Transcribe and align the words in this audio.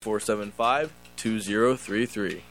475 0.00 0.92
2033. 1.16 2.42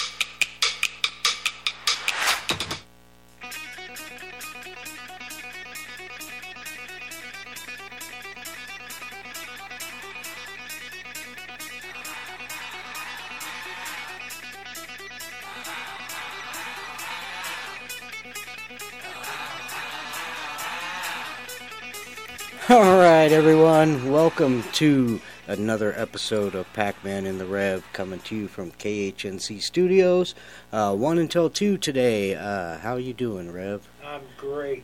All 22.69 22.81
right, 22.99 23.31
everyone, 23.31 24.11
welcome 24.11 24.61
to 24.73 25.21
another 25.47 25.93
episode 25.97 26.53
of 26.55 26.71
Pac-Man 26.73 27.25
in 27.25 27.37
the 27.37 27.45
Rev 27.45 27.83
coming 27.93 28.19
to 28.21 28.35
you 28.35 28.47
from 28.47 28.71
KHNC 28.71 29.61
Studios. 29.61 30.35
Uh, 30.71 30.93
one 30.95 31.17
until 31.17 31.49
two 31.49 31.77
today. 31.77 32.35
Uh, 32.35 32.77
how 32.77 32.93
are 32.93 32.99
you 32.99 33.13
doing, 33.13 33.51
Rev? 33.51 33.87
I'm 34.05 34.21
great. 34.37 34.83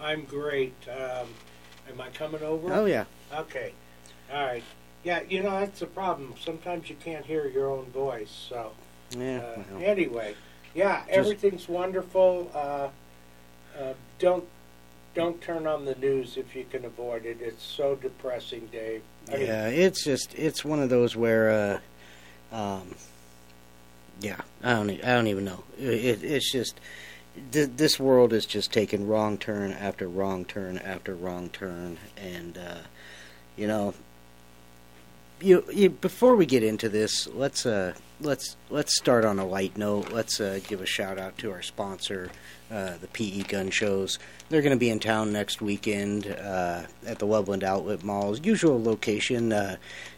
I'm 0.00 0.24
great. 0.24 0.74
Um, 0.88 1.28
am 1.88 2.00
I 2.00 2.08
coming 2.10 2.42
over? 2.42 2.72
Oh 2.72 2.84
yeah. 2.84 3.04
Okay. 3.34 3.72
All 4.32 4.44
right. 4.44 4.62
Yeah, 5.02 5.20
you 5.28 5.42
know 5.42 5.50
that's 5.50 5.80
the 5.80 5.86
problem. 5.86 6.34
Sometimes 6.40 6.88
you 6.88 6.96
can't 6.96 7.24
hear 7.26 7.46
your 7.48 7.70
own 7.70 7.86
voice. 7.86 8.46
So 8.48 8.72
Yeah. 9.18 9.38
uh, 9.38 9.62
well, 9.72 9.82
anyway, 9.82 10.34
yeah, 10.74 11.04
everything's 11.08 11.68
wonderful. 11.68 12.50
Uh, 12.54 12.88
uh, 13.78 13.92
don't 14.18 14.46
don't 15.14 15.40
turn 15.40 15.66
on 15.66 15.84
the 15.84 15.94
news 15.94 16.36
if 16.36 16.54
you 16.54 16.64
can 16.70 16.84
avoid 16.84 17.24
it. 17.24 17.38
It's 17.40 17.62
so 17.62 17.94
depressing, 17.94 18.68
Dave. 18.72 19.02
I 19.32 19.36
mean, 19.36 19.46
yeah, 19.46 19.68
it's 19.68 20.04
just 20.04 20.34
it's 20.34 20.64
one 20.64 20.80
of 20.80 20.90
those 20.90 21.16
where, 21.16 21.80
uh, 22.52 22.56
um, 22.56 22.94
yeah, 24.20 24.40
I 24.62 24.74
don't 24.74 24.90
I 24.90 25.14
don't 25.14 25.28
even 25.28 25.44
know. 25.44 25.64
It, 25.78 26.22
it's 26.22 26.50
just 26.52 26.78
th- 27.52 27.70
this 27.76 27.98
world 27.98 28.32
is 28.32 28.46
just 28.46 28.72
taking 28.72 29.06
wrong 29.06 29.38
turn 29.38 29.72
after 29.72 30.08
wrong 30.08 30.44
turn 30.44 30.78
after 30.78 31.14
wrong 31.14 31.48
turn, 31.48 31.98
and 32.16 32.58
uh, 32.58 32.78
you 33.56 33.66
know, 33.66 33.94
you, 35.40 35.64
you 35.72 35.90
before 35.90 36.36
we 36.36 36.46
get 36.46 36.62
into 36.62 36.88
this, 36.88 37.26
let's 37.28 37.66
uh 37.66 37.94
let's 38.20 38.56
let's 38.70 38.96
start 38.96 39.24
on 39.24 39.38
a 39.38 39.46
light 39.46 39.76
note. 39.76 40.12
Let's 40.12 40.40
uh, 40.40 40.60
give 40.66 40.80
a 40.80 40.86
shout 40.86 41.18
out 41.18 41.36
to 41.38 41.50
our 41.52 41.62
sponsor, 41.62 42.30
uh, 42.70 42.94
the 43.00 43.08
PE 43.08 43.42
Gun 43.42 43.70
Shows. 43.70 44.18
They're 44.48 44.62
going 44.62 44.74
to 44.74 44.78
be 44.78 44.90
in 44.90 45.00
town 45.00 45.32
next 45.32 45.60
weekend 45.60 46.26
uh, 46.26 46.82
at 47.06 47.18
the 47.18 47.26
Loveland 47.26 47.64
Outlet 47.64 48.02
Mall's 48.02 48.44
usual 48.44 48.82
location. 48.82 49.52
Uh, 49.52 49.76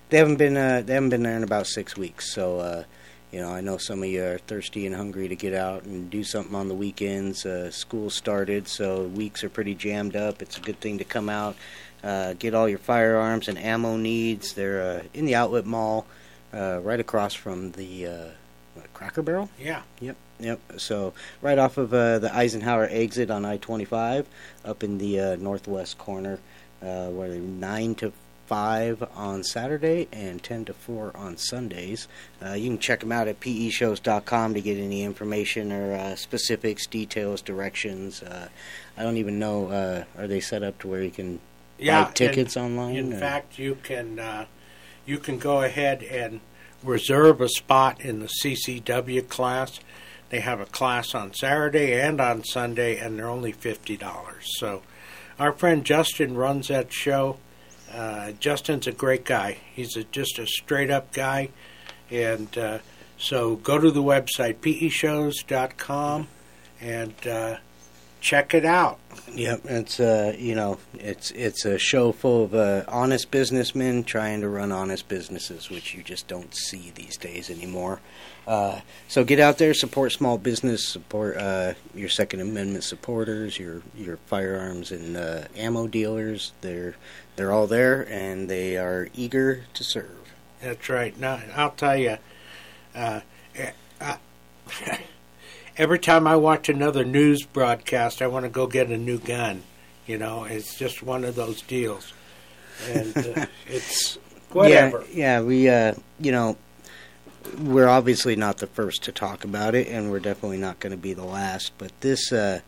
they 0.08 0.18
haven't 0.18 0.36
been 0.36 0.56
uh, 0.56 0.82
they 0.84 0.94
haven't 0.94 1.10
been 1.10 1.22
there 1.22 1.36
in 1.36 1.42
about 1.42 1.66
six 1.66 1.96
weeks, 1.96 2.32
so 2.32 2.84
you 3.32 3.40
know 3.40 3.50
I 3.50 3.60
know 3.60 3.76
some 3.76 4.02
of 4.02 4.08
you 4.08 4.24
are 4.24 4.38
thirsty 4.38 4.86
and 4.86 4.94
hungry 4.94 5.28
to 5.28 5.36
get 5.36 5.54
out 5.54 5.82
and 5.82 6.08
do 6.10 6.22
something 6.22 6.54
on 6.54 6.68
the 6.68 6.74
weekends. 6.74 7.46
School 7.74 8.10
started, 8.10 8.68
so 8.68 9.04
weeks 9.04 9.42
are 9.42 9.50
pretty 9.50 9.74
jammed 9.74 10.14
up. 10.14 10.42
It's 10.42 10.58
a 10.58 10.60
good 10.60 10.80
thing 10.80 10.98
to 10.98 11.04
come 11.04 11.28
out, 11.28 11.56
uh, 12.02 12.34
get 12.34 12.54
all 12.54 12.68
your 12.68 12.78
firearms 12.78 13.48
and 13.48 13.58
ammo 13.58 13.96
needs. 13.96 14.54
They're 14.54 14.82
uh, 14.82 15.02
in 15.14 15.26
the 15.26 15.34
Outlet 15.34 15.66
Mall, 15.66 16.06
uh, 16.52 16.80
right 16.82 17.00
across 17.00 17.34
from 17.34 17.72
the 17.72 18.06
uh, 18.06 18.28
what, 18.74 18.92
Cracker 18.94 19.22
Barrel. 19.22 19.50
yeah. 19.58 19.82
Yep, 20.00 20.16
yep. 20.38 20.60
So 20.78 21.12
right 21.42 21.58
off 21.58 21.78
of 21.78 21.92
uh, 21.92 22.18
the 22.18 22.34
Eisenhower 22.34 22.88
exit 22.90 23.30
on 23.30 23.44
I-25, 23.44 24.26
up 24.64 24.82
in 24.82 24.98
the 24.98 25.20
uh, 25.20 25.36
northwest 25.36 25.98
corner, 25.98 26.38
uh, 26.82 27.08
where 27.08 27.28
they're 27.30 27.40
nine 27.40 27.94
to 27.96 28.12
five 28.46 29.02
on 29.16 29.42
Saturday 29.42 30.06
and 30.12 30.40
ten 30.42 30.64
to 30.64 30.72
four 30.72 31.10
on 31.16 31.36
Sundays. 31.36 32.06
Uh, 32.44 32.52
you 32.52 32.68
can 32.70 32.78
check 32.78 33.00
them 33.00 33.10
out 33.10 33.26
at 33.26 33.40
peshows.com 33.40 34.54
to 34.54 34.60
get 34.60 34.78
any 34.78 35.02
information 35.02 35.72
or 35.72 35.94
uh, 35.94 36.14
specifics, 36.14 36.86
details, 36.86 37.42
directions. 37.42 38.22
Uh, 38.22 38.48
I 38.96 39.02
don't 39.02 39.16
even 39.16 39.38
know. 39.38 39.68
Uh, 39.68 40.04
are 40.16 40.28
they 40.28 40.40
set 40.40 40.62
up 40.62 40.78
to 40.80 40.88
where 40.88 41.02
you 41.02 41.10
can 41.10 41.40
Yeah. 41.78 42.04
buy 42.04 42.12
tickets 42.12 42.56
online? 42.56 42.96
In 42.96 43.12
or- 43.12 43.18
fact, 43.18 43.58
you 43.58 43.76
can 43.82 44.18
uh, 44.18 44.46
you 45.04 45.18
can 45.18 45.38
go 45.38 45.62
ahead 45.62 46.02
and 46.02 46.40
reserve 46.82 47.40
a 47.40 47.48
spot 47.48 48.00
in 48.00 48.20
the 48.20 48.28
CCW 48.42 49.28
class. 49.28 49.80
They 50.30 50.40
have 50.40 50.60
a 50.60 50.66
class 50.66 51.14
on 51.14 51.34
Saturday 51.34 51.92
and 52.00 52.20
on 52.20 52.44
Sunday, 52.44 52.98
and 52.98 53.18
they're 53.18 53.28
only 53.28 53.52
fifty 53.52 53.96
dollars. 53.96 54.44
So, 54.58 54.82
our 55.38 55.52
friend 55.52 55.84
Justin 55.84 56.34
runs 56.36 56.68
that 56.68 56.92
show. 56.92 57.38
Uh, 57.92 58.32
Justin's 58.32 58.86
a 58.86 58.92
great 58.92 59.24
guy. 59.24 59.58
He's 59.72 59.96
a, 59.96 60.04
just 60.04 60.38
a 60.38 60.46
straight 60.46 60.90
up 60.90 61.12
guy, 61.12 61.50
and 62.10 62.56
uh, 62.58 62.78
so 63.16 63.56
go 63.56 63.78
to 63.78 63.90
the 63.90 64.02
website 64.02 64.56
peshows.com 64.56 66.28
and 66.80 67.26
uh, 67.26 67.56
check 68.26 68.54
it 68.54 68.64
out. 68.64 68.98
Yep, 69.32 69.60
it's 69.66 70.00
uh, 70.00 70.34
you 70.36 70.54
know, 70.56 70.78
it's 70.94 71.30
it's 71.30 71.64
a 71.64 71.78
show 71.78 72.10
full 72.10 72.44
of 72.44 72.54
uh, 72.54 72.82
honest 72.88 73.30
businessmen 73.30 74.02
trying 74.02 74.40
to 74.40 74.48
run 74.48 74.72
honest 74.72 75.08
businesses, 75.08 75.70
which 75.70 75.94
you 75.94 76.02
just 76.02 76.26
don't 76.26 76.54
see 76.54 76.90
these 76.94 77.16
days 77.16 77.50
anymore. 77.50 78.00
Uh, 78.48 78.80
so 79.06 79.22
get 79.24 79.38
out 79.38 79.58
there, 79.58 79.74
support 79.74 80.12
small 80.12 80.38
business, 80.38 80.88
support 80.88 81.36
uh, 81.36 81.74
your 81.94 82.08
Second 82.08 82.40
Amendment 82.40 82.82
supporters, 82.82 83.58
your 83.58 83.82
your 83.96 84.16
firearms 84.26 84.90
and 84.90 85.16
uh, 85.16 85.44
ammo 85.56 85.86
dealers. 85.86 86.52
They're 86.62 86.96
they're 87.36 87.52
all 87.52 87.68
there, 87.68 88.08
and 88.10 88.48
they 88.48 88.76
are 88.76 89.08
eager 89.14 89.64
to 89.74 89.84
serve. 89.84 90.34
That's 90.60 90.88
right. 90.88 91.16
Now 91.18 91.40
I'll 91.54 91.70
tell 91.70 91.96
you, 91.96 92.16
I, 92.94 93.22
every 95.76 95.98
time 95.98 96.26
I 96.26 96.36
watch 96.36 96.68
another 96.68 97.04
news 97.04 97.42
broadcast, 97.44 98.22
I 98.22 98.26
want 98.26 98.44
to 98.44 98.48
go 98.48 98.66
get 98.66 98.90
a 98.90 98.96
new 98.96 99.18
gun. 99.18 99.62
You 100.06 100.18
know, 100.18 100.44
it's 100.44 100.76
just 100.78 101.02
one 101.02 101.24
of 101.24 101.34
those 101.34 101.62
deals, 101.62 102.12
and 102.88 103.16
uh, 103.16 103.46
it's 103.66 104.18
whatever. 104.52 105.04
Yeah, 105.10 105.40
yeah 105.40 105.42
we, 105.42 105.68
uh, 105.68 105.94
you 106.20 106.32
know, 106.32 106.56
we're 107.58 107.88
obviously 107.88 108.36
not 108.36 108.58
the 108.58 108.66
first 108.68 109.02
to 109.04 109.12
talk 109.12 109.44
about 109.44 109.74
it, 109.74 109.88
and 109.88 110.10
we're 110.10 110.20
definitely 110.20 110.58
not 110.58 110.80
going 110.80 110.92
to 110.92 110.96
be 110.96 111.12
the 111.12 111.24
last. 111.24 111.72
But 111.78 111.92
this, 112.00 112.32
uh, 112.32 112.60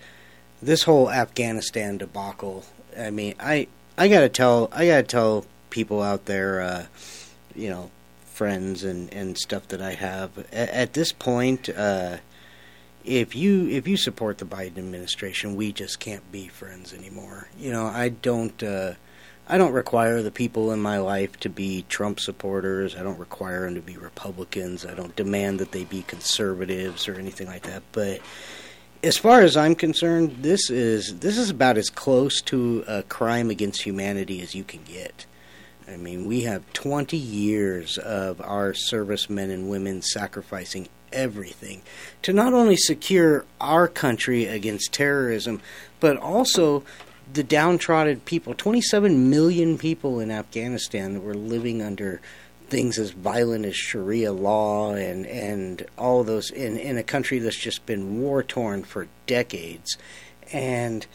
this 0.60 0.82
whole 0.82 1.10
Afghanistan 1.10 1.98
debacle. 1.98 2.64
I 2.98 3.10
mean, 3.10 3.34
I, 3.38 3.68
I 3.96 4.08
gotta 4.08 4.28
tell, 4.28 4.68
I 4.72 4.86
gotta 4.86 5.04
tell 5.04 5.46
people 5.70 6.02
out 6.02 6.24
there, 6.24 6.60
uh, 6.60 6.86
you 7.54 7.68
know, 7.68 7.90
friends 8.24 8.84
and 8.84 9.12
and 9.12 9.36
stuff 9.36 9.66
that 9.68 9.82
I 9.82 9.94
have 9.94 10.38
at, 10.52 10.68
at 10.70 10.92
this 10.92 11.12
point. 11.12 11.68
Uh, 11.68 12.18
if 13.08 13.34
you 13.34 13.68
if 13.68 13.88
you 13.88 13.96
support 13.96 14.38
the 14.38 14.44
Biden 14.44 14.78
administration, 14.78 15.56
we 15.56 15.72
just 15.72 15.98
can't 15.98 16.30
be 16.30 16.48
friends 16.48 16.92
anymore. 16.92 17.48
You 17.58 17.72
know, 17.72 17.86
I 17.86 18.10
don't. 18.10 18.62
Uh, 18.62 18.94
I 19.50 19.56
don't 19.56 19.72
require 19.72 20.20
the 20.20 20.30
people 20.30 20.72
in 20.72 20.80
my 20.82 20.98
life 20.98 21.40
to 21.40 21.48
be 21.48 21.86
Trump 21.88 22.20
supporters. 22.20 22.94
I 22.94 23.02
don't 23.02 23.18
require 23.18 23.64
them 23.64 23.76
to 23.76 23.80
be 23.80 23.96
Republicans. 23.96 24.84
I 24.84 24.92
don't 24.92 25.16
demand 25.16 25.58
that 25.60 25.72
they 25.72 25.84
be 25.84 26.02
conservatives 26.02 27.08
or 27.08 27.14
anything 27.14 27.46
like 27.46 27.62
that. 27.62 27.82
But 27.92 28.20
as 29.02 29.16
far 29.16 29.40
as 29.40 29.56
I'm 29.56 29.74
concerned, 29.74 30.36
this 30.42 30.68
is 30.68 31.20
this 31.20 31.38
is 31.38 31.48
about 31.48 31.78
as 31.78 31.88
close 31.88 32.42
to 32.42 32.84
a 32.86 33.02
crime 33.04 33.48
against 33.48 33.82
humanity 33.82 34.42
as 34.42 34.54
you 34.54 34.64
can 34.64 34.82
get. 34.84 35.24
I 35.88 35.96
mean, 35.96 36.26
we 36.26 36.42
have 36.42 36.70
20 36.74 37.16
years 37.16 37.96
of 37.96 38.42
our 38.42 38.74
servicemen 38.74 39.50
and 39.50 39.70
women 39.70 40.02
sacrificing 40.02 40.88
everything. 41.12 41.82
To 42.22 42.32
not 42.32 42.52
only 42.52 42.76
secure 42.76 43.44
our 43.60 43.88
country 43.88 44.46
against 44.46 44.92
terrorism, 44.92 45.60
but 46.00 46.16
also 46.16 46.84
the 47.32 47.42
downtrodden 47.42 48.20
people 48.20 48.54
27 48.54 49.28
million 49.28 49.76
people 49.76 50.20
in 50.20 50.30
Afghanistan 50.30 51.14
that 51.14 51.20
were 51.20 51.34
living 51.34 51.82
under 51.82 52.20
things 52.68 52.98
as 52.98 53.10
violent 53.10 53.64
as 53.64 53.76
Sharia 53.76 54.32
law 54.32 54.92
and 54.92 55.26
and 55.26 55.86
all 55.96 56.24
those 56.24 56.50
in 56.50 56.76
in 56.76 56.96
a 56.96 57.02
country 57.02 57.38
that's 57.38 57.58
just 57.58 57.86
been 57.86 58.20
war 58.20 58.42
torn 58.42 58.84
for 58.84 59.08
decades. 59.26 59.96
And 60.52 61.06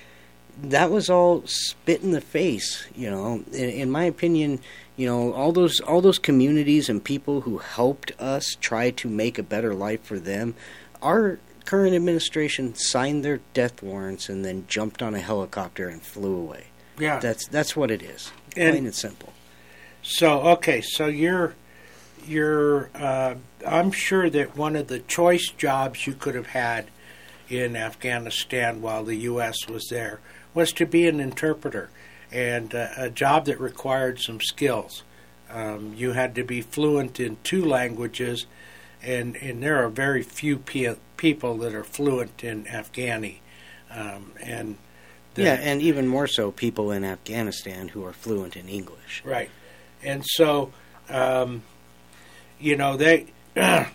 that 0.61 0.91
was 0.91 1.09
all 1.09 1.41
spit 1.45 2.01
in 2.03 2.11
the 2.11 2.21
face 2.21 2.85
you 2.95 3.09
know 3.09 3.43
in, 3.51 3.69
in 3.69 3.91
my 3.91 4.03
opinion 4.03 4.59
you 4.95 5.05
know 5.07 5.33
all 5.33 5.51
those 5.51 5.79
all 5.81 5.99
those 6.01 6.19
communities 6.19 6.89
and 6.89 7.03
people 7.03 7.41
who 7.41 7.57
helped 7.57 8.11
us 8.19 8.55
try 8.61 8.91
to 8.91 9.07
make 9.09 9.39
a 9.39 9.43
better 9.43 9.73
life 9.73 10.03
for 10.03 10.19
them 10.19 10.53
our 11.01 11.39
current 11.65 11.95
administration 11.95 12.75
signed 12.75 13.23
their 13.25 13.39
death 13.53 13.81
warrants 13.81 14.29
and 14.29 14.43
then 14.45 14.65
jumped 14.67 15.01
on 15.01 15.15
a 15.15 15.19
helicopter 15.19 15.87
and 15.87 16.01
flew 16.03 16.35
away 16.37 16.65
Yeah. 16.99 17.19
that's 17.19 17.47
that's 17.47 17.75
what 17.75 17.89
it 17.89 18.01
is 18.03 18.31
And- 18.55 18.71
plain 18.73 18.85
and 18.85 18.95
simple 18.95 19.33
So 20.03 20.41
okay, 20.41 20.81
so 20.81 21.07
you're 21.07 21.55
you're 22.27 22.89
uh, 22.95 23.35
I'm 23.65 23.91
sure 23.91 24.29
that 24.29 24.55
one 24.55 24.75
of 24.75 24.87
the 24.87 24.99
choice 24.99 25.49
jobs 25.57 26.05
you 26.07 26.13
could 26.13 26.35
have 26.35 26.47
had 26.47 26.87
in 27.49 27.75
Afghanistan 27.75 28.81
while 28.81 29.03
the 29.03 29.15
U.S. 29.31 29.67
was 29.67 29.87
there 29.89 30.19
was 30.53 30.71
to 30.73 30.85
be 30.85 31.07
an 31.07 31.19
interpreter, 31.19 31.89
and 32.31 32.73
uh, 32.73 32.87
a 32.97 33.09
job 33.09 33.45
that 33.45 33.59
required 33.59 34.19
some 34.19 34.39
skills. 34.41 35.03
Um, 35.49 35.93
you 35.95 36.13
had 36.13 36.35
to 36.35 36.43
be 36.43 36.61
fluent 36.61 37.19
in 37.19 37.37
two 37.43 37.63
languages, 37.63 38.45
and, 39.01 39.35
and 39.35 39.61
there 39.61 39.83
are 39.83 39.89
very 39.89 40.23
few 40.23 40.57
pe- 40.57 40.95
people 41.17 41.57
that 41.57 41.75
are 41.75 41.83
fluent 41.83 42.43
in 42.43 42.65
Afghani. 42.65 43.37
Um, 43.91 44.31
and 44.41 44.77
the, 45.35 45.43
yeah, 45.43 45.53
and 45.53 45.81
even 45.81 46.07
more 46.07 46.27
so, 46.27 46.51
people 46.51 46.91
in 46.91 47.03
Afghanistan 47.03 47.89
who 47.89 48.05
are 48.05 48.13
fluent 48.13 48.55
in 48.55 48.67
English. 48.67 49.23
Right, 49.25 49.49
and 50.03 50.23
so 50.25 50.71
um, 51.09 51.63
you 52.59 52.75
know 52.75 52.97
they 52.97 53.27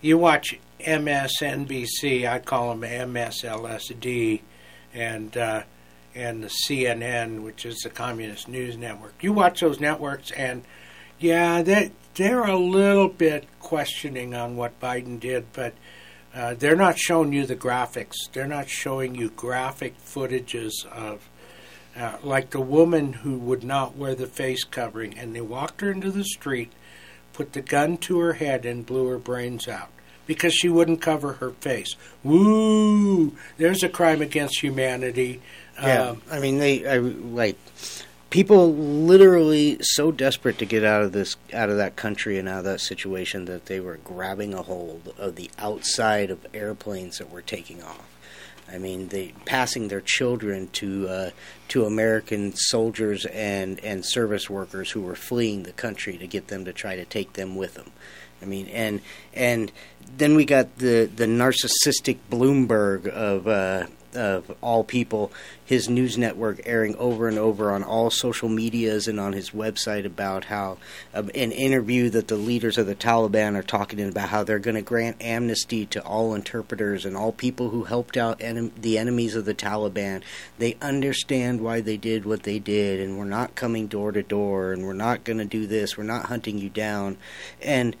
you 0.00 0.18
watch 0.18 0.58
MSNBC, 0.80 2.28
I 2.28 2.38
call 2.38 2.74
them 2.74 2.82
MSLSD, 2.82 4.40
and 4.94 5.36
uh, 5.36 5.62
and 6.16 6.42
the 6.42 6.48
CNN, 6.48 7.42
which 7.42 7.66
is 7.66 7.76
the 7.78 7.90
Communist 7.90 8.48
News 8.48 8.76
Network. 8.76 9.14
You 9.20 9.32
watch 9.32 9.60
those 9.60 9.78
networks, 9.78 10.30
and 10.30 10.64
yeah, 11.18 11.62
they 11.62 11.92
they're 12.14 12.44
a 12.44 12.56
little 12.56 13.08
bit 13.08 13.46
questioning 13.60 14.34
on 14.34 14.56
what 14.56 14.80
Biden 14.80 15.20
did, 15.20 15.52
but 15.52 15.74
uh, 16.34 16.54
they're 16.54 16.74
not 16.74 16.98
showing 16.98 17.32
you 17.32 17.44
the 17.44 17.54
graphics. 17.54 18.14
They're 18.32 18.46
not 18.46 18.68
showing 18.68 19.14
you 19.14 19.30
graphic 19.30 19.94
footages 19.98 20.84
of. 20.86 21.28
Uh, 21.94 22.18
like 22.22 22.50
the 22.50 22.60
woman 22.60 23.14
who 23.14 23.38
would 23.38 23.64
not 23.64 23.96
wear 23.96 24.14
the 24.14 24.26
face 24.26 24.64
covering, 24.64 25.18
and 25.18 25.34
they 25.34 25.40
walked 25.40 25.80
her 25.80 25.90
into 25.90 26.10
the 26.10 26.24
street, 26.24 26.70
put 27.32 27.54
the 27.54 27.62
gun 27.62 27.96
to 27.96 28.18
her 28.18 28.34
head, 28.34 28.66
and 28.66 28.84
blew 28.84 29.06
her 29.06 29.16
brains 29.16 29.66
out 29.66 29.88
because 30.26 30.52
she 30.52 30.68
wouldn't 30.68 31.00
cover 31.00 31.34
her 31.34 31.52
face. 31.52 31.96
Woo! 32.22 33.32
There's 33.56 33.82
a 33.82 33.88
crime 33.88 34.20
against 34.20 34.60
humanity. 34.60 35.40
Yeah, 35.80 36.10
um, 36.10 36.22
I 36.30 36.40
mean 36.40 36.58
they 36.58 36.86
I, 36.86 36.98
like 36.98 37.56
people 38.30 38.74
literally 38.74 39.78
so 39.80 40.10
desperate 40.10 40.58
to 40.58 40.66
get 40.66 40.84
out 40.84 41.02
of 41.02 41.12
this 41.12 41.36
out 41.52 41.70
of 41.70 41.76
that 41.76 41.96
country 41.96 42.38
and 42.38 42.48
out 42.48 42.60
of 42.60 42.64
that 42.64 42.80
situation 42.80 43.44
that 43.46 43.66
they 43.66 43.80
were 43.80 43.98
grabbing 43.98 44.54
a 44.54 44.62
hold 44.62 45.14
of 45.18 45.36
the 45.36 45.50
outside 45.58 46.30
of 46.30 46.46
airplanes 46.52 47.18
that 47.18 47.30
were 47.30 47.42
taking 47.42 47.82
off. 47.82 48.06
I 48.68 48.78
mean, 48.78 49.08
they 49.08 49.32
passing 49.44 49.88
their 49.88 50.00
children 50.00 50.68
to 50.74 51.08
uh, 51.08 51.30
to 51.68 51.84
American 51.84 52.52
soldiers 52.56 53.24
and 53.26 53.82
and 53.84 54.04
service 54.04 54.50
workers 54.50 54.90
who 54.90 55.02
were 55.02 55.14
fleeing 55.14 55.62
the 55.62 55.72
country 55.72 56.18
to 56.18 56.26
get 56.26 56.48
them 56.48 56.64
to 56.64 56.72
try 56.72 56.96
to 56.96 57.04
take 57.04 57.34
them 57.34 57.54
with 57.54 57.74
them. 57.74 57.92
I 58.42 58.44
mean, 58.44 58.66
and 58.68 59.00
and 59.34 59.70
then 60.16 60.34
we 60.34 60.44
got 60.44 60.78
the 60.78 61.08
the 61.14 61.26
narcissistic 61.26 62.18
Bloomberg 62.30 63.06
of 63.06 63.46
uh, 63.46 63.86
of 64.14 64.54
all 64.60 64.84
people, 64.84 65.32
his 65.64 65.88
news 65.88 66.16
network 66.16 66.60
airing 66.64 66.94
over 66.96 67.28
and 67.28 67.38
over 67.38 67.70
on 67.70 67.82
all 67.82 68.10
social 68.10 68.48
medias 68.48 69.08
and 69.08 69.18
on 69.18 69.32
his 69.32 69.50
website 69.50 70.04
about 70.04 70.44
how 70.44 70.78
um, 71.14 71.30
an 71.34 71.52
interview 71.52 72.08
that 72.10 72.28
the 72.28 72.36
leaders 72.36 72.78
of 72.78 72.86
the 72.86 72.94
Taliban 72.94 73.56
are 73.56 73.62
talking 73.62 74.00
about 74.00 74.28
how 74.28 74.44
they're 74.44 74.58
going 74.58 74.76
to 74.76 74.82
grant 74.82 75.16
amnesty 75.20 75.86
to 75.86 76.02
all 76.04 76.34
interpreters 76.34 77.04
and 77.04 77.16
all 77.16 77.32
people 77.32 77.70
who 77.70 77.84
helped 77.84 78.16
out 78.16 78.40
en- 78.40 78.72
the 78.80 78.98
enemies 78.98 79.34
of 79.34 79.44
the 79.44 79.54
Taliban. 79.54 80.22
They 80.58 80.76
understand 80.80 81.60
why 81.60 81.80
they 81.80 81.96
did 81.96 82.24
what 82.24 82.44
they 82.44 82.58
did, 82.58 83.00
and 83.00 83.18
we're 83.18 83.24
not 83.24 83.54
coming 83.54 83.86
door 83.86 84.12
to 84.12 84.22
door, 84.22 84.72
and 84.72 84.84
we're 84.84 84.92
not 84.92 85.24
going 85.24 85.38
to 85.38 85.44
do 85.44 85.66
this. 85.66 85.96
We're 85.96 86.04
not 86.04 86.26
hunting 86.26 86.58
you 86.58 86.68
down, 86.68 87.16
and 87.60 87.96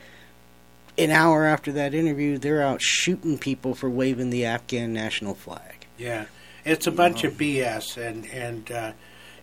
an 0.98 1.10
hour 1.10 1.44
after 1.44 1.72
that 1.72 1.94
interview, 1.94 2.38
they're 2.38 2.62
out 2.62 2.80
shooting 2.80 3.38
people 3.38 3.74
for 3.74 3.90
waving 3.90 4.30
the 4.30 4.46
Afghan 4.46 4.92
national 4.92 5.34
flag. 5.34 5.75
Yeah, 5.98 6.26
it's 6.64 6.86
a 6.86 6.92
bunch 6.92 7.24
of 7.24 7.34
BS, 7.34 7.96
and 7.96 8.26
and 8.26 8.70
uh, 8.70 8.92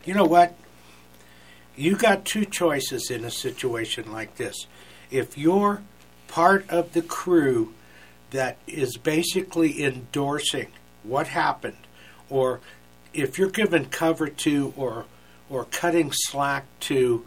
you 0.05 0.13
know 0.13 0.25
what? 0.25 0.55
You 1.75 1.95
got 1.95 2.25
two 2.25 2.45
choices 2.45 3.09
in 3.09 3.25
a 3.25 3.31
situation 3.31 4.11
like 4.11 4.35
this. 4.35 4.67
If 5.09 5.37
you're 5.37 5.81
part 6.27 6.69
of 6.69 6.93
the 6.93 7.01
crew 7.01 7.73
that 8.31 8.57
is 8.67 8.97
basically 8.97 9.83
endorsing 9.83 10.67
what 11.03 11.27
happened, 11.27 11.77
or 12.29 12.59
if 13.13 13.37
you're 13.37 13.49
given 13.49 13.85
cover 13.85 14.27
to 14.27 14.73
or 14.75 15.05
or 15.49 15.65
cutting 15.65 16.11
slack 16.11 16.65
to 16.79 17.25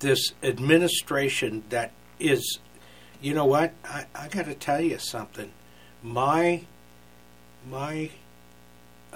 this 0.00 0.32
administration 0.42 1.64
that 1.70 1.92
is, 2.18 2.58
you 3.20 3.34
know 3.34 3.46
what? 3.46 3.72
I, 3.84 4.06
I 4.14 4.28
got 4.28 4.46
to 4.46 4.54
tell 4.54 4.80
you 4.80 4.98
something. 4.98 5.52
My 6.02 6.62
my 7.68 8.10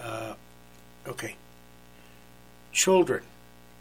uh, 0.02 0.34
okay. 1.06 1.36
Children 2.72 3.24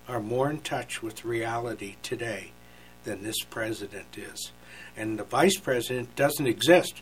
are 0.08 0.20
more 0.20 0.50
in 0.50 0.60
touch 0.60 1.04
with 1.04 1.24
reality 1.24 1.96
today 2.02 2.52
than 3.04 3.24
this 3.24 3.44
president 3.50 4.18
is. 4.18 4.52
And 4.98 5.18
the 5.20 5.24
vice 5.24 5.58
president 5.58 6.16
doesn't 6.16 6.48
exist. 6.48 7.02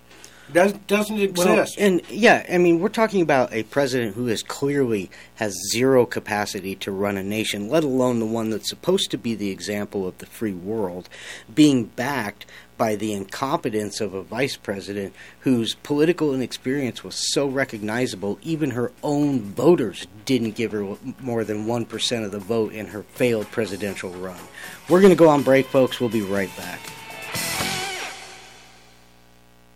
Does, 0.51 0.73
doesn't 0.87 1.19
exist. 1.19 1.77
Well, 1.77 1.85
and 1.85 2.01
yeah, 2.09 2.45
I 2.49 2.57
mean, 2.57 2.79
we're 2.79 2.89
talking 2.89 3.21
about 3.21 3.53
a 3.53 3.63
president 3.63 4.15
who 4.15 4.27
is 4.27 4.43
clearly 4.43 5.11
has 5.35 5.53
zero 5.71 6.05
capacity 6.05 6.75
to 6.75 6.91
run 6.91 7.17
a 7.17 7.23
nation, 7.23 7.67
let 7.69 7.83
alone 7.83 8.19
the 8.19 8.25
one 8.25 8.49
that's 8.49 8.69
supposed 8.69 9.11
to 9.11 9.17
be 9.17 9.35
the 9.35 9.49
example 9.49 10.07
of 10.07 10.17
the 10.19 10.25
free 10.25 10.53
world, 10.53 11.09
being 11.53 11.85
backed 11.85 12.45
by 12.77 12.95
the 12.95 13.11
incompetence 13.11 13.99
of 13.99 14.13
a 14.13 14.21
vice 14.21 14.55
president 14.55 15.13
whose 15.41 15.73
political 15.75 16.33
inexperience 16.33 17.03
was 17.03 17.33
so 17.33 17.47
recognizable, 17.47 18.37
even 18.43 18.71
her 18.71 18.91
own 19.03 19.41
voters 19.41 20.07
didn't 20.25 20.51
give 20.51 20.71
her 20.71 20.95
more 21.19 21.43
than 21.43 21.65
1% 21.65 22.25
of 22.25 22.31
the 22.31 22.39
vote 22.39 22.71
in 22.71 22.87
her 22.87 23.03
failed 23.03 23.49
presidential 23.51 24.11
run. 24.11 24.39
We're 24.87 25.01
going 25.01 25.11
to 25.11 25.17
go 25.17 25.29
on 25.29 25.41
break, 25.41 25.65
folks. 25.67 25.99
We'll 25.99 26.09
be 26.09 26.21
right 26.21 26.55
back. 26.55 26.79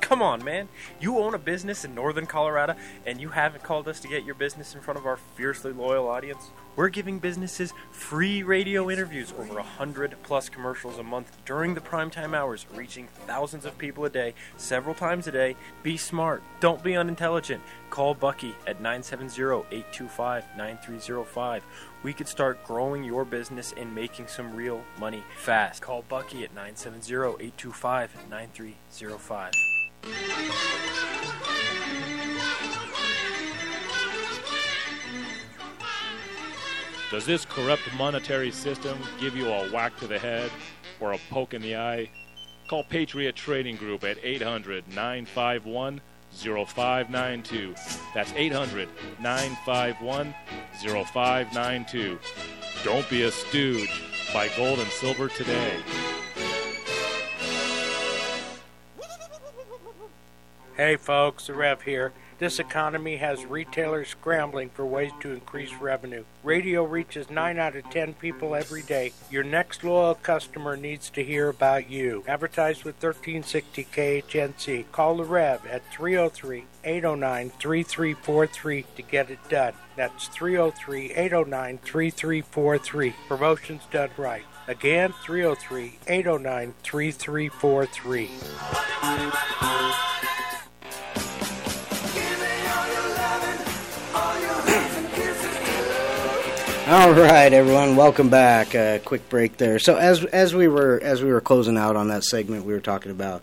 Come 0.00 0.22
on, 0.22 0.42
man. 0.44 0.68
You 1.00 1.18
own 1.18 1.34
a 1.34 1.38
business 1.38 1.84
in 1.84 1.94
northern 1.94 2.26
Colorado 2.26 2.74
and 3.04 3.20
you 3.20 3.28
haven't 3.28 3.62
called 3.62 3.88
us 3.88 4.00
to 4.00 4.08
get 4.08 4.24
your 4.24 4.34
business 4.34 4.74
in 4.74 4.80
front 4.80 4.98
of 4.98 5.06
our 5.06 5.18
fiercely 5.36 5.72
loyal 5.72 6.08
audience? 6.08 6.50
We're 6.76 6.90
giving 6.90 7.18
businesses 7.18 7.72
free 7.90 8.44
radio 8.44 8.88
interviews, 8.88 9.34
over 9.36 9.54
100 9.54 10.14
plus 10.22 10.48
commercials 10.48 10.96
a 10.98 11.02
month 11.02 11.36
during 11.44 11.74
the 11.74 11.80
primetime 11.80 12.36
hours, 12.36 12.66
reaching 12.72 13.08
thousands 13.26 13.64
of 13.64 13.76
people 13.76 14.04
a 14.04 14.10
day, 14.10 14.34
several 14.56 14.94
times 14.94 15.26
a 15.26 15.32
day. 15.32 15.56
Be 15.82 15.96
smart. 15.96 16.42
Don't 16.60 16.82
be 16.82 16.96
unintelligent. 16.96 17.62
Call 17.90 18.14
Bucky 18.14 18.54
at 18.66 18.80
970 18.80 19.42
825 19.42 20.44
9305. 20.56 21.64
We 22.04 22.12
could 22.12 22.28
start 22.28 22.64
growing 22.64 23.02
your 23.02 23.24
business 23.24 23.74
and 23.76 23.92
making 23.92 24.28
some 24.28 24.54
real 24.54 24.84
money 25.00 25.24
fast. 25.36 25.82
Call 25.82 26.02
Bucky 26.08 26.44
at 26.44 26.54
970 26.54 27.44
825 27.44 28.30
9305. 28.30 29.52
Does 37.10 37.24
this 37.24 37.46
corrupt 37.46 37.82
monetary 37.96 38.50
system 38.50 38.98
give 39.18 39.34
you 39.34 39.48
a 39.48 39.70
whack 39.70 39.96
to 39.98 40.06
the 40.06 40.18
head 40.18 40.50
or 41.00 41.12
a 41.12 41.18
poke 41.30 41.54
in 41.54 41.62
the 41.62 41.74
eye? 41.74 42.10
Call 42.68 42.84
Patriot 42.84 43.34
Trading 43.34 43.76
Group 43.76 44.04
at 44.04 44.18
800 44.22 44.86
951 44.88 46.02
0592. 46.32 47.74
That's 48.14 48.32
800 48.34 48.88
951 49.20 50.34
0592. 50.74 52.18
Don't 52.84 53.08
be 53.08 53.22
a 53.22 53.30
stooge. 53.30 54.02
Buy 54.34 54.50
gold 54.56 54.78
and 54.78 54.90
silver 54.90 55.28
today. 55.28 55.82
Hey 60.78 60.94
folks, 60.94 61.48
the 61.48 61.54
Rev 61.54 61.82
here. 61.82 62.12
This 62.38 62.60
economy 62.60 63.16
has 63.16 63.44
retailers 63.44 64.10
scrambling 64.10 64.70
for 64.70 64.86
ways 64.86 65.10
to 65.22 65.32
increase 65.32 65.74
revenue. 65.74 66.22
Radio 66.44 66.84
reaches 66.84 67.28
9 67.28 67.58
out 67.58 67.74
of 67.74 67.90
10 67.90 68.14
people 68.14 68.54
every 68.54 68.82
day. 68.82 69.12
Your 69.28 69.42
next 69.42 69.82
loyal 69.82 70.14
customer 70.14 70.76
needs 70.76 71.10
to 71.10 71.24
hear 71.24 71.48
about 71.48 71.90
you. 71.90 72.22
Advertise 72.28 72.84
with 72.84 73.02
1360 73.02 73.86
KHNC. 73.86 74.92
Call 74.92 75.16
the 75.16 75.24
Rev 75.24 75.66
at 75.66 75.82
303 75.92 76.66
809 76.84 77.50
3343 77.58 78.84
to 78.94 79.02
get 79.02 79.30
it 79.30 79.48
done. 79.48 79.72
That's 79.96 80.28
303 80.28 81.10
809 81.10 81.78
3343. 81.78 83.14
Promotions 83.26 83.82
done 83.90 84.10
right. 84.16 84.44
Again, 84.68 85.12
303 85.24 85.98
809 86.06 86.74
3343. 86.84 88.30
All 96.88 97.12
right, 97.12 97.52
everyone, 97.52 97.96
welcome 97.96 98.30
back. 98.30 98.74
Uh, 98.74 98.98
quick 99.00 99.28
break 99.28 99.58
there. 99.58 99.78
So 99.78 99.98
as 99.98 100.24
as 100.24 100.54
we 100.54 100.68
were 100.68 100.98
as 101.02 101.22
we 101.22 101.30
were 101.30 101.42
closing 101.42 101.76
out 101.76 101.96
on 101.96 102.08
that 102.08 102.24
segment, 102.24 102.64
we 102.64 102.72
were 102.72 102.80
talking 102.80 103.12
about 103.12 103.42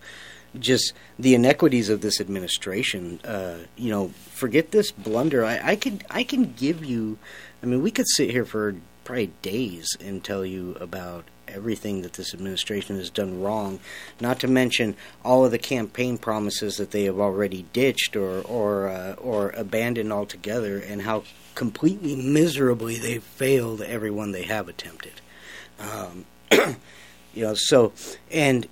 just 0.58 0.92
the 1.16 1.32
inequities 1.36 1.88
of 1.88 2.00
this 2.00 2.20
administration. 2.20 3.20
Uh, 3.24 3.58
you 3.76 3.88
know, 3.88 4.08
forget 4.32 4.72
this 4.72 4.90
blunder. 4.90 5.44
I, 5.44 5.60
I 5.62 5.76
could 5.76 6.04
I 6.10 6.24
can 6.24 6.54
give 6.54 6.84
you. 6.84 7.18
I 7.62 7.66
mean, 7.66 7.82
we 7.82 7.92
could 7.92 8.08
sit 8.08 8.30
here 8.30 8.44
for 8.44 8.74
probably 9.04 9.28
days 9.42 9.96
and 10.00 10.24
tell 10.24 10.44
you 10.44 10.72
about 10.80 11.24
everything 11.48 12.02
that 12.02 12.14
this 12.14 12.34
administration 12.34 12.96
has 12.96 13.10
done 13.10 13.40
wrong. 13.40 13.80
Not 14.20 14.40
to 14.40 14.48
mention 14.48 14.96
all 15.24 15.44
of 15.44 15.50
the 15.50 15.58
campaign 15.58 16.18
promises 16.18 16.76
that 16.76 16.90
they 16.90 17.04
have 17.04 17.18
already 17.18 17.66
ditched 17.72 18.16
or 18.16 18.40
or 18.42 18.88
uh, 18.88 19.14
or 19.14 19.50
abandoned 19.50 20.12
altogether, 20.12 20.78
and 20.78 21.02
how 21.02 21.24
completely 21.54 22.14
miserably 22.16 22.98
they've 22.98 23.22
failed 23.22 23.80
everyone 23.82 24.32
they 24.32 24.44
have 24.44 24.68
attempted. 24.68 25.20
Um, 25.78 26.24
you 26.52 27.44
know, 27.44 27.54
so 27.54 27.92
and 28.30 28.66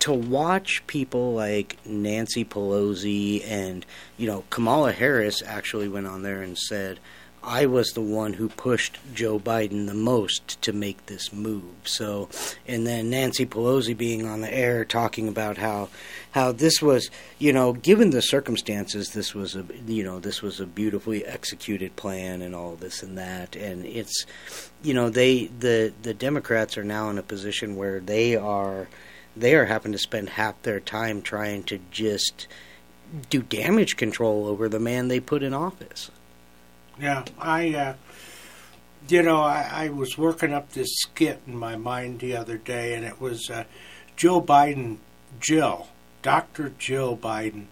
to 0.00 0.12
watch 0.12 0.82
people 0.86 1.34
like 1.34 1.76
Nancy 1.84 2.44
Pelosi 2.44 3.44
and 3.46 3.86
you 4.16 4.26
know 4.26 4.44
Kamala 4.50 4.92
Harris 4.92 5.42
actually 5.44 5.88
went 5.88 6.06
on 6.06 6.22
there 6.22 6.42
and 6.42 6.58
said, 6.58 6.98
"I 7.42 7.66
was 7.66 7.92
the 7.92 8.00
one 8.00 8.34
who 8.34 8.48
pushed 8.48 8.98
Joe 9.14 9.38
Biden 9.38 9.86
the 9.86 9.94
most 9.94 10.60
to 10.62 10.72
make 10.72 11.06
this 11.06 11.32
move." 11.32 11.64
So, 11.84 12.28
and 12.66 12.86
then 12.86 13.10
Nancy 13.10 13.46
Pelosi 13.46 13.96
being 13.96 14.26
on 14.26 14.40
the 14.40 14.52
air 14.52 14.84
talking 14.84 15.28
about 15.28 15.56
how 15.58 15.88
how 16.32 16.52
this 16.52 16.80
was, 16.80 17.10
you 17.38 17.52
know, 17.52 17.72
given 17.72 18.10
the 18.10 18.22
circumstances, 18.22 19.10
this 19.10 19.34
was 19.34 19.56
a 19.56 19.64
you 19.86 20.04
know 20.04 20.20
this 20.20 20.42
was 20.42 20.60
a 20.60 20.66
beautifully 20.66 21.24
executed 21.24 21.96
plan 21.96 22.42
and 22.42 22.54
all 22.54 22.76
this 22.76 23.02
and 23.02 23.16
that, 23.18 23.56
and 23.56 23.84
it's 23.84 24.26
you 24.82 24.94
know 24.94 25.10
they 25.10 25.46
the 25.46 25.92
the 26.02 26.14
Democrats 26.14 26.76
are 26.78 26.84
now 26.84 27.10
in 27.10 27.18
a 27.18 27.22
position 27.22 27.76
where 27.76 28.00
they 28.00 28.36
are 28.36 28.88
they 29.36 29.54
are 29.54 29.66
having 29.66 29.92
to 29.92 29.98
spend 29.98 30.30
half 30.30 30.60
their 30.62 30.80
time 30.80 31.22
trying 31.22 31.62
to 31.64 31.78
just 31.90 32.46
do 33.28 33.42
damage 33.42 33.96
control 33.96 34.46
over 34.46 34.68
the 34.68 34.78
man 34.78 35.08
they 35.08 35.20
put 35.20 35.42
in 35.42 35.54
office. 35.54 36.10
Yeah, 37.00 37.24
I, 37.38 37.74
uh, 37.74 37.94
you 39.08 39.22
know, 39.22 39.40
I, 39.40 39.68
I 39.72 39.88
was 39.88 40.18
working 40.18 40.52
up 40.52 40.72
this 40.72 40.90
skit 40.98 41.40
in 41.46 41.56
my 41.56 41.76
mind 41.76 42.20
the 42.20 42.36
other 42.36 42.58
day, 42.58 42.92
and 42.92 43.06
it 43.06 43.18
was 43.18 43.48
uh, 43.48 43.64
Joe 44.16 44.42
Biden, 44.42 44.98
Jill, 45.40 45.88
Dr. 46.20 46.72
Jill 46.78 47.16
Biden, 47.16 47.66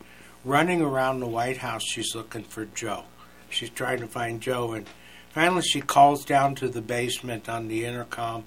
running 0.47 0.80
around 0.80 1.20
the 1.20 1.26
White 1.26 1.58
House. 1.58 1.82
She's 1.85 2.14
looking 2.14 2.44
for 2.44 2.64
Joe. 2.64 3.04
She's 3.50 3.68
trying 3.68 4.00
to 4.00 4.06
find 4.06 4.40
Joe, 4.40 4.73
and 4.73 4.88
finally 5.30 5.62
she 5.62 5.82
calls 5.82 6.25
down 6.25 6.54
to 6.54 6.68
the 6.68 6.80
basement 6.80 7.50
on 7.50 7.68
the 7.68 7.85
intercom, 7.85 8.44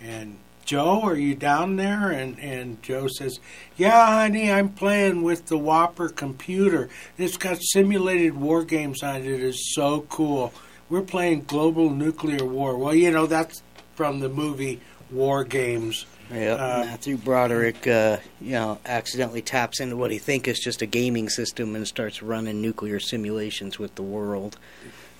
and 0.00 0.38
Joe, 0.64 1.02
are 1.02 1.16
you 1.16 1.34
down 1.34 1.76
there? 1.76 2.10
And 2.10 2.38
and 2.38 2.82
Joe 2.82 3.08
says, 3.08 3.40
Yeah, 3.76 4.06
honey, 4.06 4.50
I'm 4.50 4.70
playing 4.70 5.22
with 5.22 5.46
the 5.46 5.58
WOPR 5.58 6.14
computer. 6.14 6.88
It's 7.18 7.36
got 7.36 7.58
simulated 7.60 8.34
war 8.34 8.64
games 8.64 9.02
on 9.02 9.16
it. 9.16 9.26
It 9.26 9.40
is 9.40 9.74
so 9.74 10.02
cool. 10.08 10.52
We're 10.88 11.02
playing 11.02 11.44
global 11.44 11.90
nuclear 11.90 12.44
war. 12.44 12.76
Well, 12.76 12.94
you 12.94 13.10
know 13.10 13.26
that's 13.26 13.62
from 13.94 14.20
the 14.20 14.28
movie 14.28 14.80
War 15.10 15.44
Games. 15.44 16.06
Yep. 16.30 16.58
Uh, 16.58 16.84
Matthew 16.86 17.16
Broderick, 17.16 17.86
uh, 17.86 18.16
you 18.40 18.52
know, 18.52 18.78
accidentally 18.86 19.42
taps 19.42 19.80
into 19.80 19.96
what 19.96 20.10
he 20.10 20.18
thinks 20.18 20.48
is 20.48 20.58
just 20.58 20.82
a 20.82 20.86
gaming 20.86 21.28
system 21.28 21.76
and 21.76 21.86
starts 21.86 22.22
running 22.22 22.62
nuclear 22.62 22.98
simulations 22.98 23.78
with 23.78 23.94
the 23.94 24.02
world. 24.02 24.58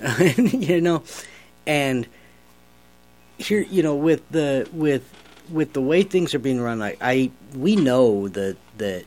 you 0.36 0.80
know, 0.80 1.02
and 1.66 2.06
here, 3.38 3.60
you 3.60 3.82
know, 3.82 3.94
with 3.94 4.28
the 4.30 4.68
with 4.72 5.08
with 5.50 5.72
the 5.72 5.80
way 5.80 6.02
things 6.02 6.34
are 6.34 6.38
being 6.38 6.60
run, 6.60 6.82
I, 6.82 6.96
I 7.00 7.30
we 7.54 7.76
know 7.76 8.28
that 8.28 8.56
that 8.78 9.04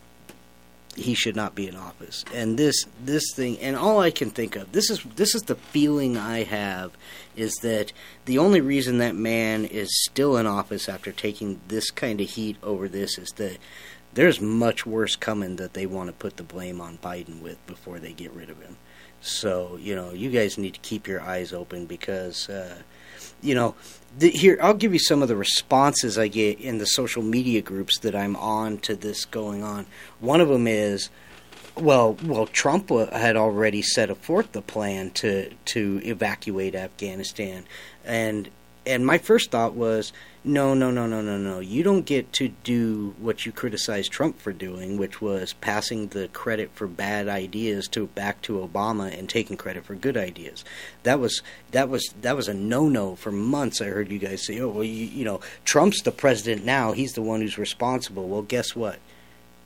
he 0.96 1.14
should 1.14 1.36
not 1.36 1.54
be 1.54 1.68
in 1.68 1.76
office, 1.76 2.26
and 2.34 2.58
this 2.58 2.86
this 3.04 3.24
thing, 3.34 3.60
and 3.60 3.76
all 3.76 4.00
I 4.00 4.12
can 4.12 4.32
think 4.32 4.56
of, 4.56 4.72
this 4.72 4.90
is 4.90 5.04
this 5.16 5.36
is 5.36 5.44
the 5.44 5.56
feeling 5.56 6.18
I 6.18 6.44
have, 6.44 6.92
is 7.36 7.54
that 7.62 7.94
the 8.26 8.38
only 8.38 8.62
reason 8.62 8.98
that 8.98 9.16
man 9.16 9.66
is 9.66 9.90
still 10.06 10.38
in 10.38 10.48
office 10.48 10.90
after 10.90 11.12
taking 11.12 11.62
this 11.68 11.92
kind 11.92 12.20
of 12.20 12.30
heat 12.30 12.58
over 12.64 12.88
this 12.88 13.18
is 13.18 13.30
that 13.38 13.58
there's 14.14 14.42
much 14.42 14.86
worse 14.86 15.16
coming 15.16 15.58
that 15.58 15.74
they 15.74 15.86
want 15.86 16.08
to 16.08 16.14
put 16.14 16.38
the 16.38 16.44
blame 16.44 16.82
on 16.82 16.98
Biden 16.98 17.42
with 17.42 17.64
before 17.68 18.00
they 18.00 18.14
get 18.14 18.32
rid 18.32 18.50
of 18.50 18.62
him. 18.62 18.78
So 19.22 19.78
you 19.80 19.96
know, 19.96 20.12
you 20.12 20.32
guys 20.32 20.58
need 20.58 20.74
to 20.74 20.80
keep 20.80 21.08
your 21.08 21.22
eyes 21.22 21.54
open 21.54 21.86
because. 21.86 22.50
Uh, 22.50 22.82
you 23.42 23.56
know, 23.56 23.76
the, 24.18 24.30
here 24.30 24.58
I'll 24.62 24.74
give 24.74 24.94
you 24.94 25.00
some 25.00 25.22
of 25.22 25.28
the 25.28 25.36
responses 25.36 26.18
I 26.18 26.28
get 26.28 26.60
in 26.60 26.78
the 26.78 26.86
social 26.86 27.24
media 27.24 27.62
groups 27.62 28.00
that 28.00 28.16
I'm 28.16 28.36
on 28.36 28.78
to 28.80 28.96
this 28.96 29.26
going 29.26 29.64
on. 29.64 29.86
One 30.20 30.42
of 30.42 30.50
them 30.50 30.68
is, 30.68 31.10
well, 31.76 32.18
well, 32.24 32.48
Trump 32.48 32.90
had 32.90 33.36
already 33.36 33.82
set 33.82 34.16
forth 34.18 34.52
the 34.52 34.62
plan 34.62 35.12
to 35.12 35.52
to 35.66 36.02
evacuate 36.04 36.74
Afghanistan, 36.76 37.66
and 38.04 38.50
and 38.86 39.06
my 39.06 39.18
first 39.18 39.52
thought 39.52 39.74
was, 39.74 40.14
no, 40.48 40.74
no, 40.74 40.90
no, 40.90 41.06
no, 41.06 41.22
no, 41.22 41.38
no. 41.38 41.60
You 41.60 41.84
don't 41.84 42.06
get 42.06 42.32
to 42.34 42.48
do 42.48 43.14
what 43.20 43.46
you 43.46 43.52
criticized 43.52 44.12
Trump 44.12 44.40
for 44.40 44.52
doing, 44.52 44.98
which 44.98 45.22
was 45.22 45.54
passing 45.54 46.08
the 46.08 46.28
credit 46.30 46.72
for 46.74 46.88
bad 46.88 47.28
ideas 47.28 47.88
to 47.90 48.08
back 48.08 48.42
to 48.44 48.60
Obama 48.60 49.16
and 49.18 49.30
taking 49.30 49.58
credit 49.58 49.86
for 49.86 49.96
good 49.96 50.18
ideas. 50.18 50.64
That 51.04 51.20
was 51.20 51.42
that 51.72 51.90
was 51.90 52.14
that 52.22 52.36
was 52.36 52.48
a 52.48 52.54
no-no 52.54 53.16
for 53.16 53.32
months. 53.32 53.82
I 53.82 53.86
heard 53.86 54.10
you 54.10 54.20
guys 54.20 54.46
say, 54.46 54.60
"Oh, 54.60 54.70
well, 54.70 54.84
you, 54.84 55.06
you 55.06 55.26
know, 55.26 55.42
Trump's 55.66 56.02
the 56.02 56.12
president 56.12 56.66
now. 56.66 56.94
He's 56.94 57.14
the 57.14 57.22
one 57.22 57.42
who's 57.42 57.58
responsible." 57.58 58.28
Well, 58.28 58.42
guess 58.42 58.76
what? 58.76 59.00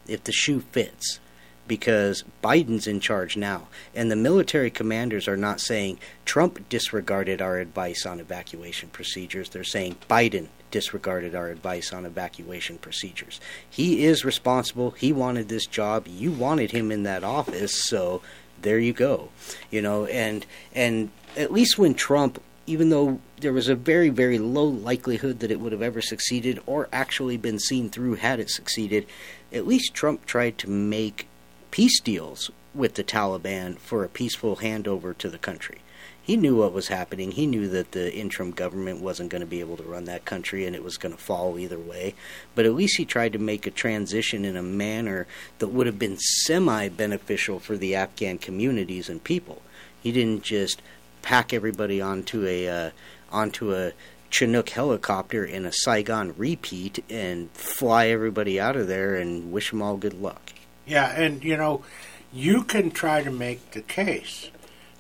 If 0.07 0.23
the 0.23 0.31
shoe 0.31 0.61
fits, 0.71 1.19
because 1.67 2.23
Biden's 2.43 2.87
in 2.87 2.99
charge 2.99 3.37
now. 3.37 3.67
And 3.95 4.11
the 4.11 4.15
military 4.15 4.69
commanders 4.69 5.27
are 5.27 5.37
not 5.37 5.61
saying 5.61 5.99
Trump 6.25 6.67
disregarded 6.69 7.41
our 7.41 7.59
advice 7.59 8.05
on 8.05 8.19
evacuation 8.19 8.89
procedures. 8.89 9.49
They're 9.49 9.63
saying 9.63 9.95
Biden 10.09 10.47
disregarded 10.71 11.35
our 11.35 11.49
advice 11.49 11.93
on 11.93 12.05
evacuation 12.05 12.77
procedures. 12.77 13.39
He 13.69 14.05
is 14.05 14.25
responsible. 14.25 14.91
He 14.91 15.11
wanted 15.13 15.49
this 15.49 15.65
job. 15.65 16.07
You 16.07 16.31
wanted 16.31 16.71
him 16.71 16.91
in 16.91 17.03
that 17.03 17.23
office, 17.23 17.83
so 17.83 18.21
there 18.61 18.79
you 18.79 18.93
go. 18.93 19.29
You 19.69 19.81
know, 19.81 20.05
and 20.05 20.45
and 20.73 21.11
at 21.37 21.51
least 21.51 21.77
when 21.77 21.93
Trump 21.93 22.41
even 22.67 22.89
though 22.89 23.19
there 23.39 23.53
was 23.53 23.67
a 23.67 23.75
very, 23.75 24.09
very 24.09 24.39
low 24.39 24.65
likelihood 24.65 25.39
that 25.39 25.51
it 25.51 25.59
would 25.59 25.71
have 25.71 25.81
ever 25.81 26.01
succeeded 26.01 26.59
or 26.65 26.87
actually 26.93 27.35
been 27.35 27.59
seen 27.59 27.89
through 27.89 28.15
had 28.15 28.39
it 28.39 28.49
succeeded, 28.49 29.05
at 29.51 29.67
least 29.67 29.93
Trump 29.93 30.25
tried 30.25 30.57
to 30.57 30.69
make 30.69 31.27
peace 31.71 31.99
deals 31.99 32.51
with 32.73 32.93
the 32.93 33.03
Taliban 33.03 33.77
for 33.77 34.03
a 34.03 34.09
peaceful 34.09 34.57
handover 34.57 35.17
to 35.17 35.29
the 35.29 35.37
country. 35.37 35.79
He 36.23 36.37
knew 36.37 36.55
what 36.55 36.73
was 36.73 36.87
happening. 36.87 37.31
He 37.31 37.47
knew 37.47 37.67
that 37.69 37.93
the 37.93 38.13
interim 38.13 38.51
government 38.51 39.01
wasn't 39.01 39.29
going 39.29 39.41
to 39.41 39.47
be 39.47 39.59
able 39.59 39.77
to 39.77 39.83
run 39.83 40.05
that 40.05 40.23
country 40.23 40.65
and 40.65 40.75
it 40.75 40.83
was 40.83 40.97
going 40.97 41.15
to 41.15 41.21
fall 41.21 41.57
either 41.57 41.79
way. 41.79 42.13
But 42.53 42.65
at 42.65 42.75
least 42.75 42.97
he 42.97 43.05
tried 43.05 43.33
to 43.33 43.39
make 43.39 43.65
a 43.65 43.71
transition 43.71 44.45
in 44.45 44.55
a 44.55 44.61
manner 44.61 45.25
that 45.59 45.69
would 45.69 45.87
have 45.87 45.97
been 45.97 46.17
semi 46.17 46.89
beneficial 46.89 47.59
for 47.59 47.75
the 47.75 47.95
Afghan 47.95 48.37
communities 48.37 49.09
and 49.09 49.23
people. 49.23 49.61
He 50.01 50.11
didn't 50.11 50.43
just 50.43 50.81
pack 51.21 51.53
everybody 51.53 52.01
onto 52.01 52.45
a 52.45 52.67
uh, 52.67 52.91
onto 53.31 53.73
a 53.73 53.93
Chinook 54.29 54.69
helicopter 54.69 55.43
in 55.43 55.65
a 55.65 55.73
Saigon 55.73 56.33
repeat 56.37 57.03
and 57.09 57.51
fly 57.51 58.07
everybody 58.07 58.59
out 58.59 58.75
of 58.75 58.87
there 58.87 59.15
and 59.15 59.51
wish 59.51 59.71
them 59.71 59.81
all 59.81 59.97
good 59.97 60.19
luck. 60.21 60.53
Yeah, 60.85 61.11
and 61.11 61.43
you 61.43 61.57
know, 61.57 61.83
you 62.31 62.63
can 62.63 62.91
try 62.91 63.23
to 63.23 63.31
make 63.31 63.71
the 63.71 63.81
case 63.81 64.49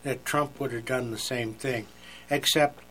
that 0.03 0.25
Trump 0.25 0.59
would 0.59 0.71
have 0.71 0.85
done 0.85 1.11
the 1.11 1.17
same 1.17 1.53
thing, 1.53 1.87
except 2.29 2.83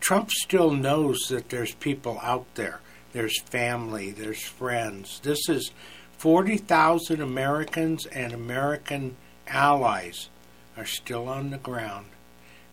Trump 0.00 0.30
still 0.30 0.70
knows 0.70 1.28
that 1.28 1.48
there's 1.48 1.74
people 1.74 2.18
out 2.22 2.46
there. 2.54 2.80
There's 3.12 3.40
family, 3.40 4.10
there's 4.10 4.42
friends. 4.42 5.20
This 5.22 5.48
is 5.48 5.70
40,000 6.18 7.20
Americans 7.20 8.06
and 8.06 8.32
American 8.32 9.16
allies 9.46 10.28
are 10.76 10.86
still 10.86 11.28
on 11.28 11.50
the 11.50 11.58
ground. 11.58 12.06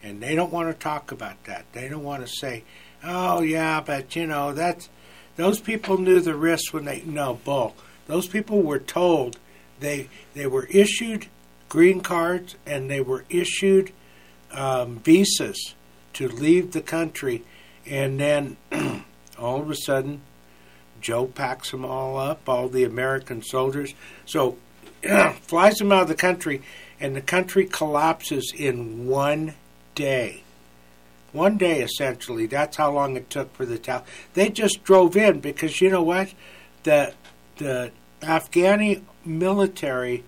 And 0.01 0.21
they 0.21 0.35
don't 0.35 0.51
want 0.51 0.69
to 0.69 0.77
talk 0.77 1.11
about 1.11 1.43
that. 1.45 1.65
They 1.71 1.87
don't 1.87 2.03
want 2.03 2.25
to 2.25 2.31
say, 2.31 2.63
oh, 3.03 3.41
yeah, 3.41 3.79
but 3.79 4.15
you 4.15 4.27
know, 4.27 4.53
that's, 4.53 4.89
those 5.37 5.59
people 5.59 5.97
knew 5.97 6.19
the 6.19 6.35
risks 6.35 6.73
when 6.73 6.85
they, 6.85 7.03
no, 7.05 7.35
bull. 7.45 7.75
Those 8.07 8.27
people 8.27 8.61
were 8.61 8.79
told 8.79 9.37
they 9.79 10.09
they 10.33 10.47
were 10.47 10.65
issued 10.67 11.27
green 11.73 12.01
cards 12.01 12.55
and 12.67 12.87
they 12.87 13.01
were 13.01 13.25
issued 13.31 13.91
um, 14.51 14.99
visas 14.99 15.73
to 16.13 16.27
leave 16.27 16.71
the 16.71 16.81
country, 16.83 17.43
and 17.87 18.19
then 18.19 18.55
all 19.39 19.59
of 19.59 19.71
a 19.71 19.75
sudden, 19.75 20.21
Joe 21.01 21.25
packs 21.25 21.71
them 21.71 21.83
all 21.83 22.15
up, 22.15 22.47
all 22.47 22.69
the 22.69 22.83
American 22.83 23.41
soldiers. 23.41 23.95
So 24.27 24.59
flies 25.41 25.77
them 25.77 25.91
out 25.91 26.03
of 26.03 26.09
the 26.09 26.13
country, 26.13 26.61
and 26.99 27.15
the 27.15 27.21
country 27.21 27.65
collapses 27.65 28.53
in 28.55 29.07
one 29.07 29.55
day. 29.95 30.43
One 31.31 31.57
day, 31.57 31.81
essentially. 31.81 32.45
That's 32.45 32.77
how 32.77 32.91
long 32.91 33.17
it 33.17 33.31
took 33.31 33.51
for 33.55 33.65
the 33.65 33.79
Taliban. 33.79 34.05
They 34.35 34.49
just 34.49 34.83
drove 34.83 35.17
in 35.17 35.39
because 35.39 35.81
you 35.81 35.89
know 35.89 36.03
what, 36.03 36.35
the 36.83 37.15
the 37.57 37.91
Afghani 38.21 39.01
military 39.25 40.23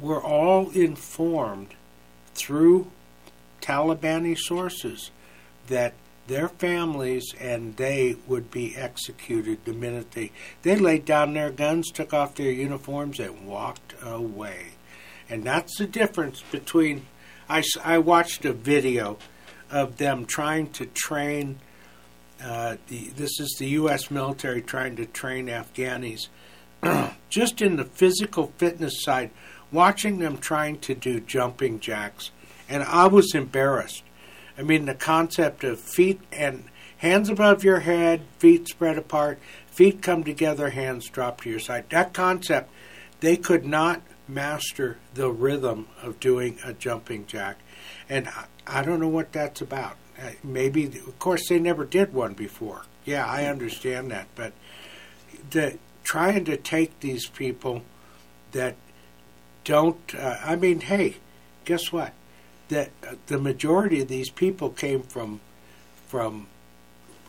were 0.00 0.22
all 0.22 0.70
informed 0.70 1.74
through 2.34 2.90
Talibani 3.60 4.36
sources 4.36 5.10
that 5.66 5.94
their 6.28 6.48
families 6.48 7.34
and 7.40 7.76
they 7.76 8.16
would 8.26 8.50
be 8.50 8.76
executed 8.76 9.64
the 9.64 9.72
minute 9.72 10.12
they 10.12 10.30
they 10.62 10.76
laid 10.76 11.04
down 11.04 11.34
their 11.34 11.50
guns, 11.50 11.90
took 11.90 12.12
off 12.12 12.34
their 12.34 12.52
uniforms, 12.52 13.18
and 13.18 13.46
walked 13.46 13.94
away. 14.02 14.66
And 15.28 15.44
that's 15.44 15.78
the 15.78 15.86
difference 15.86 16.42
between. 16.50 17.06
I, 17.48 17.62
I 17.82 17.98
watched 17.98 18.44
a 18.44 18.52
video 18.52 19.18
of 19.70 19.96
them 19.96 20.26
trying 20.26 20.70
to 20.72 20.86
train. 20.86 21.58
Uh, 22.42 22.76
the, 22.88 23.08
this 23.16 23.40
is 23.40 23.56
the 23.58 23.68
U.S. 23.68 24.10
military 24.10 24.62
trying 24.62 24.96
to 24.96 25.06
train 25.06 25.46
Afghanis. 25.46 26.28
Just 27.30 27.60
in 27.60 27.76
the 27.76 27.84
physical 27.84 28.52
fitness 28.58 29.02
side, 29.02 29.30
watching 29.72 30.18
them 30.18 30.38
trying 30.38 30.78
to 30.80 30.94
do 30.94 31.20
jumping 31.20 31.80
jacks, 31.80 32.30
and 32.68 32.82
I 32.82 33.06
was 33.06 33.34
embarrassed 33.34 34.02
I 34.58 34.62
mean, 34.62 34.86
the 34.86 34.94
concept 34.94 35.62
of 35.62 35.78
feet 35.78 36.20
and 36.32 36.64
hands 36.98 37.28
above 37.28 37.62
your 37.62 37.80
head, 37.80 38.22
feet 38.38 38.66
spread 38.66 38.98
apart, 38.98 39.38
feet 39.68 40.02
come 40.02 40.24
together, 40.24 40.70
hands 40.70 41.08
drop 41.08 41.42
to 41.42 41.50
your 41.50 41.60
side. 41.60 41.88
That 41.90 42.12
concept, 42.12 42.68
they 43.20 43.36
could 43.36 43.64
not 43.64 44.02
master 44.26 44.98
the 45.14 45.30
rhythm 45.30 45.86
of 46.02 46.18
doing 46.18 46.58
a 46.64 46.72
jumping 46.72 47.26
jack. 47.26 47.60
And 48.08 48.26
I, 48.28 48.46
I 48.66 48.82
don't 48.82 49.00
know 49.00 49.08
what 49.08 49.32
that's 49.32 49.60
about. 49.60 49.96
Uh, 50.20 50.30
maybe, 50.42 50.86
of 50.86 51.18
course, 51.20 51.48
they 51.48 51.60
never 51.60 51.84
did 51.84 52.12
one 52.12 52.34
before. 52.34 52.82
Yeah, 53.04 53.24
I 53.24 53.44
understand 53.44 54.10
that. 54.10 54.26
But 54.34 54.52
the, 55.50 55.78
trying 56.02 56.44
to 56.46 56.56
take 56.56 56.98
these 56.98 57.28
people 57.28 57.82
that 58.50 58.74
don't, 59.68 60.14
uh, 60.14 60.38
I 60.42 60.56
mean, 60.56 60.80
hey, 60.80 61.18
guess 61.66 61.92
what? 61.92 62.14
that 62.68 62.90
the 63.26 63.38
majority 63.38 64.00
of 64.00 64.08
these 64.08 64.30
people 64.30 64.70
came 64.70 65.02
from 65.02 65.40
from 66.06 66.46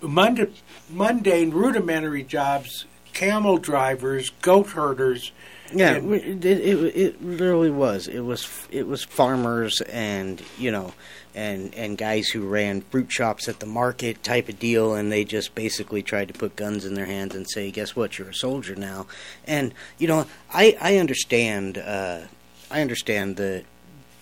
mundane, 0.01 0.53
mundane 0.89 1.51
rudimentary 1.51 2.23
jobs, 2.23 2.85
camel 3.13 3.57
drivers, 3.57 4.29
goat 4.41 4.67
herders. 4.67 5.31
Yeah, 5.73 5.97
it, 5.97 6.45
it, 6.45 6.95
it 6.95 7.15
really 7.21 7.69
was. 7.69 8.07
It 8.07 8.21
was 8.21 8.49
it 8.71 8.87
was 8.87 9.03
farmers 9.03 9.81
and 9.81 10.41
you 10.57 10.71
know 10.71 10.93
and 11.35 11.73
and 11.75 11.97
guys 11.97 12.29
who 12.29 12.47
ran 12.47 12.81
fruit 12.81 13.11
shops 13.11 13.47
at 13.47 13.59
the 13.59 13.65
market 13.65 14.23
type 14.23 14.49
of 14.49 14.59
deal, 14.59 14.93
and 14.93 15.11
they 15.11 15.23
just 15.23 15.55
basically 15.55 16.03
tried 16.03 16.27
to 16.29 16.33
put 16.33 16.55
guns 16.55 16.85
in 16.85 16.95
their 16.95 17.05
hands 17.05 17.35
and 17.35 17.49
say, 17.49 17.71
"Guess 17.71 17.95
what? 17.95 18.17
You're 18.17 18.29
a 18.29 18.33
soldier 18.33 18.75
now." 18.75 19.07
And 19.45 19.73
you 19.97 20.07
know, 20.07 20.25
I 20.53 20.77
I 20.81 20.97
understand. 20.97 21.77
Uh, 21.77 22.21
I 22.71 22.81
understand 22.81 23.37
the 23.37 23.63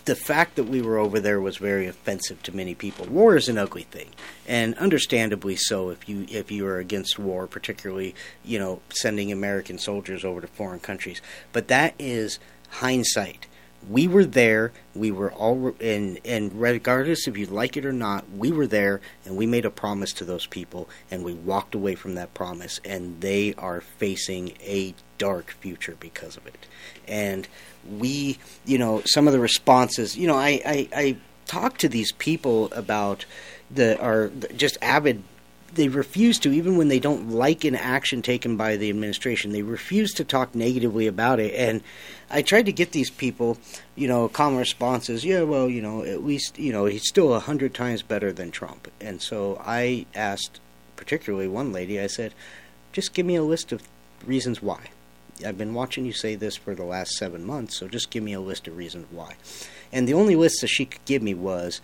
the 0.07 0.15
fact 0.15 0.55
that 0.55 0.63
we 0.63 0.81
were 0.81 0.97
over 0.97 1.19
there 1.19 1.41
was 1.41 1.57
very 1.57 1.85
offensive 1.85 2.41
to 2.41 2.55
many 2.55 2.73
people. 2.73 3.05
War 3.07 3.35
is 3.35 3.49
an 3.49 3.57
ugly 3.57 3.83
thing, 3.83 4.09
and 4.47 4.73
understandably 4.75 5.57
so. 5.57 5.89
If 5.89 6.07
you 6.07 6.25
if 6.29 6.49
you 6.49 6.65
are 6.65 6.79
against 6.79 7.19
war, 7.19 7.45
particularly 7.45 8.15
you 8.43 8.57
know 8.57 8.81
sending 8.89 9.31
American 9.31 9.77
soldiers 9.77 10.23
over 10.23 10.41
to 10.41 10.47
foreign 10.47 10.79
countries, 10.79 11.21
but 11.51 11.67
that 11.67 11.93
is 11.99 12.39
hindsight. 12.69 13.47
We 13.89 14.07
were 14.07 14.25
there. 14.25 14.73
We 14.95 15.11
were 15.11 15.31
all, 15.31 15.73
and 15.79 16.19
and 16.25 16.59
regardless 16.59 17.27
if 17.27 17.37
you 17.37 17.45
like 17.45 17.77
it 17.77 17.85
or 17.85 17.93
not, 17.93 18.25
we 18.35 18.51
were 18.51 18.67
there, 18.67 19.01
and 19.25 19.37
we 19.37 19.45
made 19.45 19.65
a 19.65 19.69
promise 19.69 20.11
to 20.13 20.25
those 20.25 20.45
people, 20.45 20.89
and 21.09 21.23
we 21.23 21.33
walked 21.33 21.73
away 21.73 21.95
from 21.95 22.15
that 22.15 22.33
promise, 22.33 22.79
and 22.83 23.21
they 23.21 23.53
are 23.55 23.81
facing 23.81 24.53
a 24.61 24.93
dark 25.17 25.51
future 25.51 25.95
because 25.99 26.37
of 26.37 26.45
it. 26.47 26.67
And 27.07 27.47
we, 27.89 28.39
you 28.65 28.77
know, 28.77 29.01
some 29.05 29.27
of 29.27 29.33
the 29.33 29.39
responses, 29.39 30.17
you 30.17 30.27
know, 30.27 30.35
I, 30.35 30.61
I, 30.65 30.89
I 30.93 31.17
talk 31.45 31.77
to 31.79 31.89
these 31.89 32.11
people 32.11 32.71
about 32.73 33.25
the 33.71 33.99
are 34.01 34.29
just 34.55 34.77
avid 34.81 35.23
they 35.77 35.87
refuse 35.87 36.37
to 36.39 36.51
even 36.51 36.75
when 36.75 36.89
they 36.89 36.99
don't 36.99 37.29
like 37.29 37.63
an 37.63 37.75
action 37.75 38.21
taken 38.21 38.57
by 38.57 38.75
the 38.75 38.89
administration 38.89 39.51
they 39.51 39.61
refuse 39.61 40.11
to 40.13 40.25
talk 40.25 40.53
negatively 40.53 41.07
about 41.07 41.39
it. 41.39 41.53
And 41.53 41.81
i 42.29 42.41
tried 42.41 42.65
to 42.65 42.73
get 42.73 42.91
these 42.91 43.09
people 43.09 43.57
you 43.95 44.07
know 44.07 44.27
common 44.27 44.59
responses. 44.59 45.23
Yeah 45.23 45.43
well 45.43 45.69
you 45.69 45.81
know 45.81 46.03
at 46.03 46.25
least 46.25 46.59
you 46.59 46.73
know 46.73 46.85
he's 46.85 47.07
still 47.07 47.33
a 47.33 47.39
hundred 47.39 47.73
times 47.73 48.01
better 48.01 48.33
than 48.33 48.51
trump. 48.51 48.89
And 48.99 49.21
so 49.21 49.61
i 49.63 50.05
asked 50.13 50.59
particularly 50.97 51.47
one 51.47 51.71
lady 51.71 51.99
i 52.01 52.07
said 52.07 52.33
just 52.91 53.13
give 53.13 53.25
me 53.25 53.35
a 53.35 53.43
list 53.43 53.71
of 53.71 53.81
reasons 54.25 54.61
why. 54.61 54.89
I've 55.45 55.57
been 55.57 55.73
watching 55.73 56.05
you 56.05 56.13
say 56.13 56.35
this 56.35 56.55
for 56.55 56.73
the 56.73 56.83
last 56.83 57.11
seven 57.11 57.45
months, 57.45 57.77
so 57.77 57.87
just 57.87 58.09
give 58.09 58.23
me 58.23 58.33
a 58.33 58.39
list 58.39 58.67
of 58.67 58.75
reasons 58.75 59.05
why. 59.11 59.35
And 59.91 60.07
the 60.07 60.15
only 60.15 60.35
list 60.35 60.61
that 60.61 60.67
she 60.67 60.85
could 60.85 61.05
give 61.05 61.21
me 61.21 61.33
was 61.33 61.79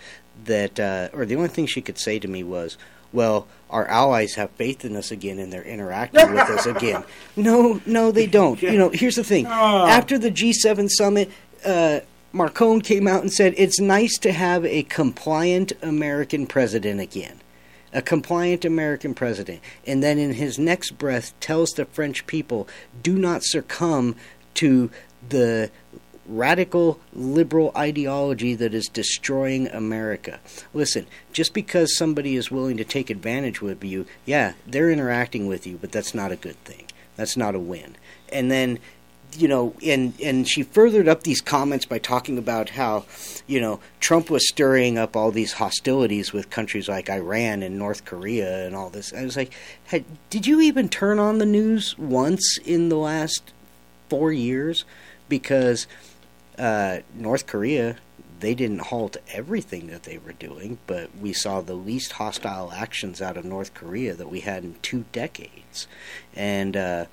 that, 0.46 0.80
uh, 0.80 1.10
or 1.14 1.26
the 1.26 1.36
only 1.36 1.50
thing 1.50 1.68
she 1.68 1.82
could 1.82 2.00
say 2.00 2.18
to 2.20 2.28
me 2.28 2.44
was, 2.44 2.78
well, 3.14 3.48
our 3.70 3.88
allies 3.88 4.36
have 4.36 4.52
faith 4.52 4.84
in 4.84 4.96
us 4.96 5.12
again 5.12 5.40
and 5.40 5.54
they're 5.54 5.64
interacting 5.64 6.32
with 6.32 6.50
us 6.50 6.66
again. 6.66 7.04
No, 7.36 7.82
no, 7.86 8.12
they 8.12 8.28
don't. 8.28 8.62
You 8.62 8.78
know, 8.78 8.90
here's 8.90 9.16
the 9.16 9.24
thing. 9.24 9.48
Oh. 9.48 9.88
After 9.88 10.20
the 10.20 10.30
G7 10.30 10.90
summit, 10.90 11.32
uh, 11.66 12.02
Macron 12.32 12.82
came 12.82 13.08
out 13.08 13.22
and 13.22 13.34
said 13.34 13.56
it's 13.58 13.80
nice 13.80 14.18
to 14.20 14.32
have 14.32 14.66
a 14.66 14.84
compliant 14.84 15.74
American 15.82 16.46
president 16.46 17.00
again 17.00 17.40
a 17.94 18.02
compliant 18.02 18.66
American 18.66 19.14
president, 19.14 19.62
and 19.86 20.02
then 20.02 20.18
in 20.18 20.34
his 20.34 20.58
next 20.58 20.98
breath 20.98 21.40
tells 21.40 21.70
the 21.72 21.86
French 21.86 22.26
people, 22.26 22.68
do 23.04 23.18
not 23.18 23.44
succumb 23.44 24.16
to 24.56 24.90
the 25.30 25.70
radical 26.26 27.00
liberal 27.14 27.72
ideology 27.76 28.56
that 28.56 28.74
is 28.74 28.88
destroying 28.88 29.68
America. 29.68 30.40
Listen, 30.74 31.08
just 31.32 31.54
because 31.54 31.98
somebody 31.98 32.36
is 32.36 32.52
willing 32.52 32.78
to 32.78 32.84
take 32.84 33.10
advantage 33.10 33.62
of 33.62 33.84
you, 33.84 34.06
yeah, 34.26 34.54
they're 34.66 34.92
interacting 34.92 35.48
with 35.48 35.68
you, 35.68 35.78
but 35.78 35.92
that's 35.92 36.14
not 36.14 36.32
a 36.32 36.38
good 36.38 36.62
thing. 36.64 36.86
That's 37.16 37.38
not 37.38 37.56
a 37.56 37.60
win. 37.60 37.96
And 38.32 38.50
then 38.50 38.80
you 39.38 39.48
know, 39.48 39.74
and 39.84 40.14
and 40.22 40.48
she 40.48 40.64
furthered 40.64 41.08
up 41.08 41.24
these 41.24 41.42
comments 41.42 41.86
by 41.86 42.00
talking 42.00 42.38
about 42.38 42.70
how, 42.70 43.06
you 43.48 43.60
know, 43.60 43.80
Trump 44.00 44.30
was 44.30 44.48
stirring 44.48 44.98
up 44.98 45.16
all 45.16 45.32
these 45.32 45.54
hostilities 45.54 46.34
with 46.34 46.50
countries 46.50 46.88
like 46.88 47.10
Iran 47.10 47.64
and 47.64 47.78
North 47.78 48.06
Korea 48.06 48.66
and 48.66 48.76
all 48.76 48.90
this. 48.90 49.14
I 49.14 49.24
was 49.24 49.38
like, 49.38 49.54
hey, 49.86 50.06
did 50.30 50.46
you 50.46 50.62
even 50.62 50.90
turn 50.90 51.20
on 51.20 51.38
the 51.38 51.46
news 51.46 51.98
once 51.98 52.58
in 52.64 52.90
the 52.90 52.98
last 52.98 53.54
four 54.10 54.32
years? 54.32 54.86
Because 55.30 55.88
uh, 56.58 57.00
North 57.16 57.48
Korea, 57.48 57.98
they 58.40 58.54
didn't 58.54 58.80
halt 58.80 59.18
everything 59.32 59.88
that 59.88 60.04
they 60.04 60.18
were 60.18 60.34
doing, 60.34 60.78
but 60.86 61.16
we 61.18 61.34
saw 61.34 61.62
the 61.62 61.76
least 61.76 62.14
hostile 62.14 62.72
actions 62.74 63.22
out 63.22 63.38
of 63.38 63.46
North 63.46 63.74
Korea 63.74 64.14
that 64.16 64.30
we 64.30 64.42
had 64.42 64.64
in 64.64 64.76
two 64.82 65.06
decades, 65.12 65.88
and. 66.36 66.76
Uh, 66.76 67.06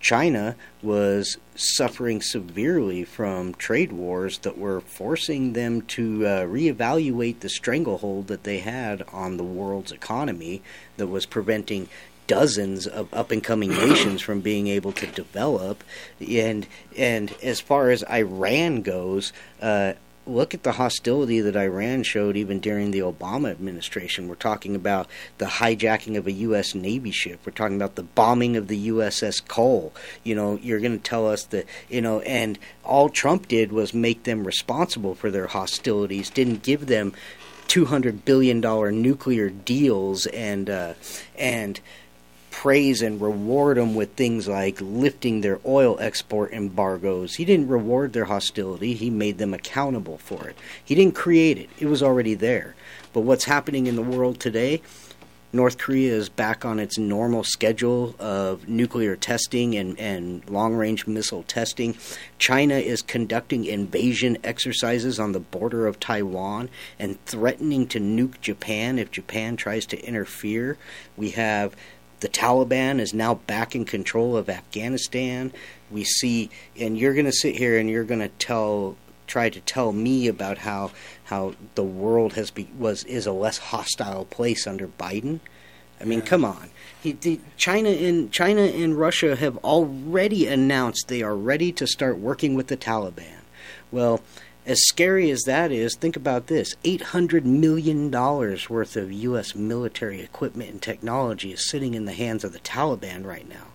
China 0.00 0.56
was 0.82 1.36
suffering 1.54 2.22
severely 2.22 3.04
from 3.04 3.52
trade 3.54 3.92
wars 3.92 4.38
that 4.38 4.56
were 4.56 4.80
forcing 4.80 5.52
them 5.52 5.82
to 5.82 6.26
uh, 6.26 6.44
reevaluate 6.44 7.40
the 7.40 7.50
stranglehold 7.50 8.26
that 8.28 8.44
they 8.44 8.60
had 8.60 9.02
on 9.12 9.36
the 9.36 9.44
world's 9.44 9.92
economy 9.92 10.62
that 10.96 11.08
was 11.08 11.26
preventing 11.26 11.86
dozens 12.30 12.86
of 12.86 13.12
up 13.12 13.32
and 13.32 13.42
coming 13.42 13.70
nations 13.88 14.22
from 14.22 14.40
being 14.40 14.68
able 14.68 14.92
to 14.92 15.06
develop 15.08 15.82
and 16.28 16.64
and 16.96 17.34
as 17.42 17.60
far 17.60 17.90
as 17.90 18.04
Iran 18.04 18.82
goes 18.82 19.32
uh, 19.60 19.94
look 20.26 20.54
at 20.54 20.62
the 20.62 20.72
hostility 20.72 21.40
that 21.40 21.56
Iran 21.56 22.04
showed 22.04 22.36
even 22.36 22.60
during 22.60 22.92
the 22.92 23.00
Obama 23.00 23.50
administration. 23.50 24.28
We're 24.28 24.36
talking 24.36 24.76
about 24.76 25.08
the 25.38 25.46
hijacking 25.46 26.16
of 26.16 26.28
a 26.28 26.32
U.S. 26.32 26.72
Navy 26.74 27.10
ship. 27.10 27.40
We're 27.44 27.52
talking 27.52 27.74
about 27.74 27.96
the 27.96 28.04
bombing 28.04 28.56
of 28.56 28.68
the 28.68 28.88
USS 28.88 29.46
Cole. 29.48 29.92
You 30.22 30.36
know, 30.36 30.56
you're 30.62 30.78
going 30.78 30.96
to 30.96 31.02
tell 31.02 31.26
us 31.26 31.44
that, 31.46 31.66
you 31.88 32.00
know, 32.00 32.20
and 32.20 32.58
all 32.84 33.08
Trump 33.08 33.48
did 33.48 33.72
was 33.72 33.92
make 33.92 34.22
them 34.22 34.46
responsible 34.46 35.14
for 35.14 35.30
their 35.30 35.48
hostilities, 35.48 36.30
didn't 36.30 36.62
give 36.62 36.86
them 36.86 37.12
$200 37.68 38.24
billion 38.24 38.60
nuclear 39.02 39.48
deals 39.48 40.26
and, 40.26 40.68
uh, 40.68 40.94
and, 41.36 41.80
praise 42.50 43.02
and 43.02 43.20
reward 43.20 43.76
them 43.76 43.94
with 43.94 44.14
things 44.14 44.48
like 44.48 44.80
lifting 44.80 45.40
their 45.40 45.60
oil 45.64 45.96
export 46.00 46.52
embargoes. 46.52 47.36
He 47.36 47.44
didn't 47.44 47.68
reward 47.68 48.12
their 48.12 48.26
hostility, 48.26 48.94
he 48.94 49.10
made 49.10 49.38
them 49.38 49.54
accountable 49.54 50.18
for 50.18 50.48
it. 50.48 50.56
He 50.84 50.94
didn't 50.94 51.14
create 51.14 51.58
it, 51.58 51.70
it 51.78 51.86
was 51.86 52.02
already 52.02 52.34
there. 52.34 52.74
But 53.12 53.22
what's 53.22 53.44
happening 53.44 53.86
in 53.86 53.96
the 53.96 54.02
world 54.02 54.40
today? 54.40 54.82
North 55.52 55.78
Korea 55.78 56.14
is 56.14 56.28
back 56.28 56.64
on 56.64 56.78
its 56.78 56.96
normal 56.96 57.42
schedule 57.42 58.14
of 58.20 58.68
nuclear 58.68 59.16
testing 59.16 59.74
and, 59.74 59.98
and 59.98 60.48
long 60.48 60.74
range 60.74 61.08
missile 61.08 61.42
testing. 61.42 61.96
China 62.38 62.74
is 62.74 63.02
conducting 63.02 63.64
invasion 63.64 64.38
exercises 64.44 65.18
on 65.18 65.32
the 65.32 65.40
border 65.40 65.88
of 65.88 65.98
Taiwan 65.98 66.68
and 67.00 67.22
threatening 67.24 67.88
to 67.88 67.98
nuke 67.98 68.40
Japan 68.40 68.96
if 69.00 69.10
Japan 69.10 69.56
tries 69.56 69.86
to 69.86 70.00
interfere. 70.06 70.78
We 71.16 71.30
have 71.30 71.74
the 72.20 72.28
Taliban 72.28 73.00
is 73.00 73.12
now 73.12 73.34
back 73.34 73.74
in 73.74 73.84
control 73.84 74.36
of 74.36 74.48
Afghanistan. 74.48 75.52
We 75.90 76.04
see, 76.04 76.50
and 76.78 76.96
you're 76.96 77.14
going 77.14 77.26
to 77.26 77.32
sit 77.32 77.56
here 77.56 77.78
and 77.78 77.90
you're 77.90 78.04
going 78.04 78.20
to 78.20 78.28
tell, 78.28 78.96
try 79.26 79.48
to 79.50 79.60
tell 79.60 79.92
me 79.92 80.28
about 80.28 80.58
how 80.58 80.92
how 81.24 81.54
the 81.76 81.84
world 81.84 82.32
has 82.32 82.50
be, 82.50 82.68
was 82.76 83.04
is 83.04 83.26
a 83.26 83.32
less 83.32 83.58
hostile 83.58 84.24
place 84.24 84.66
under 84.66 84.88
Biden. 84.88 85.40
I 86.00 86.04
mean, 86.04 86.22
come 86.22 86.44
on. 86.44 86.70
He, 87.02 87.12
the, 87.12 87.40
China 87.56 87.90
and 87.90 88.32
China 88.32 88.62
and 88.62 88.98
Russia 88.98 89.36
have 89.36 89.56
already 89.58 90.46
announced 90.46 91.08
they 91.08 91.22
are 91.22 91.36
ready 91.36 91.72
to 91.72 91.86
start 91.86 92.18
working 92.18 92.54
with 92.54 92.66
the 92.68 92.76
Taliban. 92.76 93.42
Well, 93.92 94.20
as 94.66 94.86
scary 94.86 95.30
as 95.30 95.42
that 95.42 95.72
is, 95.72 95.96
think 95.96 96.16
about 96.16 96.46
this 96.46 96.74
$800 96.84 97.44
million 97.44 98.10
worth 98.10 98.96
of 98.96 99.12
U.S. 99.12 99.54
military 99.54 100.20
equipment 100.20 100.70
and 100.70 100.82
technology 100.82 101.52
is 101.52 101.68
sitting 101.68 101.94
in 101.94 102.04
the 102.04 102.12
hands 102.12 102.44
of 102.44 102.52
the 102.52 102.58
Taliban 102.60 103.24
right 103.24 103.48
now, 103.48 103.68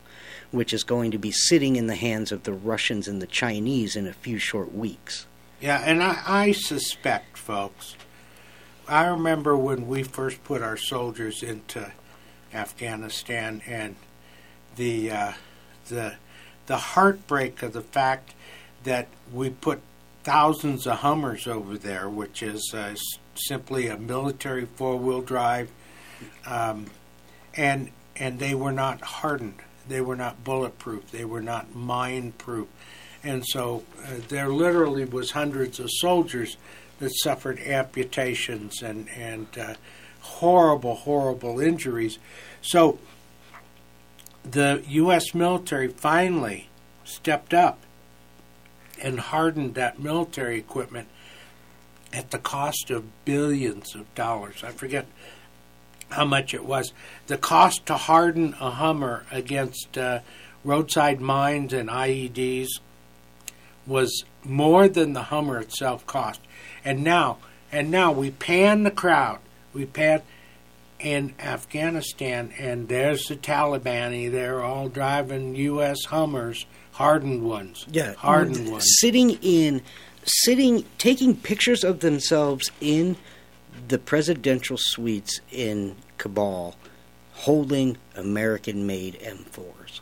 which 0.52 0.74
is 0.74 0.84
going 0.84 1.12
to 1.12 1.18
be 1.18 1.32
sitting 1.32 1.76
in 1.76 1.88
the 1.88 1.96
hands 1.96 2.32
of 2.32 2.44
the 2.44 2.54
Russians 2.54 3.08
and 3.08 3.22
the 3.22 3.28
Chinese 3.28 3.96
in 3.96 4.08
a 4.08 4.14
few 4.14 4.38
short 4.38 4.74
weeks. 4.74 5.26
Yeah, 5.60 5.82
and 5.84 6.04
I, 6.04 6.22
I 6.26 6.52
suspect, 6.52 7.38
folks, 7.38 7.96
I 8.88 9.08
remember 9.08 9.58
when 9.58 9.88
we 9.88 10.04
first 10.04 10.44
put 10.44 10.62
our 10.62 10.78
soldiers 10.78 11.42
into 11.42 11.92
Afghanistan 12.54 13.62
and 13.66 13.96
the 14.76 15.12
uh, 15.12 15.34
the 15.88 16.16
the 16.68 16.78
heartbreak 16.78 17.64
of 17.64 17.74
the 17.74 17.82
fact 17.82 18.34
that 18.84 19.08
we 19.34 19.50
put 19.50 19.82
thousands 20.26 20.88
of 20.88 20.98
Hummers 20.98 21.46
over 21.46 21.78
there, 21.78 22.10
which 22.10 22.42
is 22.42 22.74
uh, 22.74 22.96
simply 23.36 23.88
a 23.88 23.96
military 23.96 24.66
four 24.66 24.98
wheel 24.98 25.22
drive, 25.22 25.72
um, 26.48 26.88
and 27.56 27.92
and 28.18 28.40
they 28.40 28.56
were 28.56 28.72
not 28.72 29.02
hardened, 29.02 29.62
they 29.88 30.02
were 30.02 30.16
not 30.16 30.44
bulletproof, 30.44 31.12
they 31.12 31.26
were 31.26 31.42
not 31.42 31.76
mine 31.76 32.34
proof, 32.34 32.68
and 33.24 33.46
so 33.46 33.84
uh, 34.04 34.16
there 34.28 34.50
literally 34.50 35.06
was 35.06 35.32
hundreds 35.32 35.80
of 35.80 35.90
soldiers 35.92 36.58
that 37.00 37.12
suffered 37.24 37.60
amputations 37.60 38.82
and 38.82 39.08
and 39.10 39.48
uh, 39.58 39.76
horrible 40.22 40.96
horrible 40.96 41.60
injuries. 41.60 42.18
So 42.62 42.98
the 44.44 44.84
U.S. 44.88 45.36
military 45.36 45.88
finally 45.88 46.70
stepped 47.04 47.54
up 47.54 47.85
and 49.02 49.20
hardened 49.20 49.76
that 49.76 50.00
military 50.00 50.58
equipment 50.58 51.08
at 52.14 52.32
the 52.32 52.40
cost 52.40 52.90
of 52.90 53.26
billions 53.26 53.96
of 53.96 54.14
dollars. 54.16 54.64
I 54.64 54.72
forget 54.72 55.06
how 56.10 56.26
much 56.26 56.54
it 56.54 56.66
was. 56.66 56.94
The 57.28 57.38
cost 57.38 57.86
to 57.88 57.96
harden 57.96 58.56
a 58.60 58.72
Hummer 58.72 59.26
against 59.32 59.98
uh, 59.98 60.20
roadside 60.64 61.20
mines 61.20 61.74
and 61.74 61.90
IEDs 61.90 62.68
was 63.86 64.24
more 64.44 64.88
than 64.88 65.14
the 65.14 65.24
Hummer 65.24 65.60
itself 65.60 66.06
cost. 66.08 66.40
And 66.84 67.04
now, 67.04 67.38
and 67.72 67.92
now 67.92 68.12
we 68.12 68.32
pan 68.32 68.84
the 68.84 68.92
crowd. 68.92 69.40
We 69.74 69.86
pan 69.86 70.22
in 71.00 71.34
Afghanistan, 71.40 72.54
and 72.58 72.88
there's 72.88 73.26
the 73.26 73.36
Taliban. 73.36 74.32
They're 74.32 74.64
all 74.64 74.90
driving 74.90 75.56
U.S. 75.56 76.06
Hummers 76.06 76.66
hardened 76.94 77.44
ones. 77.44 77.86
Yeah, 77.92 78.14
hardened 78.14 78.72
ones. 78.72 78.86
Sitting 79.00 79.32
in, 79.42 79.82
sitting, 80.24 80.86
taking 80.98 81.36
pictures 81.36 81.84
of 81.84 82.00
themselves 82.00 82.72
in 82.80 83.18
the 83.88 84.00
presidential 84.00 84.78
suites 84.80 85.42
in 85.52 85.96
Kabul, 86.18 86.76
holding 87.34 87.98
American-made 88.16 89.20
M4s, 89.20 90.00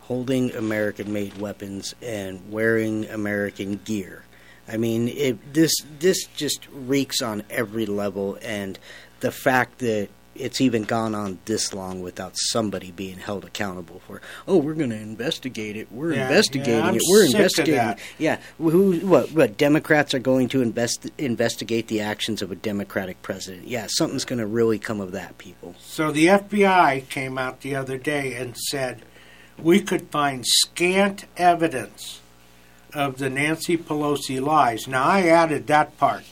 holding 0.00 0.52
American-made 0.52 1.38
weapons, 1.38 1.94
and 2.00 2.40
wearing 2.50 3.04
American 3.06 3.80
gear. 3.84 4.24
I 4.68 4.76
mean, 4.76 5.08
it, 5.08 5.54
this 5.54 5.72
this 5.98 6.24
just 6.36 6.66
reeks 6.72 7.20
on 7.22 7.42
every 7.50 7.86
level, 7.86 8.38
and 8.42 8.78
the 9.20 9.30
fact 9.30 9.78
that 9.78 10.08
it's 10.34 10.60
even 10.60 10.82
gone 10.82 11.14
on 11.14 11.38
this 11.44 11.72
long 11.72 12.02
without 12.02 12.32
somebody 12.34 12.90
being 12.90 13.18
held 13.18 13.44
accountable 13.44 14.00
for. 14.06 14.20
Oh, 14.48 14.56
we're 14.56 14.74
going 14.74 14.90
to 14.90 14.96
investigate 14.96 15.76
it. 15.76 15.90
We're 15.92 16.14
Yeah, 16.14 16.26
investigating 16.26 16.84
yeah, 16.84 16.92
it. 16.94 17.02
We're 17.08 17.26
investigating. 17.26 17.88
It. 17.88 17.98
Yeah, 18.18 18.40
who? 18.58 18.98
What? 19.06 19.32
What? 19.32 19.56
Democrats 19.56 20.14
are 20.14 20.18
going 20.18 20.48
to 20.48 20.62
invest 20.62 21.08
investigate 21.18 21.88
the 21.88 22.00
actions 22.00 22.42
of 22.42 22.50
a 22.50 22.56
Democratic 22.56 23.22
president. 23.22 23.68
Yeah, 23.68 23.86
something's 23.88 24.24
going 24.24 24.40
to 24.40 24.46
really 24.46 24.78
come 24.78 25.00
of 25.00 25.12
that, 25.12 25.38
people. 25.38 25.74
So 25.78 26.10
the 26.10 26.26
FBI 26.26 27.08
came 27.08 27.38
out 27.38 27.60
the 27.60 27.76
other 27.76 27.98
day 27.98 28.34
and 28.34 28.56
said 28.56 29.02
we 29.58 29.80
could 29.80 30.10
find 30.10 30.44
scant 30.46 31.26
evidence 31.36 32.20
of 32.94 33.18
the 33.18 33.28
Nancy 33.28 33.76
Pelosi 33.76 34.40
lies. 34.40 34.86
Now 34.86 35.04
I 35.04 35.22
added 35.22 35.66
that 35.66 35.96
part, 35.98 36.24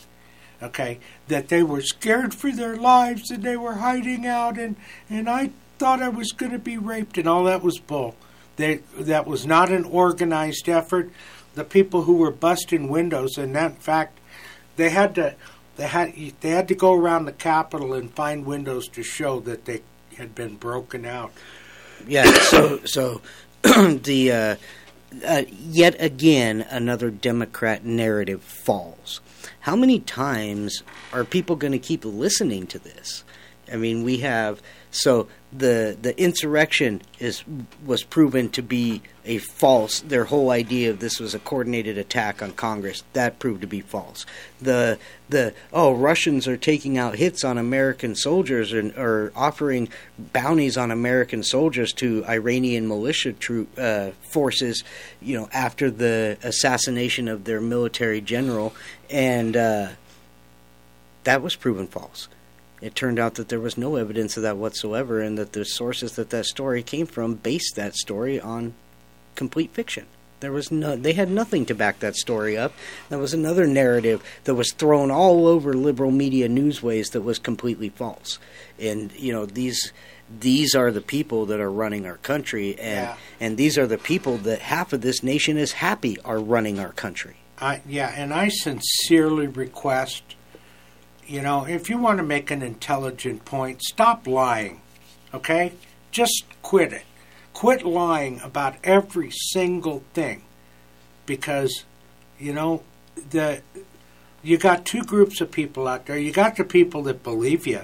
okay, 0.63 0.99
that 1.29 1.49
they 1.49 1.63
were 1.63 1.83
scared 1.83 2.35
for 2.35 2.53
their 2.53 2.77
lives 2.77 3.31
and 3.31 3.43
they 3.43 3.57
were 3.57 3.75
hiding 3.75 4.27
out 4.27 4.59
and 4.59 4.77
and 5.11 5.29
I 5.29 5.51
thought 5.79 6.03
I 6.03 6.09
was 6.09 6.33
going 6.33 6.53
to 6.53 6.59
be 6.59 6.79
raped 6.79 7.19
and 7.19 7.29
all 7.29 7.45
that 7.45 7.63
was 7.63 7.79
bull. 7.79 8.15
They 8.57 8.77
that 8.99 9.27
was 9.27 9.47
not 9.47 9.71
an 9.71 9.85
organized 9.85 10.69
effort. 10.69 11.11
The 11.55 11.65
people 11.65 12.05
who 12.05 12.17
were 12.17 12.31
busting 12.31 12.89
windows 12.89 13.37
and 13.37 13.55
that 13.57 13.73
in 13.73 13.77
fact 13.77 14.19
they 14.77 14.91
had 14.91 15.15
to 15.17 15.35
they 15.77 15.87
had 15.89 16.15
they 16.41 16.51
had 16.51 16.69
to 16.69 16.75
go 16.75 16.95
around 16.95 17.25
the 17.25 17.33
Capitol 17.33 17.95
and 17.95 18.13
find 18.13 18.47
windows 18.47 18.89
to 18.89 19.03
show 19.03 19.41
that 19.41 19.65
they 19.65 19.83
had 20.17 20.35
been 20.35 20.57
broken 20.57 21.05
out. 21.05 21.33
Yeah. 22.07 22.31
So 22.33 22.81
so 22.85 23.21
the 23.63 24.33
uh, 24.33 24.57
uh, 25.27 25.43
yet 25.49 25.97
again 26.01 26.67
another 26.71 27.11
Democrat 27.11 27.85
narrative 27.85 28.43
falls. 28.43 29.21
How 29.61 29.77
many 29.77 30.01
times 30.01 30.83
are 31.13 31.25
people 31.25 31.57
going 31.57 31.73
to 31.73 31.79
keep 31.79 32.05
listening 32.05 32.67
to 32.69 32.79
this? 32.79 33.25
I 33.73 33.77
mean, 33.77 34.03
we 34.03 34.19
have 34.19 34.61
so 34.93 35.27
the 35.53 35.97
the 36.01 36.19
insurrection 36.21 37.01
is 37.19 37.43
was 37.85 38.05
proven 38.05 38.51
to 38.51 38.63
be 38.63 39.03
a 39.25 39.39
false. 39.39 40.01
Their 40.01 40.25
whole 40.25 40.51
idea 40.51 40.91
of 40.91 41.01
this 41.01 41.19
was 41.19 41.35
a 41.35 41.39
coordinated 41.39 41.97
attack 41.97 42.43
on 42.43 42.53
Congress 42.53 43.03
that 43.15 43.39
proved 43.39 43.63
to 43.63 43.67
be 43.67 43.81
false. 43.81 44.27
The 44.61 44.99
the 45.31 45.55
oh 45.73 45.95
Russians 45.95 46.47
are 46.47 46.59
taking 46.59 46.99
out 46.99 47.17
hits 47.17 47.43
on 47.43 47.57
American 47.57 48.15
soldiers 48.15 48.75
and 48.75 48.93
or 48.97 49.33
offering 49.35 49.89
bounties 50.19 50.77
on 50.77 50.91
American 50.91 51.43
soldiers 51.43 51.93
to 51.95 52.25
Iranian 52.27 52.87
militia 52.87 53.33
troop 53.33 53.71
uh, 53.79 54.11
forces. 54.21 54.85
You 55.23 55.41
know 55.41 55.49
after 55.55 55.91
the 55.91 56.37
assassination 56.43 57.29
of 57.29 57.45
their 57.45 57.61
military 57.61 58.21
general 58.21 58.75
and. 59.11 59.57
Uh, 59.57 59.89
that 61.25 61.41
was 61.41 61.55
proven 61.55 61.87
false. 61.87 62.27
It 62.83 62.95
turned 62.97 63.19
out 63.19 63.35
that 63.37 63.49
there 63.49 63.61
was 63.61 63.79
no 63.79 63.95
evidence 63.97 64.37
of 64.37 64.43
that 64.43 64.57
whatsoever, 64.59 65.21
and 65.21 65.39
that 65.39 65.53
the 65.53 65.65
sources 65.65 66.13
that 66.17 66.31
that 66.31 66.45
story 66.47 66.83
came 66.83 67.07
from 67.07 67.35
based 67.37 67.77
that 67.77 67.95
story 67.95 68.41
on 68.41 68.75
complete 69.37 69.71
fiction. 69.73 70.07
There 70.41 70.51
was 70.53 70.73
no, 70.73 70.97
they 70.97 71.13
had 71.13 71.31
nothing 71.31 71.65
to 71.67 71.75
back 71.75 72.01
that 72.01 72.17
story 72.17 72.57
up. 72.59 72.73
That 73.11 73.21
was 73.21 73.33
another 73.33 73.65
narrative 73.69 74.25
that 74.43 74.57
was 74.57 74.73
thrown 74.73 75.13
all 75.13 75.47
over 75.47 75.73
liberal 75.75 76.11
media 76.11 76.49
newsways 76.49 77.11
that 77.11 77.21
was 77.23 77.39
completely 77.39 77.91
false. 77.91 78.41
And 78.81 79.13
you 79.13 79.33
know 79.33 79.47
these 79.47 79.93
these 80.41 80.75
are 80.75 80.91
the 80.91 81.01
people 81.03 81.47
that 81.47 81.61
are 81.61 81.71
running 81.71 82.07
our 82.07 82.17
country, 82.17 82.71
and 82.81 83.07
Yeah. 83.07 83.17
and 83.39 83.57
these 83.57 83.79
are 83.79 83.87
the 83.87 83.99
people 83.99 84.39
that 84.39 84.59
half 84.59 84.93
of 84.93 85.03
this 85.03 85.23
nation 85.23 85.57
is 85.57 85.73
happy 85.73 86.19
are 86.25 86.41
running 86.41 86.81
our 86.81 86.93
country. 86.93 87.37
I 87.61 87.81
yeah, 87.87 88.13
and 88.17 88.35
I 88.35 88.49
sincerely 88.49 89.47
request, 89.47 90.23
you 91.33 91.41
know, 91.41 91.65
if 91.65 91.89
you 91.89 91.97
want 91.97 92.19
to 92.19 92.23
make 92.23 92.51
an 92.51 92.61
intelligent 92.61 93.47
point, 93.47 93.81
stop 93.83 94.27
lying. 94.27 94.83
Okay? 95.33 95.73
Just 96.11 96.45
quit 96.61 96.93
it. 96.93 97.05
Quit 97.55 97.87
lying 97.87 98.39
about 98.41 98.77
every 98.85 99.31
single 99.31 100.03
thing. 100.13 100.43
Because, 101.25 101.85
you 102.39 102.53
know, 102.53 102.83
the 103.31 103.63
you 104.43 104.59
got 104.59 104.85
two 104.85 105.05
groups 105.05 105.41
of 105.41 105.51
people 105.51 105.89
out 105.89 106.05
there. 106.05 106.19
You 106.19 106.33
got 106.33 106.57
the 106.57 106.65
people 106.65 107.03
that 107.05 107.23
believe 107.23 107.67
you 107.67 107.81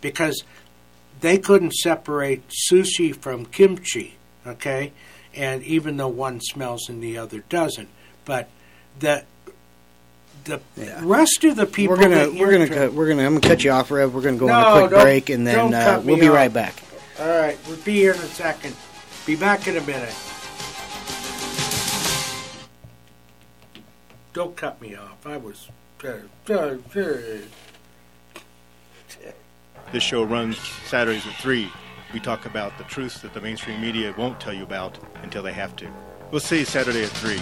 because 0.00 0.44
they 1.22 1.38
couldn't 1.38 1.72
separate 1.72 2.44
sushi 2.70 3.16
from 3.16 3.46
kimchi, 3.46 4.14
okay? 4.46 4.92
And 5.34 5.64
even 5.64 5.96
though 5.96 6.06
one 6.06 6.40
smells 6.40 6.88
and 6.88 7.02
the 7.02 7.18
other 7.18 7.40
doesn't, 7.48 7.88
but 8.24 8.48
the 9.00 9.24
the 10.46 10.60
Yeah. 10.76 11.00
rest 11.02 11.44
of 11.44 11.56
the 11.56 11.66
people 11.66 11.96
we're 11.96 12.02
gonna 12.02 12.16
that 12.28 12.34
we're 12.34 12.50
gonna 12.52 12.68
cut, 12.68 12.92
we're 12.94 13.08
gonna 13.08 13.24
I'm 13.26 13.34
gonna 13.38 13.48
cut 13.48 13.62
you 13.64 13.70
off, 13.72 13.90
Rev. 13.90 14.14
We're 14.14 14.22
gonna 14.22 14.36
go 14.38 14.48
on 14.48 14.84
a 14.84 14.88
quick 14.88 15.00
break, 15.02 15.28
and 15.30 15.46
then 15.46 15.74
uh, 15.74 16.00
we'll 16.04 16.16
be 16.18 16.28
off. 16.28 16.34
right 16.34 16.52
back. 16.52 16.74
All 17.20 17.26
right, 17.28 17.58
we'll 17.68 17.76
be 17.78 17.94
here 17.94 18.12
in 18.12 18.18
a 18.18 18.26
second. 18.26 18.74
Be 19.26 19.36
back 19.36 19.66
in 19.68 19.76
a 19.76 19.80
minute. 19.82 20.14
Don't 24.32 24.54
cut 24.56 24.80
me 24.82 24.94
off. 24.94 25.26
I 25.26 25.36
was. 25.38 25.68
uh, 26.04 26.08
uh, 26.50 26.54
uh, 26.54 26.76
This 29.92 30.02
show 30.02 30.24
runs 30.24 30.58
Saturdays 30.88 31.26
at 31.26 31.34
3. 31.36 31.70
We 32.12 32.20
talk 32.20 32.44
about 32.44 32.76
the 32.78 32.84
truths 32.84 33.20
that 33.22 33.32
the 33.34 33.40
mainstream 33.40 33.80
media 33.80 34.14
won't 34.16 34.38
tell 34.38 34.52
you 34.52 34.62
about 34.62 34.98
until 35.22 35.42
they 35.42 35.52
have 35.52 35.74
to. 35.76 35.88
We'll 36.30 36.40
see 36.40 36.58
you 36.60 36.64
Saturday 36.66 37.02
at 37.04 37.10
3. 37.10 37.36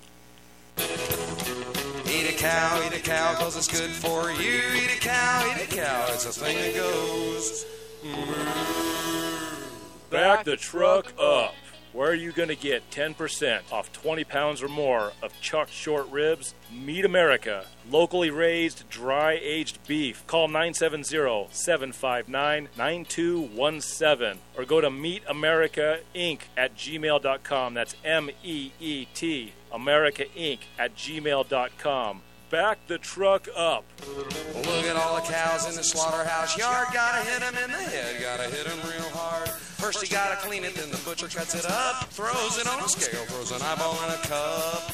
A 2.37 2.39
cow, 2.39 2.83
eat 2.85 2.93
a 2.93 3.01
cow, 3.01 3.33
cause 3.37 3.57
it's 3.57 3.67
good 3.67 3.89
for 3.89 4.31
you. 4.31 4.61
Eat 4.75 4.95
a 4.95 5.01
cow, 5.01 5.55
eat 5.57 5.63
a 5.63 5.67
cow, 5.75 6.07
it's 6.11 6.27
a 6.27 6.33
thing 6.33 6.55
that 6.59 6.75
goes. 6.75 7.65
Mm-hmm. 8.05 10.11
Back 10.11 10.45
the 10.45 10.59
truck 10.59 11.15
up. 11.19 11.55
Where 11.95 12.11
are 12.11 12.15
you 12.15 12.33
going 12.33 12.51
to 12.51 12.55
get 12.55 12.91
10% 12.91 13.73
off 13.73 13.91
20 13.91 14.25
pounds 14.25 14.63
or 14.63 14.69
more 14.69 15.13
of 15.23 15.33
Chuck 15.41 15.71
short 15.71 16.11
ribs? 16.11 16.53
Meet 16.71 17.07
America. 17.07 17.65
Locally 17.91 18.29
raised, 18.29 18.87
dry 18.91 19.41
aged 19.43 19.79
beef. 19.87 20.23
Call 20.27 20.49
970 20.49 21.49
759 21.53 22.69
9217 22.77 24.41
or 24.59 24.67
go 24.67 24.83
to 24.83 24.91
Meet 24.91 25.23
America 25.27 26.01
Inc. 26.15 26.41
at 26.55 26.77
gmail.com. 26.77 27.73
That's 27.73 27.97
M 28.05 28.29
E 28.45 28.73
E 28.79 29.07
T, 29.15 29.55
America 29.73 30.27
Inc. 30.37 30.59
at 30.79 30.95
gmail.com. 30.95 32.21
Back 32.51 32.79
the 32.87 32.99
truck 32.99 33.49
up. 33.57 33.85
Look 34.07 34.85
at 34.85 34.97
all 34.97 35.17
the 35.17 35.23
cows 35.23 35.69
in 35.69 35.75
the 35.75 35.83
slaughterhouse 35.83 36.57
yard. 36.57 36.87
Gotta 36.95 37.29
hit 37.29 37.43
'em 37.43 37.57
in 37.57 37.73
the 37.73 37.77
head, 37.77 38.21
gotta 38.21 38.45
hit 38.45 38.67
'em 38.69 38.81
real 38.89 39.11
hard. 39.11 39.49
First 39.51 40.01
you 40.01 40.09
gotta 40.09 40.37
clean 40.37 40.65
it, 40.65 40.75
then 40.77 40.91
the 40.91 40.99
butcher 40.99 41.27
cuts 41.29 41.57
it 41.57 41.67
up, 41.67 42.09
throws 42.11 42.59
it 42.59 42.69
on 42.69 42.81
a 42.83 42.89
scale, 42.89 43.25
throws 43.27 43.51
an 43.51 43.63
eyeball 43.63 43.99
in 44.05 44.13
a 44.13 44.19
cup. 44.29 44.93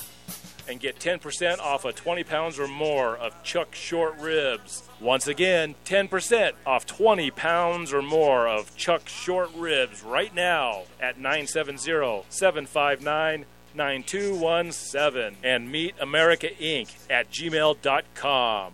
and 0.68 0.78
get 0.78 1.00
10% 1.00 1.58
off 1.60 1.84
of 1.84 1.96
20 1.96 2.22
pounds 2.22 2.56
or 2.56 2.68
more 2.68 3.16
of 3.16 3.42
Chuck 3.42 3.74
short 3.74 4.16
ribs. 4.18 4.84
Once 5.00 5.26
again, 5.26 5.74
10% 5.84 6.54
off 6.64 6.86
20 6.86 7.32
pounds 7.32 7.92
or 7.92 8.00
more 8.00 8.46
of 8.46 8.74
Chuck 8.76 9.08
short 9.08 9.50
ribs 9.56 10.04
right 10.04 10.32
now 10.32 10.82
at 11.00 11.18
970 11.18 12.24
759 12.28 13.44
9217 13.74 15.36
and 15.42 15.70
meet 15.70 15.94
America 16.00 16.48
Inc. 16.60 16.90
at 17.10 17.30
gmail.com. 17.30 18.72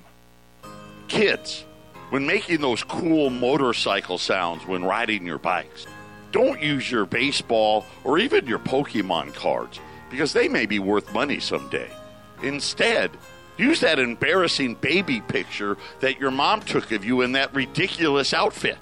Kids, 1.08 1.64
when 2.10 2.26
making 2.26 2.60
those 2.60 2.82
cool 2.82 3.30
motorcycle 3.30 4.18
sounds 4.18 4.66
when 4.66 4.84
riding 4.84 5.26
your 5.26 5.38
bikes, 5.38 5.86
don't 6.32 6.60
use 6.62 6.90
your 6.90 7.06
baseball 7.06 7.86
or 8.04 8.18
even 8.18 8.46
your 8.46 8.58
Pokemon 8.58 9.34
cards 9.34 9.80
because 10.10 10.32
they 10.32 10.48
may 10.48 10.66
be 10.66 10.78
worth 10.78 11.12
money 11.12 11.40
someday. 11.40 11.90
Instead, 12.42 13.10
use 13.56 13.80
that 13.80 13.98
embarrassing 13.98 14.74
baby 14.76 15.20
picture 15.20 15.76
that 16.00 16.18
your 16.18 16.30
mom 16.30 16.60
took 16.60 16.92
of 16.92 17.04
you 17.04 17.22
in 17.22 17.32
that 17.32 17.54
ridiculous 17.54 18.32
outfit. 18.32 18.78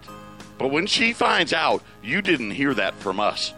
But 0.58 0.70
when 0.70 0.86
she 0.86 1.12
finds 1.12 1.52
out, 1.52 1.82
you 2.02 2.22
didn't 2.22 2.52
hear 2.52 2.74
that 2.74 2.94
from 2.94 3.20
us. 3.20 3.52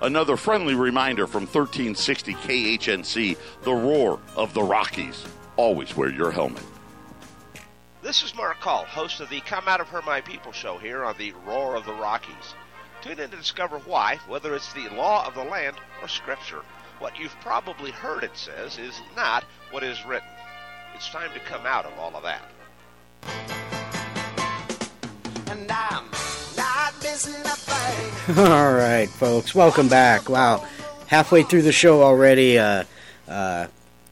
Another 0.00 0.36
friendly 0.36 0.76
reminder 0.76 1.26
from 1.26 1.42
1360 1.42 2.34
KHNC, 2.34 3.36
the 3.62 3.74
roar 3.74 4.20
of 4.36 4.54
the 4.54 4.62
Rockies. 4.62 5.24
Always 5.56 5.96
wear 5.96 6.08
your 6.08 6.30
helmet. 6.30 6.62
This 8.00 8.22
is 8.22 8.32
Mark 8.36 8.60
Call, 8.60 8.84
host 8.84 9.18
of 9.20 9.28
the 9.28 9.40
Come 9.40 9.66
Out 9.66 9.80
of 9.80 9.88
Her 9.88 10.00
My 10.02 10.20
People 10.20 10.52
show 10.52 10.78
here 10.78 11.04
on 11.04 11.18
the 11.18 11.32
Roar 11.44 11.74
of 11.74 11.84
the 11.84 11.92
Rockies. 11.92 12.54
Tune 13.02 13.18
in 13.18 13.30
to 13.30 13.36
discover 13.36 13.80
why, 13.80 14.20
whether 14.28 14.54
it's 14.54 14.72
the 14.72 14.88
law 14.90 15.26
of 15.26 15.34
the 15.34 15.42
land 15.42 15.76
or 16.00 16.06
scripture, 16.06 16.62
what 17.00 17.18
you've 17.18 17.34
probably 17.40 17.90
heard 17.90 18.22
it 18.22 18.36
says 18.36 18.78
is 18.78 19.00
not 19.16 19.42
what 19.72 19.82
is 19.82 20.06
written. 20.06 20.28
It's 20.94 21.10
time 21.10 21.32
to 21.34 21.40
come 21.40 21.66
out 21.66 21.86
of 21.86 21.98
all 21.98 22.14
of 22.14 22.22
that. 22.22 22.42
All 28.36 28.72
right, 28.74 29.08
folks, 29.08 29.54
welcome 29.54 29.88
back. 29.88 30.28
Wow, 30.28 30.66
halfway 31.06 31.42
through 31.44 31.62
the 31.62 31.72
show 31.72 32.02
already. 32.02 32.58
Uh, 32.58 32.84
uh, 33.26 33.68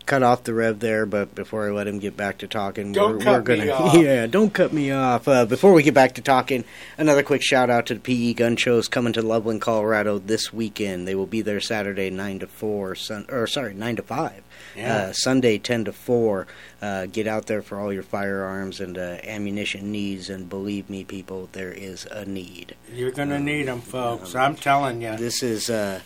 cut 0.07 0.23
off 0.23 0.45
the 0.45 0.55
rev 0.55 0.79
there, 0.81 1.05
but 1.05 1.35
before 1.35 1.67
I 1.67 1.71
let 1.71 1.87
him 1.87 1.99
get 1.99 2.17
back 2.17 2.39
to 2.39 2.47
talking, 2.49 2.93
Don't 2.93 3.19
we're, 3.19 3.25
cut 3.25 3.47
we're 3.47 3.57
me 3.57 3.67
gonna 3.67 3.73
off. 3.85 3.95
yeah, 3.97 4.27
don't 4.27 4.55
cut 4.55 4.73
me 4.73 4.91
off. 4.91 5.29
Uh, 5.29 5.45
before 5.45 5.75
we 5.75 5.83
get 5.83 5.93
back 5.93 6.15
to 6.15 6.23
talking, 6.23 6.65
another 6.97 7.23
quick 7.23 7.43
shout 7.43 7.69
out 7.69 7.85
to 7.87 7.95
the 7.95 8.01
PE 8.01 8.33
Gun 8.35 8.57
Shows 8.57 8.89
coming 8.89 9.13
to 9.13 9.21
Loveland, 9.23 9.61
Colorado 9.61 10.19
this 10.19 10.51
weekend. 10.51 11.07
They 11.07 11.15
will 11.15 11.27
be 11.27 11.43
there 11.43 11.61
Saturday 11.61 12.09
nine 12.09 12.39
to 12.39 12.47
four, 12.47 12.95
sun, 12.95 13.27
or 13.29 13.47
sorry, 13.47 13.75
nine 13.75 13.97
to 13.97 14.03
five. 14.03 14.43
Yeah. 14.77 14.97
Uh, 14.97 15.13
Sunday 15.13 15.59
ten 15.59 15.85
to 15.85 15.93
four. 15.93 16.47
Uh, 16.83 17.07
get 17.07 17.27
out 17.27 17.47
there 17.47 17.63
for 17.63 17.81
all 17.81 17.93
your 17.93 18.03
firearms 18.03 18.81
and 18.81 18.99
uh, 18.99 19.19
ammunition 19.25 19.91
needs, 19.91 20.29
and 20.29 20.49
believe 20.49 20.91
me, 20.91 21.05
people, 21.05 21.49
there 21.53 21.73
is 21.73 22.07
a 22.07 22.25
need. 22.25 22.77
You're 22.93 23.11
gonna 23.11 23.39
need 23.39 23.69
them, 23.69 23.81
folks. 23.81 24.35
I'm 24.35 24.57
telling 24.57 25.03
you. 25.03 25.17
This 25.17 25.43
is 25.43 25.71
uh, 25.71 26.01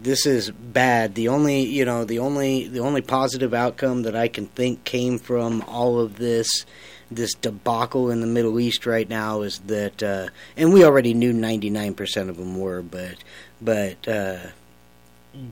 this 0.00 0.26
is 0.26 0.50
bad. 0.50 1.14
The 1.14 1.28
only 1.28 1.62
you 1.62 1.84
know 1.84 2.04
the 2.04 2.18
only 2.18 2.68
the 2.68 2.80
only 2.80 3.02
positive 3.02 3.54
outcome 3.54 4.02
that 4.02 4.16
I 4.16 4.28
can 4.28 4.46
think 4.46 4.84
came 4.84 5.18
from 5.18 5.62
all 5.62 6.00
of 6.00 6.16
this 6.16 6.66
this 7.10 7.34
debacle 7.34 8.10
in 8.10 8.20
the 8.20 8.26
Middle 8.26 8.58
East 8.58 8.86
right 8.86 9.08
now 9.08 9.42
is 9.42 9.60
that, 9.60 10.02
uh, 10.02 10.28
and 10.56 10.72
we 10.72 10.84
already 10.84 11.14
knew 11.14 11.32
99% 11.32 12.28
of 12.28 12.36
them 12.36 12.58
were, 12.58 12.82
but 12.82 13.16
but 13.60 14.08
uh, 14.08 14.38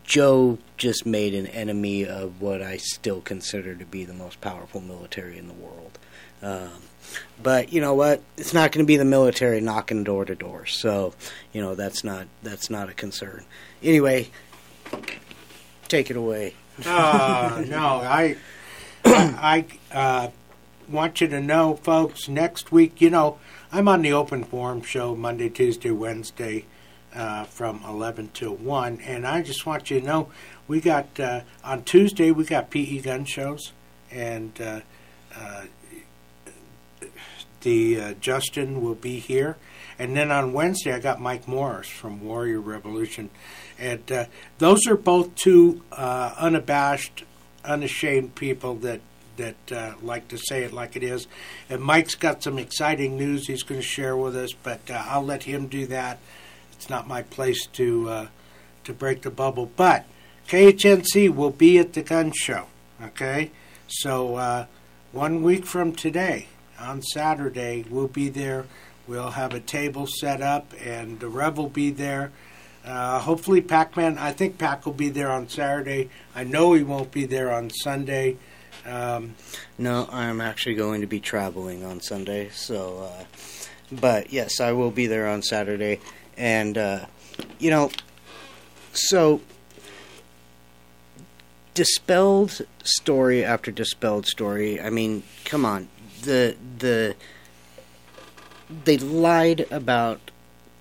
Joe 0.05 0.59
just 0.77 1.07
made 1.07 1.35
an 1.35 1.47
enemy 1.47 2.07
of 2.07 2.41
what 2.41 2.63
I 2.63 2.77
still 2.77 3.21
consider 3.21 3.75
to 3.75 3.85
be 3.85 4.05
the 4.05 4.15
most 4.15 4.41
powerful 4.41 4.81
military 4.81 5.39
in 5.39 5.49
the 5.49 5.55
world. 5.55 5.99
Um, 6.43 6.83
but 7.43 7.73
you 7.73 7.81
know 7.81 7.95
what? 7.95 8.23
It's 8.37 8.55
not 8.55 8.73
going 8.73 8.85
to 8.85 8.89
be 8.89 8.97
the 8.97 9.05
military 9.05 9.61
knocking 9.61 10.05
door 10.05 10.25
to 10.25 10.35
door. 10.35 10.67
So, 10.67 11.15
you 11.53 11.61
know 11.61 11.75
that's 11.75 12.05
not 12.05 12.27
that's 12.43 12.71
not 12.71 12.89
a 12.89 12.95
concern. 12.95 13.45
Anyway, 13.83 14.31
take 15.89 16.11
it 16.11 16.17
away. 16.17 16.55
Uh, 16.85 17.65
no, 17.69 17.79
I, 17.79 18.37
I, 19.05 19.65
uh, 19.93 20.29
want 20.89 21.21
you 21.21 21.29
to 21.29 21.41
know, 21.41 21.77
folks. 21.77 22.29
Next 22.29 22.73
week, 22.73 23.01
you 23.01 23.11
know, 23.11 23.39
I'm 23.73 23.89
on 23.89 24.03
the 24.03 24.13
open 24.13 24.45
forum 24.45 24.83
show 24.83 25.15
Monday, 25.15 25.49
Tuesday, 25.49 25.91
Wednesday, 25.91 26.67
uh, 27.15 27.45
from 27.45 27.83
11 27.87 28.31
till 28.35 28.55
1, 28.55 29.01
and 29.05 29.27
I 29.27 29.43
just 29.43 29.67
want 29.67 29.91
you 29.91 30.01
to 30.01 30.07
know, 30.07 30.29
we 30.67 30.81
got 30.81 31.21
uh, 31.21 31.43
on 31.63 31.85
Tuesday 31.85 32.31
we 32.31 32.45
got 32.45 32.71
PE 32.71 32.99
gun 33.01 33.25
shows, 33.25 33.73
and 34.11 34.59
uh, 34.61 34.81
uh, 35.37 35.65
the 37.61 38.01
uh, 38.01 38.15
Justin 38.15 38.83
will 38.83 38.95
be 38.95 39.19
here, 39.19 39.57
and 39.99 40.17
then 40.17 40.31
on 40.31 40.53
Wednesday 40.53 40.93
I 40.93 41.01
got 41.01 41.21
Mike 41.21 41.47
Morris 41.47 41.89
from 41.89 42.25
Warrior 42.25 42.61
Revolution, 42.61 43.31
and 43.79 44.11
uh, 44.11 44.25
those 44.59 44.87
are 44.87 44.97
both 44.97 45.35
two 45.35 45.83
unabashed, 45.93 47.25
unashamed 47.65 48.35
people 48.35 48.75
that 48.77 49.01
that 49.37 49.73
uh, 49.73 49.95
like 50.03 50.29
to 50.29 50.39
say 50.39 50.63
it 50.63 50.73
like 50.73 50.97
it 50.97 51.03
is. 51.03 51.27
And 51.69 51.83
Mike's 51.83 52.15
got 52.15 52.43
some 52.43 52.59
exciting 52.59 53.17
news 53.17 53.47
he's 53.47 53.63
going 53.63 53.81
to 53.81 53.87
share 53.87 54.17
with 54.17 54.37
us, 54.37 54.53
but 54.53 54.81
uh, 54.91 55.03
I'll 55.07 55.25
let 55.25 55.43
him 55.45 55.67
do 55.67 55.87
that. 55.87 56.19
It's 56.85 56.91
not 56.91 57.09
my 57.09 57.23
place 57.23 57.65
to 57.65 58.11
uh, 58.11 58.27
to 58.85 58.93
break 58.93 59.23
the 59.23 59.31
bubble. 59.31 59.71
But 59.75 60.05
KHNC 60.47 61.35
will 61.35 61.51
be 61.51 61.79
at 61.79 61.95
the 61.95 62.03
gun 62.03 62.31
show. 62.37 62.67
Okay, 63.03 63.53
so 63.89 64.37
uh, 64.37 64.67
one 65.11 65.43
week 65.43 65.65
from 65.65 65.95
today, 65.95 66.49
on 66.79 67.01
Saturday, 67.01 67.87
we'll 67.89 68.07
be 68.07 68.29
there. 68.29 68.67
We'll 69.07 69.31
have 69.31 69.55
a 69.55 69.61
table 69.61 70.07
set 70.07 70.43
up, 70.43 70.75
and 70.79 71.21
the 71.21 71.29
Rev 71.29 71.57
will 71.57 71.71
be 71.71 71.89
there. 71.89 72.33
Uh, 72.85 73.19
hopefully, 73.19 73.63
Pac 73.63 73.97
Man. 73.97 74.19
I 74.19 74.33
think 74.33 74.59
Pac 74.59 74.85
will 74.85 74.93
be 74.93 75.09
there 75.09 75.31
on 75.31 75.49
Saturday. 75.49 76.11
I 76.35 76.45
know 76.45 76.75
he 76.75 76.83
won't 76.83 77.13
be 77.13 77.25
there 77.25 77.51
on 77.51 77.71
Sunday. 77.71 78.37
Um, 78.85 79.37
No, 79.79 80.07
I'm 80.13 80.43
actually 80.43 80.75
going 80.75 81.01
to 81.01 81.07
be 81.07 81.19
traveling 81.19 81.83
on 81.83 82.03
Sunday, 82.03 82.51
so. 82.51 83.11
Uh, 83.11 83.25
but 83.93 84.33
yes, 84.33 84.61
I 84.61 84.73
will 84.73 84.91
be 84.91 85.07
there 85.07 85.29
on 85.29 85.43
Saturday, 85.43 86.01
and 86.37 86.79
uh, 86.79 87.07
you 87.59 87.71
know, 87.71 87.91
so 88.93 89.41
dispelled 91.75 92.63
story 92.83 93.45
after 93.45 93.71
dispelled 93.71 94.27
story. 94.27 94.81
I 94.81 94.91
mean, 94.91 95.23
come 95.45 95.65
on, 95.65 95.89
the 96.23 96.57
the 96.79 97.17
they 98.85 98.99
lied 98.99 99.67
about 99.71 100.31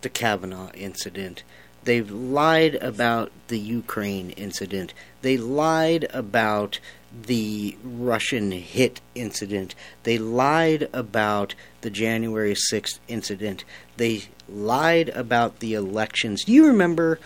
the 0.02 0.10
Kavanaugh 0.10 0.72
incident. 0.74 1.44
They've 1.84 2.10
lied 2.10 2.76
about 2.76 3.32
the 3.48 3.60
Ukraine 3.60 4.30
incident. 4.32 4.94
They 5.22 5.38
lied 5.38 6.08
about 6.12 6.80
the 7.22 7.78
Russian 7.84 8.52
hit 8.52 9.02
incident. 9.16 9.76
They 10.04 10.18
lied 10.18 10.90
about 10.94 11.56
the 11.82 11.90
January 11.90 12.56
6th 12.56 13.00
incident. 13.08 13.64
They 13.98 14.24
lied 14.50 15.10
about 15.10 15.60
the 15.60 15.74
elections. 15.74 16.46
Do 16.46 16.52
you 16.52 16.66
remember 16.66 17.20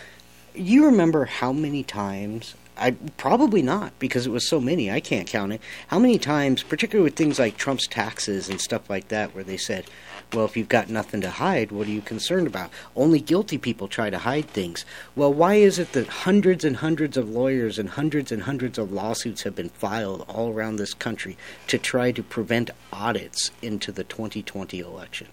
you 0.54 0.86
remember 0.86 1.26
how 1.26 1.54
many 1.54 1.84
times 1.84 2.56
I 2.80 2.92
probably 3.18 3.62
not 3.62 3.98
because 4.00 4.26
it 4.28 4.32
was 4.32 4.48
so 4.48 4.60
many. 4.60 4.92
I 4.92 5.00
can't 5.00 5.28
count 5.28 5.54
it. 5.54 5.62
How 5.88 6.00
many 6.00 6.18
times, 6.18 6.64
particularly 6.64 7.10
with 7.10 7.16
things 7.16 7.40
like 7.40 7.58
Trump's 7.58 7.88
taxes 7.88 8.50
and 8.50 8.62
stuff 8.62 8.90
like 8.90 9.08
that, 9.08 9.34
where 9.34 9.44
they 9.44 9.58
said, 9.58 9.86
"Well, 10.32 10.46
if 10.46 10.56
you've 10.56 10.70
got 10.70 10.90
nothing 10.90 11.22
to 11.22 11.30
hide, 11.30 11.72
what 11.72 11.88
are 11.88 11.92
you 11.92 12.02
concerned 12.02 12.48
about?" 12.48 12.70
Only 12.96 13.20
guilty 13.20 13.58
people 13.58 13.88
try 13.88 14.10
to 14.10 14.20
hide 14.20 14.50
things. 14.50 14.86
Well, 15.16 15.34
why 15.34 15.56
is 15.56 15.80
it 15.80 15.94
that 15.94 16.08
hundreds 16.08 16.64
and 16.64 16.78
hundreds 16.78 17.18
of 17.18 17.30
lawyers 17.30 17.80
and 17.80 17.90
hundreds 17.90 18.32
and 18.32 18.44
hundreds 18.44 18.78
of 18.78 18.92
lawsuits 18.92 19.44
have 19.44 19.56
been 19.56 19.70
filed 19.70 20.26
all 20.28 20.54
around 20.54 20.76
this 20.76 20.94
country 20.94 21.38
to 21.68 21.78
try 21.78 22.12
to 22.12 22.24
prevent 22.24 22.70
audits 22.94 23.52
into 23.62 23.92
the 23.92 24.04
2020 24.04 24.80
election? 24.80 25.28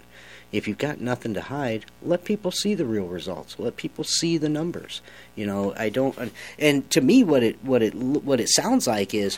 If 0.51 0.67
you've 0.67 0.77
got 0.77 1.01
nothing 1.01 1.33
to 1.33 1.41
hide, 1.41 1.85
let 2.01 2.23
people 2.23 2.51
see 2.51 2.75
the 2.75 2.85
real 2.85 3.07
results. 3.07 3.59
Let 3.59 3.75
people 3.75 4.03
see 4.03 4.37
the 4.37 4.49
numbers. 4.49 5.01
You 5.35 5.45
know, 5.45 5.73
I 5.77 5.89
don't. 5.89 6.31
And 6.57 6.89
to 6.91 7.01
me, 7.01 7.23
what 7.23 7.43
it 7.43 7.63
what 7.63 7.81
it 7.81 7.93
what 7.93 8.39
it 8.39 8.49
sounds 8.49 8.87
like 8.87 9.13
is 9.13 9.37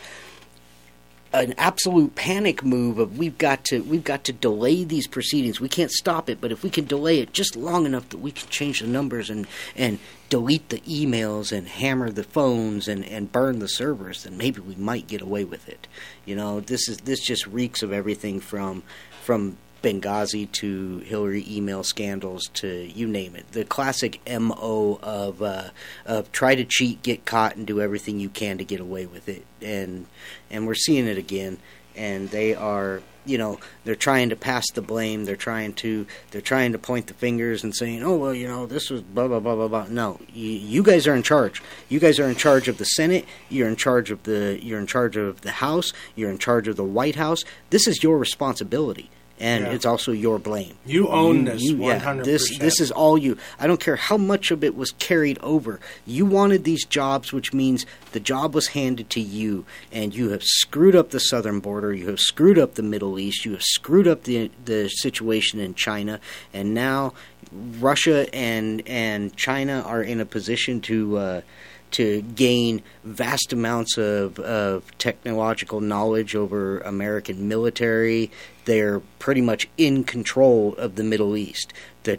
an 1.34 1.54
absolute 1.58 2.16
panic 2.16 2.64
move 2.64 3.00
of 3.00 3.18
we've 3.18 3.38
got 3.38 3.66
to 3.66 3.82
we've 3.84 4.04
got 4.04 4.24
to 4.26 4.34
delay 4.34 4.84
these 4.84 5.08
proceedings. 5.08 5.60
We 5.60 5.70
can't 5.70 5.92
stop 5.92 6.30
it, 6.30 6.40
but 6.40 6.52
if 6.52 6.64
we 6.64 6.70
can 6.70 6.86
delay 6.86 7.20
it 7.20 7.34
just 7.34 7.56
long 7.56 7.86
enough 7.86 8.10
that 8.10 8.20
we 8.20 8.32
can 8.32 8.50
change 8.50 8.80
the 8.80 8.88
numbers 8.88 9.30
and 9.30 9.48
and 9.76 10.00
delete 10.30 10.70
the 10.70 10.80
emails 10.82 11.56
and 11.56 11.68
hammer 11.68 12.10
the 12.10 12.24
phones 12.24 12.88
and 12.88 13.04
and 13.06 13.32
burn 13.32 13.60
the 13.60 13.68
servers, 13.68 14.24
then 14.24 14.38
maybe 14.38 14.62
we 14.62 14.76
might 14.76 15.08
get 15.08 15.22
away 15.22 15.44
with 15.44 15.68
it. 15.68 15.88
You 16.26 16.36
know, 16.36 16.60
this 16.60 16.88
is 16.88 17.00
this 17.00 17.20
just 17.20 17.46
reeks 17.48 17.84
of 17.84 17.92
everything 17.92 18.40
from 18.40 18.84
from 19.22 19.58
Benghazi 19.82 20.52
to 20.54 21.00
Hillary 21.00 21.46
email 21.50 21.84
scandals 21.84 22.44
to 22.56 22.68
you 22.68 23.08
name 23.08 23.36
it. 23.36 23.52
The 23.52 23.66
classic 23.66 24.20
MO 24.28 25.00
of 25.02 25.42
uh, 25.42 25.70
of 26.06 26.32
try 26.32 26.56
to 26.56 26.66
cheat, 26.66 27.04
get 27.04 27.26
caught, 27.26 27.56
and 27.56 27.66
do 27.66 27.82
everything 27.82 28.20
you 28.20 28.30
can 28.30 28.58
to 28.58 28.66
get 28.66 28.80
away 28.80 29.06
with 29.06 29.30
it. 29.30 29.46
And 29.62 30.08
and 30.50 30.68
we're 30.68 30.76
seeing 30.76 31.08
it 31.08 31.18
again. 31.18 31.58
And 31.96 32.30
they 32.30 32.54
are, 32.54 33.02
you 33.26 33.40
know, 33.40 33.60
they're 33.84 33.96
trying 33.96 34.30
to 34.30 34.36
pass 34.36 34.70
the 34.72 34.84
blame. 34.84 35.26
They're 35.26 35.36
trying 35.36 35.74
to 35.76 36.06
they're 36.30 36.42
trying 36.42 36.74
to 36.74 36.78
point 36.78 37.08
the 37.08 37.16
fingers 37.16 37.64
and 37.64 37.76
saying, 37.76 38.04
oh 38.04 38.16
well, 38.16 38.34
you 38.34 38.48
know, 38.48 38.68
this 38.68 38.90
was 38.90 39.02
blah 39.02 39.28
blah 39.28 39.40
blah 39.40 39.56
blah 39.56 39.68
blah. 39.68 39.88
No, 39.90 40.20
you, 40.32 40.50
you 40.50 40.84
guys 40.84 41.08
are 41.08 41.16
in 41.16 41.24
charge. 41.24 41.62
You 41.90 42.00
guys 42.00 42.20
are 42.20 42.30
in 42.30 42.36
charge 42.36 42.68
of 42.68 42.78
the 42.78 42.86
Senate. 42.86 43.26
You're 43.50 43.68
in 43.68 43.76
charge 43.76 44.12
of 44.12 44.24
the 44.24 44.60
you're 44.62 44.80
in 44.80 44.88
charge 44.88 45.18
of 45.18 45.42
the 45.42 45.52
House. 45.52 45.92
You're 46.16 46.30
in 46.30 46.38
charge 46.38 46.68
of 46.68 46.76
the 46.76 46.84
White 46.84 47.16
House. 47.16 47.44
This 47.72 47.88
is 47.88 48.04
your 48.04 48.18
responsibility 48.18 49.10
and 49.40 49.66
Yeah. 49.66 49.72
it's 49.72 49.86
also 49.86 50.12
your 50.12 50.40
blame. 50.40 50.74
You 50.86 51.08
own 51.10 51.46
this 51.46 51.62
yeah, 51.70 52.00
100%. 52.00 52.24
this 52.24 52.58
this 52.58 52.80
is 52.80 52.92
all 52.92 53.18
you. 53.18 53.38
I 53.60 53.68
don't 53.68 53.80
care 53.80 53.96
how 53.96 54.18
much 54.18 54.52
of 54.52 54.64
it 54.64 54.76
was 54.76 54.92
carried 55.00 55.38
over. 55.42 55.80
You 56.06 56.26
wanted 56.26 56.64
these 56.64 56.86
jobs, 56.86 57.32
which 57.32 57.54
means 57.54 57.86
the 58.14 58.20
job 58.20 58.56
was 58.56 58.68
handed 58.68 59.10
to 59.12 59.20
you, 59.20 59.66
and 59.92 60.14
you 60.16 60.30
have 60.30 60.44
screwed 60.44 60.96
up 60.96 61.12
the 61.12 61.20
southern 61.20 61.60
border. 61.60 61.94
You 61.94 62.08
have 62.08 62.20
screwed 62.20 62.58
up 62.58 62.76
the 62.76 62.84
Middle 62.84 63.20
East. 63.20 63.46
You 63.46 63.52
have 63.54 63.64
screwed 63.64 64.08
up 64.08 64.24
the 64.24 64.50
the 64.66 64.88
situation 64.90 65.60
in 65.60 65.76
China, 65.76 66.20
and 66.54 66.74
now 66.74 67.14
Russia 67.52 68.34
and 68.34 68.88
and 68.88 69.36
China 69.36 69.84
are 69.86 70.02
in 70.02 70.20
a 70.20 70.26
position 70.26 70.82
to. 70.82 71.18
Uh, 71.18 71.42
to 71.90 72.22
gain 72.22 72.84
vast 73.06 73.54
amounts 73.54 73.98
of, 73.98 74.38
of 74.40 74.84
technological 74.98 75.80
knowledge 75.80 76.36
over 76.36 76.80
American 76.80 77.48
military. 77.48 78.30
They're 78.66 79.00
pretty 79.20 79.40
much 79.40 79.70
in 79.78 80.04
control 80.04 80.76
of 80.76 80.96
the 80.96 81.04
Middle 81.06 81.38
East. 81.38 81.72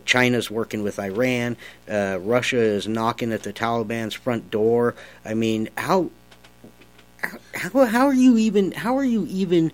China's 0.05 0.51
working 0.51 0.83
with 0.83 0.99
Iran. 0.99 1.57
Uh, 1.89 2.19
Russia 2.21 2.59
is 2.59 2.87
knocking 2.87 3.33
at 3.33 3.43
the 3.43 3.53
Taliban's 3.53 4.15
front 4.15 4.51
door. 4.51 4.95
I 5.25 5.35
mean, 5.35 5.71
how 5.77 6.11
how 7.55 7.87
how 7.87 8.07
are 8.07 8.15
you 8.15 8.37
even 8.37 8.73
how 8.73 8.97
are 8.97 9.05
you 9.05 9.27
even 9.29 9.73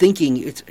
thinking 0.00 0.38
it's 0.38 0.62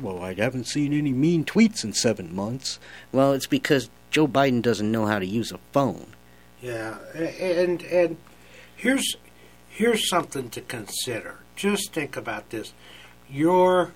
well 0.00 0.20
I 0.20 0.34
haven't 0.34 0.66
seen 0.66 0.92
any 0.92 1.12
mean 1.12 1.44
tweets 1.44 1.84
in 1.84 1.92
7 1.92 2.34
months. 2.34 2.80
Well, 3.12 3.32
it's 3.32 3.46
because 3.46 3.88
Joe 4.10 4.26
Biden 4.26 4.60
doesn't 4.60 4.90
know 4.90 5.06
how 5.06 5.20
to 5.20 5.26
use 5.26 5.52
a 5.52 5.58
phone. 5.72 6.08
Yeah, 6.60 6.98
and 7.14 7.82
and 7.82 8.16
here's 8.76 9.16
here's 9.68 10.08
something 10.08 10.50
to 10.50 10.60
consider. 10.60 11.36
Just 11.54 11.92
think 11.92 12.16
about 12.16 12.50
this. 12.50 12.72
You're 13.30 13.92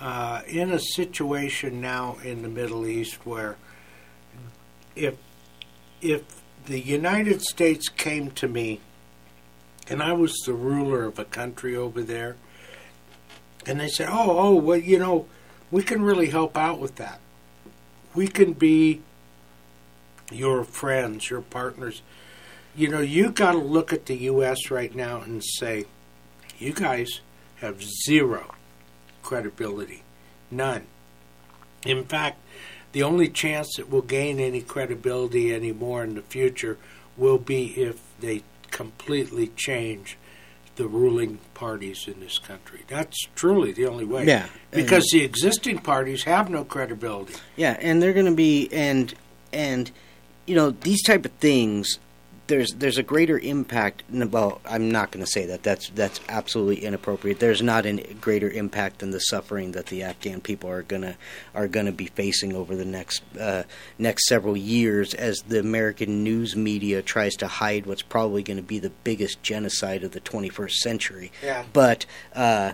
uh, 0.00 0.40
in 0.48 0.70
a 0.70 0.78
situation 0.78 1.82
now 1.82 2.16
in 2.24 2.40
the 2.40 2.48
Middle 2.48 2.86
East 2.86 3.26
where 3.26 3.56
if 4.94 5.16
if 6.00 6.22
the 6.64 6.80
United 6.80 7.42
States 7.42 7.88
came 7.90 8.30
to 8.30 8.48
me 8.48 8.80
and 9.88 10.02
I 10.02 10.12
was 10.14 10.34
the 10.46 10.54
ruler 10.54 11.04
of 11.04 11.18
a 11.18 11.24
country 11.24 11.76
over 11.76 12.02
there, 12.02 12.36
and 13.66 13.80
they 13.80 13.88
said, 13.88 14.08
"Oh, 14.10 14.38
oh, 14.38 14.54
well, 14.54 14.78
you 14.78 14.98
know, 14.98 15.26
we 15.70 15.82
can 15.82 16.02
really 16.02 16.28
help 16.28 16.56
out 16.56 16.78
with 16.78 16.96
that. 16.96 17.20
We 18.14 18.28
can 18.28 18.52
be 18.52 19.02
your 20.30 20.64
friends, 20.64 21.30
your 21.30 21.40
partners. 21.40 22.02
You 22.74 22.88
know, 22.88 23.00
you 23.00 23.30
got 23.30 23.52
to 23.52 23.58
look 23.58 23.92
at 23.92 24.06
the 24.06 24.16
U.S. 24.16 24.70
right 24.70 24.94
now 24.94 25.22
and 25.22 25.42
say, 25.42 25.84
you 26.58 26.72
guys 26.72 27.20
have 27.56 27.82
zero 27.82 28.54
credibility, 29.22 30.02
none. 30.50 30.86
In 31.84 32.04
fact, 32.04 32.38
the 32.92 33.02
only 33.02 33.28
chance 33.28 33.76
that 33.76 33.88
we'll 33.88 34.02
gain 34.02 34.40
any 34.40 34.62
credibility 34.62 35.54
anymore 35.54 36.04
in 36.04 36.14
the 36.14 36.22
future 36.22 36.78
will 37.16 37.38
be 37.38 37.68
if 37.80 38.00
they 38.20 38.42
completely 38.70 39.48
change 39.48 40.16
the 40.76 40.86
ruling 40.86 41.38
parties 41.54 42.06
in 42.06 42.20
this 42.20 42.38
country. 42.38 42.80
That's 42.86 43.16
truly 43.34 43.72
the 43.72 43.86
only 43.86 44.04
way. 44.04 44.26
Yeah, 44.26 44.46
Because 44.70 45.04
the 45.12 45.22
existing 45.24 45.78
parties 45.78 46.24
have 46.24 46.48
no 46.50 46.64
credibility. 46.64 47.34
Yeah, 47.56 47.76
and 47.80 48.02
they're 48.02 48.12
going 48.12 48.26
to 48.26 48.34
be 48.34 48.68
and 48.72 49.12
and 49.52 49.90
you 50.46 50.54
know 50.54 50.70
these 50.70 51.02
type 51.02 51.24
of 51.24 51.32
things. 51.32 51.98
There's 52.46 52.72
there's 52.72 52.98
a 52.98 53.02
greater 53.02 53.38
impact. 53.38 54.04
Well, 54.10 54.60
I'm 54.64 54.90
not 54.90 55.10
going 55.10 55.24
to 55.24 55.30
say 55.30 55.46
that. 55.46 55.62
That's 55.62 55.90
that's 55.90 56.20
absolutely 56.28 56.84
inappropriate. 56.84 57.40
There's 57.40 57.62
not 57.62 57.86
a 57.86 57.96
greater 58.20 58.50
impact 58.50 59.00
than 59.00 59.10
the 59.10 59.20
suffering 59.20 59.72
that 59.72 59.86
the 59.86 60.02
Afghan 60.02 60.40
people 60.40 60.70
are 60.70 60.82
gonna 60.82 61.16
are 61.54 61.68
going 61.68 61.86
to 61.86 61.92
be 61.92 62.06
facing 62.06 62.54
over 62.54 62.76
the 62.76 62.84
next 62.84 63.22
uh, 63.38 63.64
next 63.98 64.26
several 64.26 64.56
years 64.56 65.14
as 65.14 65.38
the 65.48 65.58
American 65.58 66.22
news 66.22 66.56
media 66.56 67.02
tries 67.02 67.34
to 67.36 67.46
hide 67.48 67.86
what's 67.86 68.02
probably 68.02 68.42
going 68.42 68.58
to 68.58 68.62
be 68.62 68.78
the 68.78 68.92
biggest 69.04 69.42
genocide 69.42 70.04
of 70.04 70.12
the 70.12 70.20
21st 70.20 70.72
century. 70.74 71.32
Yeah. 71.42 71.64
But 71.72 72.06
uh, 72.34 72.72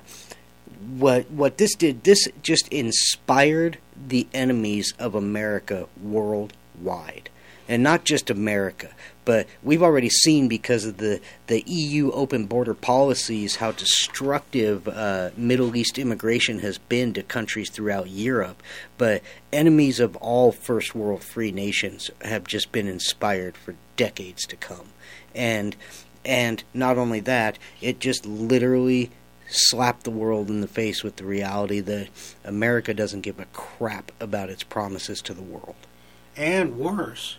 what 0.96 1.30
what 1.30 1.58
this 1.58 1.74
did 1.74 2.04
this 2.04 2.28
just 2.42 2.68
inspired 2.68 3.78
the 4.08 4.26
enemies 4.34 4.92
of 4.98 5.14
America 5.14 5.86
worldwide. 6.02 7.30
and 7.68 7.82
not 7.82 8.04
just 8.04 8.28
America, 8.28 8.90
but 9.24 9.46
we've 9.62 9.82
already 9.82 10.08
seen 10.08 10.48
because 10.48 10.84
of 10.84 10.96
the, 10.98 11.20
the 11.46 11.62
EU 11.66 12.10
open 12.12 12.46
border 12.46 12.74
policies 12.74 13.56
how 13.56 13.72
destructive 13.72 14.88
uh, 14.88 15.30
Middle 15.36 15.76
East 15.76 15.98
immigration 15.98 16.58
has 16.60 16.78
been 16.78 17.12
to 17.14 17.22
countries 17.22 17.70
throughout 17.70 18.10
Europe. 18.10 18.62
But 18.98 19.22
enemies 19.52 20.00
of 20.00 20.16
all 20.16 20.52
first 20.52 20.94
world 20.94 21.22
free 21.22 21.52
nations 21.52 22.10
have 22.22 22.44
just 22.44 22.72
been 22.72 22.88
inspired 22.88 23.56
for 23.56 23.74
decades 23.96 24.44
to 24.46 24.56
come. 24.56 24.88
And 25.34 25.76
and 26.24 26.62
not 26.72 26.98
only 26.98 27.20
that, 27.20 27.58
it 27.80 27.98
just 27.98 28.24
literally 28.24 29.10
slapped 29.48 30.04
the 30.04 30.10
world 30.10 30.48
in 30.48 30.60
the 30.60 30.68
face 30.68 31.02
with 31.02 31.16
the 31.16 31.24
reality 31.24 31.80
that 31.80 32.08
America 32.44 32.94
doesn't 32.94 33.20
give 33.22 33.38
a 33.38 33.46
crap 33.46 34.12
about 34.20 34.48
its 34.48 34.62
promises 34.62 35.20
to 35.22 35.34
the 35.34 35.42
world. 35.42 35.74
And 36.36 36.78
worse, 36.78 37.38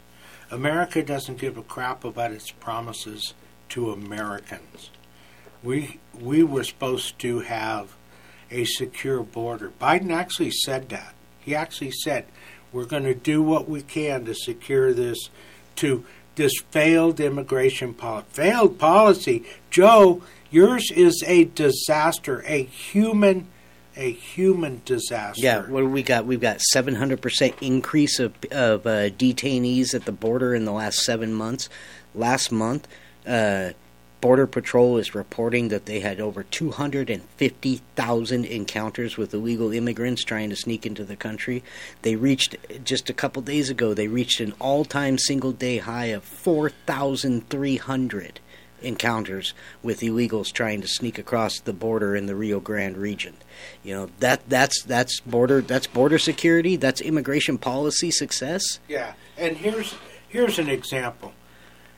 America 0.53 1.01
doesn't 1.01 1.39
give 1.39 1.57
a 1.57 1.63
crap 1.63 2.03
about 2.03 2.31
its 2.31 2.51
promises 2.51 3.33
to 3.69 3.91
Americans. 3.91 4.91
We 5.63 5.99
we 6.13 6.43
were 6.43 6.63
supposed 6.63 7.17
to 7.19 7.39
have 7.39 7.95
a 8.51 8.65
secure 8.65 9.23
border. 9.23 9.71
Biden 9.81 10.11
actually 10.11 10.51
said 10.51 10.89
that. 10.89 11.15
He 11.39 11.55
actually 11.55 11.89
said 11.89 12.25
we're 12.71 12.85
going 12.85 13.03
to 13.05 13.15
do 13.15 13.41
what 13.41 13.67
we 13.67 13.81
can 13.81 14.25
to 14.25 14.35
secure 14.35 14.93
this 14.93 15.29
to 15.77 16.05
this 16.35 16.53
failed 16.69 17.19
immigration 17.19 17.95
policy. 17.95 18.27
Failed 18.29 18.77
policy. 18.77 19.43
Joe, 19.71 20.21
yours 20.51 20.91
is 20.91 21.23
a 21.25 21.45
disaster, 21.45 22.43
a 22.45 22.61
human 22.61 23.47
a 23.95 24.11
human 24.11 24.81
disaster. 24.85 25.41
Yeah, 25.41 25.61
what 25.61 25.81
do 25.81 25.87
we 25.87 26.03
got? 26.03 26.25
We've 26.25 26.41
got 26.41 26.59
700% 26.73 27.53
increase 27.61 28.19
of, 28.19 28.33
of 28.51 28.85
uh, 28.85 29.09
detainees 29.09 29.93
at 29.93 30.05
the 30.05 30.11
border 30.11 30.55
in 30.55 30.65
the 30.65 30.71
last 30.71 30.99
seven 30.99 31.33
months. 31.33 31.69
Last 32.15 32.51
month, 32.51 32.87
uh, 33.25 33.71
Border 34.23 34.47
Patrol 34.47 34.97
is 34.97 35.13
reporting 35.13 35.67
that 35.67 35.85
they 35.85 35.99
had 35.99 36.19
over 36.21 36.43
250,000 36.43 38.45
encounters 38.45 39.17
with 39.17 39.33
illegal 39.33 39.73
immigrants 39.73 40.23
trying 40.23 40.49
to 40.49 40.55
sneak 40.55 40.85
into 40.85 41.03
the 41.03 41.17
country. 41.17 41.61
They 42.03 42.15
reached, 42.15 42.55
just 42.85 43.09
a 43.09 43.13
couple 43.13 43.41
days 43.41 43.69
ago, 43.69 43.93
they 43.93 44.07
reached 44.07 44.39
an 44.39 44.53
all 44.59 44.85
time 44.85 45.17
single 45.17 45.51
day 45.51 45.79
high 45.79 46.05
of 46.05 46.23
4,300 46.23 48.39
encounters 48.83 49.53
with 49.81 50.01
illegals 50.01 50.51
trying 50.51 50.81
to 50.81 50.87
sneak 50.87 51.17
across 51.17 51.59
the 51.59 51.73
border 51.73 52.15
in 52.15 52.25
the 52.25 52.35
Rio 52.35 52.59
Grande 52.59 52.97
region. 52.97 53.35
You 53.83 53.95
know 53.95 54.09
that 54.19 54.47
that's 54.49 54.83
that's 54.83 55.19
border 55.21 55.61
that's 55.61 55.87
border 55.87 56.17
security. 56.17 56.75
That's 56.75 57.01
immigration 57.01 57.57
policy 57.57 58.11
success. 58.11 58.79
Yeah, 58.87 59.13
and 59.37 59.57
here's 59.57 59.95
here's 60.27 60.59
an 60.59 60.69
example. 60.69 61.33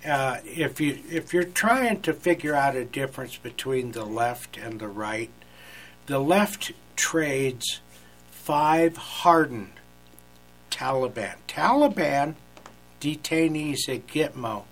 Uh, 0.06 0.38
if 0.46 0.80
you 0.80 1.00
if 1.10 1.34
you're 1.34 1.44
trying 1.44 2.02
to 2.02 2.14
figure 2.14 2.54
out 2.54 2.76
a 2.76 2.86
difference 2.86 3.38
between 3.38 3.94
the 3.94 4.06
left 4.06 4.58
and 4.58 4.80
the 4.80 4.88
right, 4.88 5.32
the 6.06 6.20
left 6.20 6.72
trades 6.96 7.82
five 8.30 8.96
hardened 8.98 9.72
Taliban 10.70 11.36
Taliban 11.48 12.36
detainees 13.02 13.90
at 13.90 14.08
Gitmo 14.08 14.64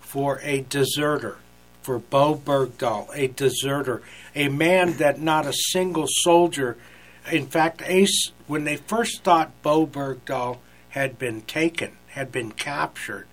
for 0.00 0.40
a 0.42 0.60
deserter 0.62 1.38
for 1.84 1.98
Bowe 1.98 2.34
Bergdahl, 2.34 3.08
a 3.14 3.28
deserter, 3.28 4.02
a 4.34 4.48
man 4.48 4.94
that 4.94 5.20
not 5.20 5.46
a 5.46 5.52
single 5.52 6.06
soldier, 6.08 6.76
in 7.30 7.46
fact, 7.46 7.82
Ace, 7.86 8.32
when 8.46 8.64
they 8.64 8.76
first 8.76 9.22
thought 9.22 9.62
Bowe 9.62 9.86
Bergdahl 9.86 10.58
had 10.90 11.18
been 11.18 11.42
taken, 11.42 11.92
had 12.08 12.32
been 12.32 12.52
captured, 12.52 13.26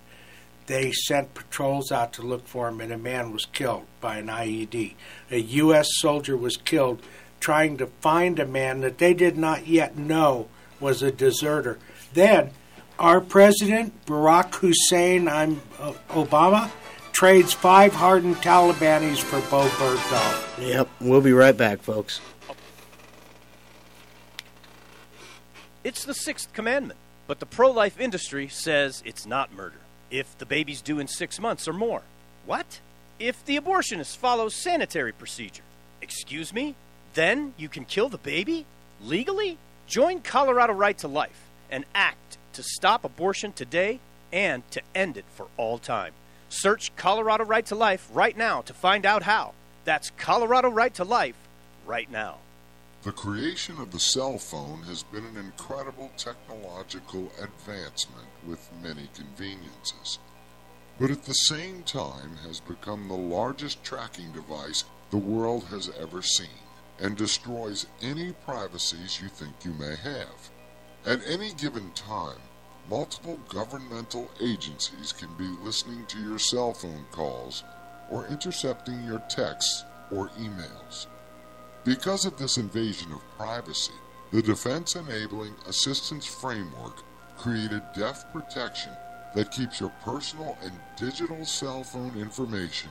they 0.66 0.92
sent 0.92 1.34
patrols 1.34 1.90
out 1.90 2.12
to 2.12 2.22
look 2.22 2.46
for 2.46 2.68
him, 2.68 2.80
and 2.80 2.92
a 2.92 2.98
man 2.98 3.32
was 3.32 3.46
killed 3.46 3.86
by 4.00 4.18
an 4.18 4.28
IED. 4.28 4.94
A 5.30 5.38
U.S. 5.38 5.88
soldier 5.98 6.36
was 6.36 6.56
killed 6.56 7.02
trying 7.40 7.76
to 7.78 7.86
find 7.86 8.38
a 8.38 8.46
man 8.46 8.80
that 8.82 8.98
they 8.98 9.14
did 9.14 9.36
not 9.36 9.66
yet 9.66 9.96
know 9.96 10.48
was 10.78 11.02
a 11.02 11.10
deserter. 11.10 11.78
Then, 12.14 12.50
our 12.98 13.20
president, 13.20 14.06
Barack 14.06 14.54
Hussein 14.56 15.26
I'm, 15.26 15.62
uh, 15.80 15.94
Obama, 16.10 16.70
trades 17.12 17.52
five 17.52 17.94
hardened 17.94 18.36
Talibanis 18.36 19.18
for 19.18 19.40
Bowe 19.50 19.68
Bergdahl. 19.68 20.68
Yep, 20.68 20.88
we'll 21.00 21.20
be 21.20 21.32
right 21.32 21.56
back, 21.56 21.80
folks. 21.80 22.20
It's 25.84 26.04
the 26.04 26.14
sixth 26.14 26.52
commandment, 26.52 26.98
but 27.26 27.40
the 27.40 27.46
pro 27.46 27.70
life 27.70 28.00
industry 28.00 28.48
says 28.48 29.02
it's 29.04 29.26
not 29.26 29.52
murder. 29.52 29.78
If 30.10 30.36
the 30.38 30.46
baby's 30.46 30.82
due 30.82 30.98
in 30.98 31.08
six 31.08 31.40
months 31.40 31.66
or 31.66 31.72
more. 31.72 32.02
What? 32.46 32.80
If 33.18 33.44
the 33.44 33.58
abortionist 33.58 34.16
follows 34.16 34.54
sanitary 34.54 35.12
procedure. 35.12 35.62
Excuse 36.00 36.52
me? 36.52 36.74
Then 37.14 37.54
you 37.56 37.68
can 37.68 37.84
kill 37.84 38.08
the 38.08 38.18
baby? 38.18 38.66
Legally? 39.02 39.58
Join 39.86 40.20
Colorado 40.20 40.72
Right 40.72 40.96
to 40.98 41.08
Life 41.08 41.48
and 41.70 41.84
act 41.94 42.38
to 42.52 42.62
stop 42.62 43.04
abortion 43.04 43.52
today 43.52 44.00
and 44.32 44.68
to 44.70 44.82
end 44.94 45.16
it 45.16 45.24
for 45.34 45.46
all 45.56 45.78
time. 45.78 46.12
Search 46.52 46.94
Colorado 46.96 47.44
Right 47.44 47.64
to 47.66 47.74
Life 47.74 48.10
right 48.12 48.36
now 48.36 48.60
to 48.60 48.74
find 48.74 49.06
out 49.06 49.22
how. 49.22 49.54
That's 49.86 50.10
Colorado 50.18 50.68
Right 50.68 50.92
to 50.96 51.02
Life 51.02 51.48
right 51.86 52.10
now. 52.10 52.40
The 53.04 53.12
creation 53.12 53.80
of 53.80 53.90
the 53.90 53.98
cell 53.98 54.36
phone 54.36 54.82
has 54.82 55.02
been 55.02 55.24
an 55.24 55.38
incredible 55.38 56.10
technological 56.18 57.32
advancement 57.40 58.28
with 58.46 58.68
many 58.82 59.08
conveniences, 59.14 60.18
but 61.00 61.10
at 61.10 61.24
the 61.24 61.32
same 61.32 61.84
time 61.84 62.36
has 62.46 62.60
become 62.60 63.08
the 63.08 63.14
largest 63.14 63.82
tracking 63.82 64.30
device 64.32 64.84
the 65.10 65.16
world 65.16 65.64
has 65.64 65.90
ever 65.98 66.20
seen 66.20 66.60
and 67.00 67.16
destroys 67.16 67.86
any 68.02 68.32
privacies 68.44 69.22
you 69.22 69.28
think 69.28 69.54
you 69.64 69.72
may 69.72 69.96
have. 69.96 70.50
At 71.06 71.26
any 71.26 71.54
given 71.54 71.90
time, 71.92 72.40
multiple 72.88 73.38
governmental 73.48 74.30
agencies 74.40 75.12
can 75.12 75.28
be 75.36 75.48
listening 75.62 76.06
to 76.06 76.18
your 76.18 76.38
cell 76.38 76.72
phone 76.72 77.04
calls 77.10 77.64
or 78.10 78.26
intercepting 78.26 79.04
your 79.04 79.20
texts 79.28 79.84
or 80.10 80.30
emails. 80.40 81.06
Because 81.84 82.26
of 82.26 82.36
this 82.36 82.58
invasion 82.58 83.12
of 83.12 83.20
privacy, 83.36 83.92
the 84.30 84.42
Defense 84.42 84.96
Enabling 84.96 85.54
Assistance 85.66 86.26
Framework 86.26 87.02
created 87.36 87.82
Deaf 87.94 88.30
Protection 88.32 88.92
that 89.34 89.50
keeps 89.50 89.80
your 89.80 89.92
personal 90.04 90.56
and 90.62 90.72
digital 90.96 91.44
cell 91.44 91.82
phone 91.82 92.16
information 92.16 92.90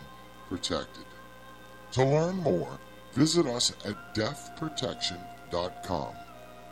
protected. 0.50 1.06
To 1.94 2.04
learn 2.04 2.36
more, 2.38 2.78
visit 3.14 3.46
us 3.46 3.72
at 3.86 4.14
deafprotection.com. 4.16 6.16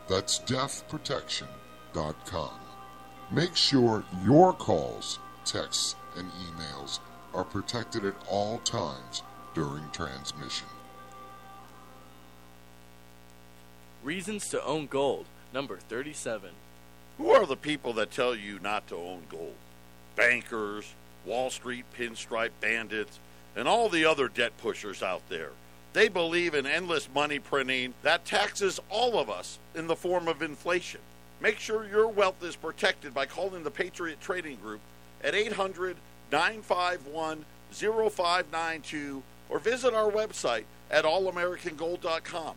That's 0.08 0.40
deafprotection.com. 0.40 2.50
Make 3.32 3.54
sure 3.54 4.02
your 4.24 4.52
calls, 4.52 5.20
texts, 5.44 5.94
and 6.16 6.28
emails 6.32 6.98
are 7.32 7.44
protected 7.44 8.04
at 8.04 8.16
all 8.28 8.58
times 8.58 9.22
during 9.54 9.88
transmission. 9.92 10.66
Reasons 14.02 14.48
to 14.48 14.64
own 14.64 14.86
gold, 14.86 15.26
number 15.54 15.76
37. 15.76 16.50
Who 17.18 17.30
are 17.30 17.46
the 17.46 17.56
people 17.56 17.92
that 17.92 18.10
tell 18.10 18.34
you 18.34 18.58
not 18.58 18.88
to 18.88 18.96
own 18.96 19.22
gold? 19.28 19.54
Bankers, 20.16 20.94
Wall 21.24 21.50
Street 21.50 21.84
pinstripe 21.96 22.50
bandits, 22.60 23.20
and 23.54 23.68
all 23.68 23.88
the 23.88 24.04
other 24.04 24.26
debt 24.26 24.56
pushers 24.58 25.04
out 25.04 25.22
there. 25.28 25.50
They 25.92 26.08
believe 26.08 26.54
in 26.54 26.66
endless 26.66 27.08
money 27.14 27.38
printing 27.38 27.94
that 28.02 28.24
taxes 28.24 28.80
all 28.88 29.20
of 29.20 29.30
us 29.30 29.60
in 29.72 29.86
the 29.86 29.94
form 29.94 30.26
of 30.26 30.42
inflation. 30.42 31.00
Make 31.40 31.58
sure 31.58 31.86
your 31.86 32.08
wealth 32.08 32.42
is 32.42 32.54
protected 32.54 33.14
by 33.14 33.24
calling 33.26 33.64
the 33.64 33.70
Patriot 33.70 34.20
Trading 34.20 34.56
Group 34.56 34.80
at 35.24 35.34
800 35.34 35.96
951 36.30 37.44
0592 37.72 39.22
or 39.48 39.58
visit 39.58 39.94
our 39.94 40.10
website 40.10 40.64
at 40.90 41.04
allamericangold.com. 41.04 42.56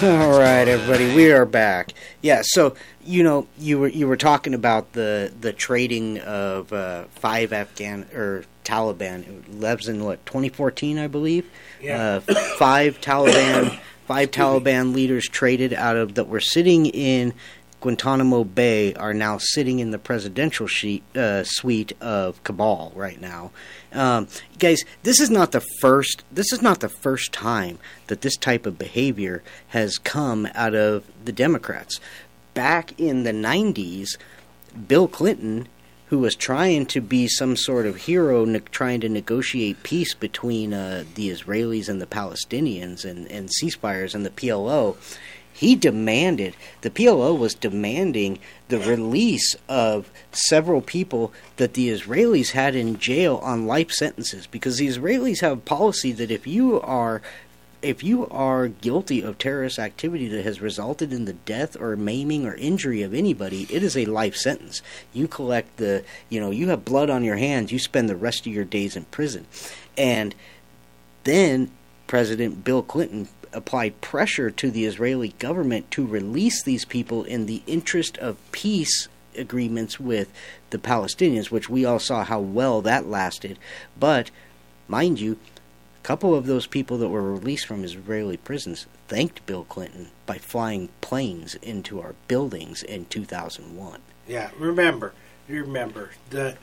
All 0.02 0.30
right, 0.30 0.66
everybody, 0.66 1.14
we 1.14 1.30
are 1.30 1.44
back. 1.44 1.92
Yeah, 2.22 2.40
so 2.42 2.74
you 3.04 3.22
know 3.22 3.46
you 3.58 3.78
were 3.78 3.88
you 3.88 4.08
were 4.08 4.16
talking 4.16 4.54
about 4.54 4.94
the 4.94 5.30
the 5.38 5.52
trading 5.52 6.18
of 6.20 6.72
uh, 6.72 7.04
five 7.10 7.52
Afghan 7.52 8.06
or 8.14 8.44
Taliban. 8.64 9.60
Lives 9.60 9.88
in 9.88 10.02
what 10.02 10.24
2014, 10.24 10.98
I 10.98 11.06
believe. 11.06 11.50
Yeah. 11.82 12.22
Uh, 12.26 12.34
five 12.56 12.98
Taliban 13.02 13.78
five 14.10 14.30
Taliban 14.30 14.94
leaders 14.94 15.28
traded 15.28 15.74
out 15.74 15.96
of 15.98 16.14
that 16.14 16.28
were 16.28 16.40
sitting 16.40 16.86
in 16.86 17.34
Guantanamo 17.80 18.44
Bay 18.44 18.94
are 18.94 19.14
now 19.14 19.38
sitting 19.38 19.78
in 19.78 19.90
the 19.90 19.98
presidential 19.98 20.66
sheet, 20.66 21.02
uh, 21.16 21.44
suite 21.44 21.92
of 22.00 22.42
Kabul 22.44 22.92
right 22.94 23.20
now. 23.20 23.50
Um, 23.92 24.28
guys, 24.58 24.84
this 25.02 25.20
is 25.20 25.30
not 25.30 25.52
the 25.52 25.64
first. 25.80 26.24
This 26.30 26.52
is 26.52 26.62
not 26.62 26.80
the 26.80 26.88
first 26.88 27.32
time 27.32 27.78
that 28.08 28.20
this 28.20 28.36
type 28.36 28.66
of 28.66 28.78
behavior 28.78 29.42
has 29.68 29.98
come 29.98 30.48
out 30.54 30.74
of 30.74 31.04
the 31.24 31.32
Democrats. 31.32 32.00
Back 32.54 32.98
in 32.98 33.22
the 33.22 33.32
'90s, 33.32 34.16
Bill 34.86 35.08
Clinton 35.08 35.68
who 36.10 36.18
was 36.18 36.34
trying 36.34 36.84
to 36.84 37.00
be 37.00 37.28
some 37.28 37.54
sort 37.54 37.86
of 37.86 37.94
hero, 37.94 38.44
ne- 38.44 38.58
trying 38.58 39.00
to 39.00 39.08
negotiate 39.08 39.80
peace 39.84 40.12
between 40.12 40.74
uh, 40.74 41.04
the 41.14 41.30
Israelis 41.30 41.88
and 41.88 42.00
the 42.00 42.06
Palestinians 42.06 43.04
and, 43.04 43.28
and 43.28 43.48
ceasefires 43.48 44.12
and 44.12 44.26
the 44.26 44.30
PLO. 44.30 44.96
He 45.52 45.74
demanded, 45.74 46.56
the 46.80 46.90
PLO 46.90 47.38
was 47.38 47.54
demanding 47.54 48.38
the 48.68 48.78
release 48.78 49.56
of 49.68 50.10
several 50.32 50.80
people 50.80 51.32
that 51.56 51.74
the 51.74 51.90
Israelis 51.90 52.52
had 52.52 52.74
in 52.74 52.98
jail 52.98 53.36
on 53.42 53.66
life 53.66 53.90
sentences 53.90 54.46
because 54.46 54.78
the 54.78 54.88
Israelis 54.88 55.40
have 55.40 55.58
a 55.58 55.60
policy 55.60 56.12
that 56.12 56.30
if 56.30 56.46
you 56.46 56.80
are 56.80 57.20
if 57.82 58.04
you 58.04 58.28
are 58.28 58.68
guilty 58.68 59.22
of 59.22 59.38
terrorist 59.38 59.78
activity 59.78 60.28
that 60.28 60.44
has 60.44 60.60
resulted 60.60 61.12
in 61.12 61.24
the 61.24 61.32
death 61.32 61.80
or 61.80 61.96
maiming 61.96 62.44
or 62.44 62.54
injury 62.56 63.02
of 63.02 63.14
anybody, 63.14 63.66
it 63.70 63.82
is 63.82 63.96
a 63.96 64.04
life 64.04 64.36
sentence. 64.36 64.82
You 65.12 65.26
collect 65.26 65.78
the, 65.78 66.04
you 66.28 66.40
know, 66.40 66.50
you 66.50 66.68
have 66.68 66.84
blood 66.84 67.08
on 67.08 67.24
your 67.24 67.36
hands, 67.36 67.72
you 67.72 67.78
spend 67.78 68.08
the 68.08 68.16
rest 68.16 68.46
of 68.46 68.52
your 68.52 68.64
days 68.64 68.96
in 68.96 69.04
prison. 69.04 69.46
And 69.96 70.34
then 71.24 71.70
President 72.06 72.64
Bill 72.64 72.82
Clinton 72.82 73.28
applied 73.52 74.00
pressure 74.00 74.50
to 74.50 74.70
the 74.70 74.84
Israeli 74.84 75.30
government 75.38 75.90
to 75.92 76.06
release 76.06 76.62
these 76.62 76.84
people 76.84 77.24
in 77.24 77.46
the 77.46 77.62
interest 77.66 78.18
of 78.18 78.38
peace 78.52 79.08
agreements 79.36 79.98
with 79.98 80.32
the 80.70 80.78
Palestinians, 80.78 81.50
which 81.50 81.68
we 81.68 81.84
all 81.84 81.98
saw 81.98 82.24
how 82.24 82.40
well 82.40 82.80
that 82.82 83.06
lasted. 83.06 83.58
But, 83.98 84.30
mind 84.88 85.20
you, 85.20 85.38
a 86.02 86.06
couple 86.06 86.34
of 86.34 86.46
those 86.46 86.66
people 86.66 86.98
that 86.98 87.08
were 87.08 87.32
released 87.32 87.66
from 87.66 87.84
Israeli 87.84 88.36
prisons 88.36 88.86
thanked 89.08 89.44
Bill 89.46 89.64
Clinton 89.64 90.08
by 90.26 90.38
flying 90.38 90.88
planes 91.00 91.54
into 91.56 92.00
our 92.00 92.14
buildings 92.28 92.82
in 92.82 93.06
2001. 93.06 94.00
Yeah, 94.28 94.50
remember, 94.58 95.12
remember 95.48 96.10
that 96.30 96.56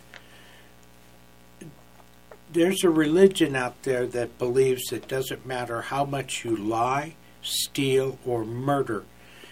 there's 2.51 2.83
a 2.83 2.89
religion 2.89 3.55
out 3.55 3.83
there 3.83 4.05
that 4.07 4.37
believes 4.37 4.91
it 4.91 5.07
doesn't 5.07 5.45
matter 5.45 5.81
how 5.81 6.05
much 6.05 6.43
you 6.45 6.55
lie, 6.55 7.15
steal, 7.41 8.17
or 8.25 8.45
murder 8.45 9.03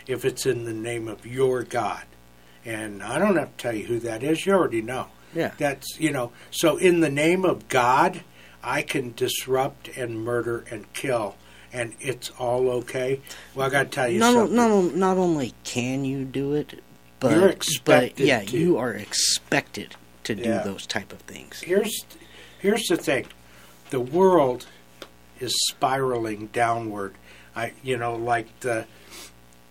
if 0.08 0.24
it's 0.26 0.46
in 0.46 0.66
the 0.66 0.74
name 0.74 1.08
of 1.08 1.26
your 1.26 1.64
God. 1.64 2.04
And 2.64 3.04
I 3.04 3.20
don't 3.20 3.36
have 3.36 3.56
to 3.58 3.62
tell 3.62 3.76
you 3.76 3.86
who 3.86 4.00
that 4.00 4.24
is, 4.24 4.46
you 4.46 4.54
already 4.54 4.82
know. 4.82 5.08
Yeah. 5.34 5.52
That's, 5.58 6.00
you 6.00 6.12
know, 6.12 6.32
so 6.52 6.78
in 6.78 7.02
the 7.02 7.10
name 7.10 7.44
of 7.46 7.68
God, 7.68 8.24
I 8.64 8.82
can 8.82 9.14
disrupt 9.16 9.90
and 9.90 10.24
murder 10.24 10.64
and 10.72 10.92
kill, 10.94 11.36
and 11.74 11.94
it's 12.00 12.30
all 12.32 12.70
okay. 12.70 13.22
Well, 13.54 13.68
I 13.68 13.70
got 13.70 13.84
to 13.84 13.90
tell 13.90 14.08
you 14.08 14.20
not, 14.20 14.34
something. 14.34 14.56
not, 14.56 14.96
not 14.96 15.18
only 15.18 15.54
can 15.64 16.06
you 16.06 16.24
do 16.24 16.54
it, 16.54 16.82
but, 17.20 17.32
You're 17.32 17.54
but 17.84 18.20
yeah, 18.20 18.42
to. 18.42 18.58
you 18.58 18.78
are 18.78 18.94
expected 18.94 19.96
to 20.24 20.36
do 20.36 20.44
Yeah. 20.44 20.64
those 20.64 20.86
type 20.88 21.12
of 21.12 21.20
things. 21.22 21.62
Here's 21.62 22.06
here's 22.66 22.88
the 22.88 22.98
thing: 22.98 23.28
the 23.92 24.00
world 24.00 24.66
is 25.40 25.56
spiraling 25.70 26.48
downward. 26.48 27.16
I, 27.56 27.74
you 27.84 27.98
know, 27.98 28.16
like 28.16 28.60
the 28.62 28.86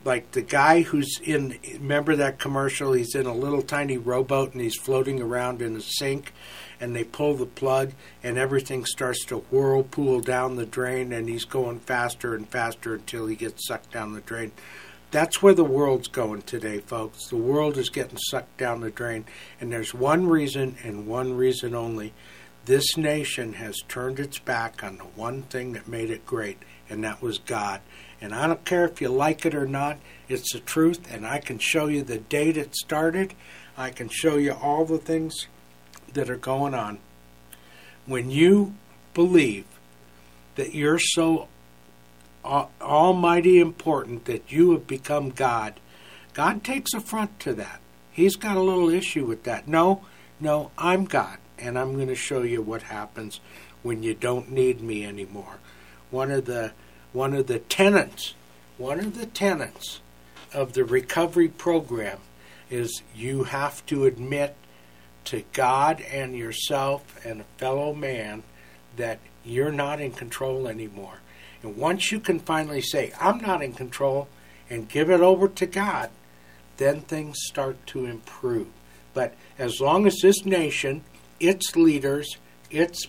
like 0.04 0.30
the 0.30 0.42
guy 0.42 0.82
who's 0.82 1.18
in. 1.22 1.58
Remember 1.74 2.14
that 2.16 2.38
commercial? 2.38 2.92
He's 2.92 3.14
in 3.14 3.26
a 3.26 3.34
little 3.34 3.62
tiny 3.62 3.98
rowboat 3.98 4.52
and 4.52 4.60
he's 4.60 4.76
floating 4.76 5.20
around 5.20 5.60
in 5.60 5.76
a 5.76 5.80
sink, 5.80 6.32
and 6.80 6.94
they 6.94 7.04
pull 7.04 7.34
the 7.34 7.46
plug 7.46 7.92
and 8.22 8.38
everything 8.38 8.84
starts 8.84 9.24
to 9.26 9.38
whirlpool 9.38 10.20
down 10.20 10.56
the 10.56 10.66
drain, 10.66 11.12
and 11.12 11.28
he's 11.28 11.44
going 11.44 11.80
faster 11.80 12.34
and 12.34 12.48
faster 12.48 12.94
until 12.94 13.26
he 13.26 13.34
gets 13.34 13.66
sucked 13.66 13.92
down 13.92 14.12
the 14.12 14.20
drain. 14.20 14.52
That's 15.10 15.42
where 15.42 15.54
the 15.54 15.64
world's 15.64 16.08
going 16.08 16.42
today, 16.42 16.78
folks. 16.78 17.28
The 17.28 17.36
world 17.36 17.76
is 17.76 17.88
getting 17.88 18.18
sucked 18.18 18.56
down 18.56 18.80
the 18.80 18.90
drain, 18.90 19.24
and 19.60 19.72
there's 19.72 19.94
one 19.94 20.28
reason 20.28 20.76
and 20.82 21.06
one 21.06 21.36
reason 21.36 21.74
only. 21.74 22.12
This 22.66 22.96
nation 22.96 23.54
has 23.54 23.82
turned 23.88 24.18
its 24.18 24.38
back 24.38 24.82
on 24.82 24.96
the 24.96 25.04
one 25.04 25.42
thing 25.42 25.74
that 25.74 25.86
made 25.86 26.10
it 26.10 26.24
great, 26.24 26.58
and 26.88 27.04
that 27.04 27.20
was 27.20 27.38
God. 27.38 27.80
And 28.20 28.34
I 28.34 28.46
don't 28.46 28.64
care 28.64 28.86
if 28.86 29.02
you 29.02 29.08
like 29.08 29.44
it 29.44 29.54
or 29.54 29.66
not, 29.66 29.98
it's 30.28 30.52
the 30.52 30.60
truth, 30.60 31.12
and 31.12 31.26
I 31.26 31.40
can 31.40 31.58
show 31.58 31.88
you 31.88 32.02
the 32.02 32.18
date 32.18 32.56
it 32.56 32.74
started. 32.74 33.34
I 33.76 33.90
can 33.90 34.08
show 34.08 34.36
you 34.36 34.52
all 34.52 34.86
the 34.86 34.98
things 34.98 35.46
that 36.14 36.30
are 36.30 36.36
going 36.36 36.74
on. 36.74 36.98
When 38.06 38.30
you 38.30 38.74
believe 39.12 39.66
that 40.54 40.74
you're 40.74 40.98
so 40.98 41.48
almighty 42.44 43.60
important 43.60 44.24
that 44.24 44.50
you 44.50 44.72
have 44.72 44.86
become 44.86 45.30
God, 45.30 45.80
God 46.32 46.64
takes 46.64 46.94
affront 46.94 47.38
to 47.40 47.52
that. 47.54 47.80
He's 48.10 48.36
got 48.36 48.56
a 48.56 48.62
little 48.62 48.88
issue 48.88 49.26
with 49.26 49.42
that. 49.44 49.68
No, 49.68 50.06
no, 50.40 50.70
I'm 50.78 51.04
God, 51.04 51.38
and 51.58 51.78
I'm 51.78 51.94
going 51.94 52.08
to 52.08 52.14
show 52.14 52.42
you 52.42 52.62
what 52.62 52.82
happens 52.82 53.40
when 53.82 54.02
you 54.02 54.14
don't 54.14 54.50
need 54.50 54.80
me 54.80 55.04
anymore. 55.04 55.58
One 56.10 56.30
of 56.30 56.46
the 56.46 56.72
one 57.12 57.34
of 57.34 57.46
the 57.46 57.60
tenets, 57.60 58.34
one 58.76 58.98
of 58.98 59.18
the 59.18 59.26
tenets 59.26 60.00
of 60.52 60.72
the 60.72 60.84
recovery 60.84 61.48
program 61.48 62.18
is 62.70 63.02
you 63.14 63.44
have 63.44 63.84
to 63.86 64.04
admit 64.04 64.56
to 65.26 65.44
God 65.52 66.00
and 66.00 66.36
yourself 66.36 67.24
and 67.24 67.40
a 67.40 67.58
fellow 67.58 67.94
man 67.94 68.42
that 68.96 69.18
you're 69.44 69.72
not 69.72 70.00
in 70.00 70.12
control 70.12 70.66
anymore. 70.66 71.18
And 71.62 71.76
once 71.76 72.10
you 72.10 72.20
can 72.20 72.40
finally 72.40 72.80
say, 72.80 73.12
I'm 73.20 73.38
not 73.38 73.62
in 73.62 73.72
control, 73.72 74.28
and 74.70 74.88
give 74.88 75.10
it 75.10 75.20
over 75.20 75.48
to 75.48 75.66
God, 75.66 76.10
then 76.76 77.00
things 77.00 77.36
start 77.46 77.86
to 77.88 78.06
improve. 78.06 78.68
But 79.12 79.34
as 79.58 79.80
long 79.80 80.06
as 80.06 80.16
this 80.20 80.44
nation, 80.44 81.04
its 81.46 81.76
leaders, 81.76 82.36
its 82.70 83.06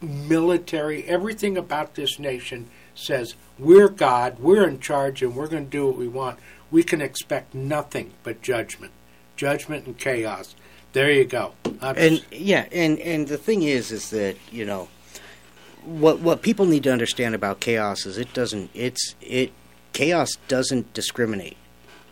military, 0.00 1.04
everything 1.04 1.56
about 1.56 1.94
this 1.94 2.18
nation 2.18 2.68
says, 2.94 3.34
we're 3.58 3.88
God, 3.88 4.38
we're 4.38 4.66
in 4.68 4.80
charge, 4.80 5.22
and 5.22 5.34
we're 5.34 5.48
going 5.48 5.64
to 5.64 5.70
do 5.70 5.86
what 5.86 5.96
we 5.96 6.08
want, 6.08 6.38
we 6.70 6.82
can 6.82 7.00
expect 7.00 7.54
nothing 7.54 8.12
but 8.22 8.42
judgment. 8.42 8.92
Judgment 9.36 9.86
and 9.86 9.98
chaos. 9.98 10.54
There 10.92 11.10
you 11.10 11.24
go. 11.24 11.52
I'm 11.80 11.96
and 11.96 12.24
yeah, 12.32 12.66
and 12.72 12.98
and 12.98 13.28
the 13.28 13.38
thing 13.38 13.62
is, 13.62 13.92
is 13.92 14.10
that 14.10 14.36
you 14.50 14.64
know, 14.64 14.88
what 15.84 16.18
what 16.18 16.42
people 16.42 16.66
need 16.66 16.82
to 16.82 16.92
understand 16.92 17.34
about 17.34 17.60
chaos 17.60 18.06
is 18.06 18.18
it 18.18 18.34
doesn't 18.34 18.70
it's 18.74 19.14
it 19.20 19.52
chaos 19.92 20.30
doesn't 20.48 20.92
discriminate. 20.92 21.56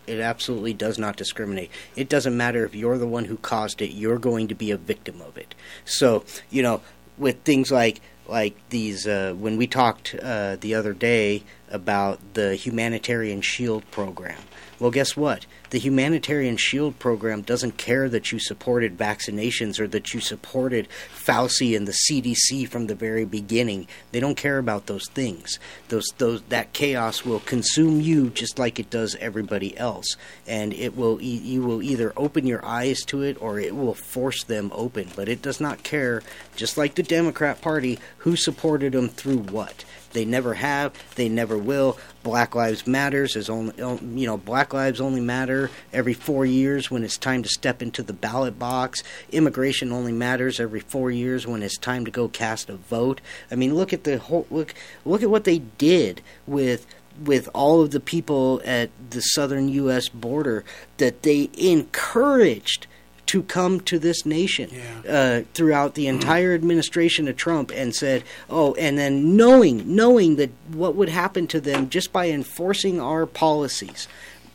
It 0.09 0.21
absolutely 0.21 0.75
does 0.75 0.99
not 0.99 1.17
discriminate. 1.17 1.71
It 1.95 2.09
doesn't 2.09 2.37
matter 2.37 2.65
if 2.65 2.75
you're 2.75 2.99
the 2.99 3.07
one 3.07 3.27
who 3.27 3.37
caused 3.37 3.83
it; 3.83 3.93
you're 3.93 4.19
going 4.19 4.49
to 4.49 4.55
be 4.55 4.71
a 4.71 4.77
victim 4.77 5.21
of 5.21 5.37
it. 5.37 5.55
So 5.85 6.25
you 6.51 6.63
know, 6.63 6.81
with 7.17 7.43
things 7.43 7.71
like 7.71 8.01
like 8.27 8.57
these, 8.69 9.07
uh, 9.07 9.35
when 9.39 9.57
we 9.57 9.67
talked 9.67 10.15
uh, 10.15 10.57
the 10.57 10.75
other 10.75 10.93
day 10.93 11.43
about 11.71 12.21
the 12.35 12.55
humanitarian 12.55 13.41
shield 13.41 13.91
program. 13.91 14.41
Well, 14.81 14.93
guess 14.93 15.17
what? 15.17 15.45
The 15.71 15.79
humanitarian 15.79 16.57
shield 16.57 17.01
program 17.01 17.43
doesn't 17.43 17.77
care 17.77 18.09
that 18.09 18.31
you 18.31 18.39
supported 18.39 18.97
vaccinations 18.97 19.81
or 19.81 19.89
that 19.89 20.15
you 20.15 20.21
supported 20.21 20.89
Fauci 21.13 21.77
and 21.77 21.87
the 21.87 21.99
CDC 22.09 22.69
from 22.69 22.87
the 22.87 22.95
very 22.95 23.25
beginning. 23.25 23.89
They 24.13 24.21
don't 24.21 24.37
care 24.37 24.59
about 24.59 24.87
those 24.87 25.09
things. 25.09 25.59
Those 25.89 26.07
those 26.19 26.43
that 26.43 26.73
chaos 26.73 27.25
will 27.25 27.41
consume 27.41 28.01
you 28.01 28.31
just 28.31 28.59
like 28.59 28.79
it 28.79 28.89
does 28.89 29.17
everybody 29.17 29.77
else, 29.77 30.17
and 30.47 30.73
it 30.73 30.97
will 30.97 31.21
you 31.21 31.63
will 31.63 31.83
either 31.83 32.13
open 32.17 32.47
your 32.47 32.65
eyes 32.65 33.01
to 33.07 33.23
it 33.23 33.41
or 33.43 33.59
it 33.59 33.75
will 33.75 33.95
force 33.95 34.45
them 34.45 34.71
open. 34.73 35.11
But 35.17 35.29
it 35.29 35.43
does 35.43 35.61
not 35.61 35.83
care, 35.83 36.23
just 36.55 36.79
like 36.79 36.95
the 36.95 37.03
Democrat 37.03 37.61
Party, 37.61 37.99
who 38.19 38.37
supported 38.37 38.93
them 38.93 39.09
through 39.09 39.39
what. 39.39 39.85
They 40.13 40.25
never 40.25 40.55
have. 40.55 40.93
They 41.15 41.29
never 41.29 41.59
will. 41.59 41.99
Black 42.23 42.55
Lives 42.55 42.87
Matters 42.87 43.37
is 43.37 43.49
only 43.49 43.75
you 43.77 44.27
know 44.27 44.37
Black 44.37 44.73
Lives 44.73 45.01
only 45.01 45.21
matter 45.21 45.71
every 45.93 46.15
four 46.15 46.45
years 46.45 46.91
when 46.91 47.05
it's 47.05 47.19
time 47.19 47.43
to 47.43 47.49
step 47.49 47.83
into 47.83 48.03
the 48.03 48.13
ballot 48.13 48.59
box. 48.59 49.03
Immigration 49.31 49.93
only 49.93 50.13
matters 50.13 50.61
every 50.61 50.81
four 50.81 51.11
years 51.11 51.47
when 51.47 51.63
it's 51.63 51.79
time 51.79 52.05
to 52.05 52.11
go 52.11 52.29
cast 52.29 52.69
a 52.69 52.77
vote. 52.77 53.21
I 53.51 53.55
mean, 53.55 53.75
look 53.75 53.93
at 53.93 54.05
the 54.05 54.19
whole 54.19 54.47
look 54.51 54.75
look 55.05 55.23
at 55.23 55.31
what 55.31 55.45
they 55.45 55.59
did 55.59 56.23
with 56.47 56.87
with 57.25 57.49
all 57.53 57.83
of 57.83 57.91
the 57.91 58.01
people 58.01 58.61
at 58.65 58.91
the 59.11 59.21
southern 59.21 59.69
U.S. 59.69 60.09
border 60.09 60.65
that 60.99 61.23
they 61.23 61.51
encouraged 61.57 62.87
to 63.29 63.43
come 63.43 63.79
to 63.79 63.99
this 63.99 64.25
nation 64.25 64.71
uh, 65.07 65.43
throughout 65.53 65.95
the 65.95 66.07
entire 66.07 66.55
administration 66.55 67.29
of 67.29 67.37
Trump 67.37 67.71
and 67.75 67.95
said, 67.95 68.25
"Oh," 68.49 68.75
and 68.75 68.97
then 68.97 69.37
knowing 69.37 69.95
knowing 69.95 70.37
that 70.37 70.51
what 70.73 70.95
would 70.97 71.11
happen 71.11 71.47
to 71.49 71.61
them 71.61 71.91
just 71.91 72.11
by 72.11 72.31
enforcing 72.31 72.99
our 73.01 73.27
policies, 73.27 74.09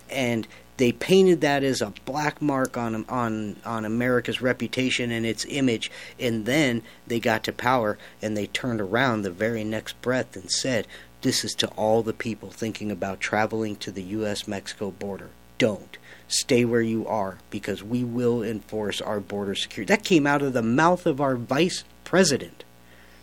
and 0.10 0.48
they 0.78 0.92
painted 0.92 1.42
that 1.42 1.64
as 1.64 1.82
a 1.82 1.94
black 2.04 2.42
mark 2.42 2.76
on 2.76 3.06
on 3.08 3.58
on 3.64 3.86
America's 3.86 4.42
reputation 4.42 5.12
and 5.12 5.24
its 5.24 5.46
image, 5.50 5.92
and 6.20 6.48
then 6.48 6.82
they 7.06 7.20
got 7.20 7.44
to 7.44 7.54
power 7.54 8.00
and 8.24 8.36
they 8.36 8.48
turned 8.48 8.82
around 8.82 9.22
the 9.22 9.32
very 9.32 9.64
next 9.64 10.02
breath 10.02 10.36
and 10.36 10.50
said, 10.50 10.88
"This 11.22 11.46
is 11.46 11.54
to 11.56 11.68
all 11.76 12.02
the 12.02 12.12
people 12.12 12.50
thinking 12.50 12.90
about 12.90 13.20
traveling 13.20 13.76
to 13.78 13.92
the 13.92 14.04
U.S. 14.18 14.48
Mexico 14.48 14.90
border. 14.90 15.30
Don't." 15.58 15.98
Stay 16.28 16.66
where 16.66 16.82
you 16.82 17.06
are 17.06 17.38
because 17.52 17.84
we 17.84 18.04
will 18.04 18.42
enforce 18.42 19.00
our 19.00 19.20
border 19.20 19.54
security. 19.54 19.94
That 19.94 20.04
came 20.04 20.26
out 20.26 20.42
of 20.42 20.54
the 20.54 20.64
mouth 20.64 21.06
of 21.06 21.22
our 21.22 21.36
vice 21.36 21.84
president 22.04 22.64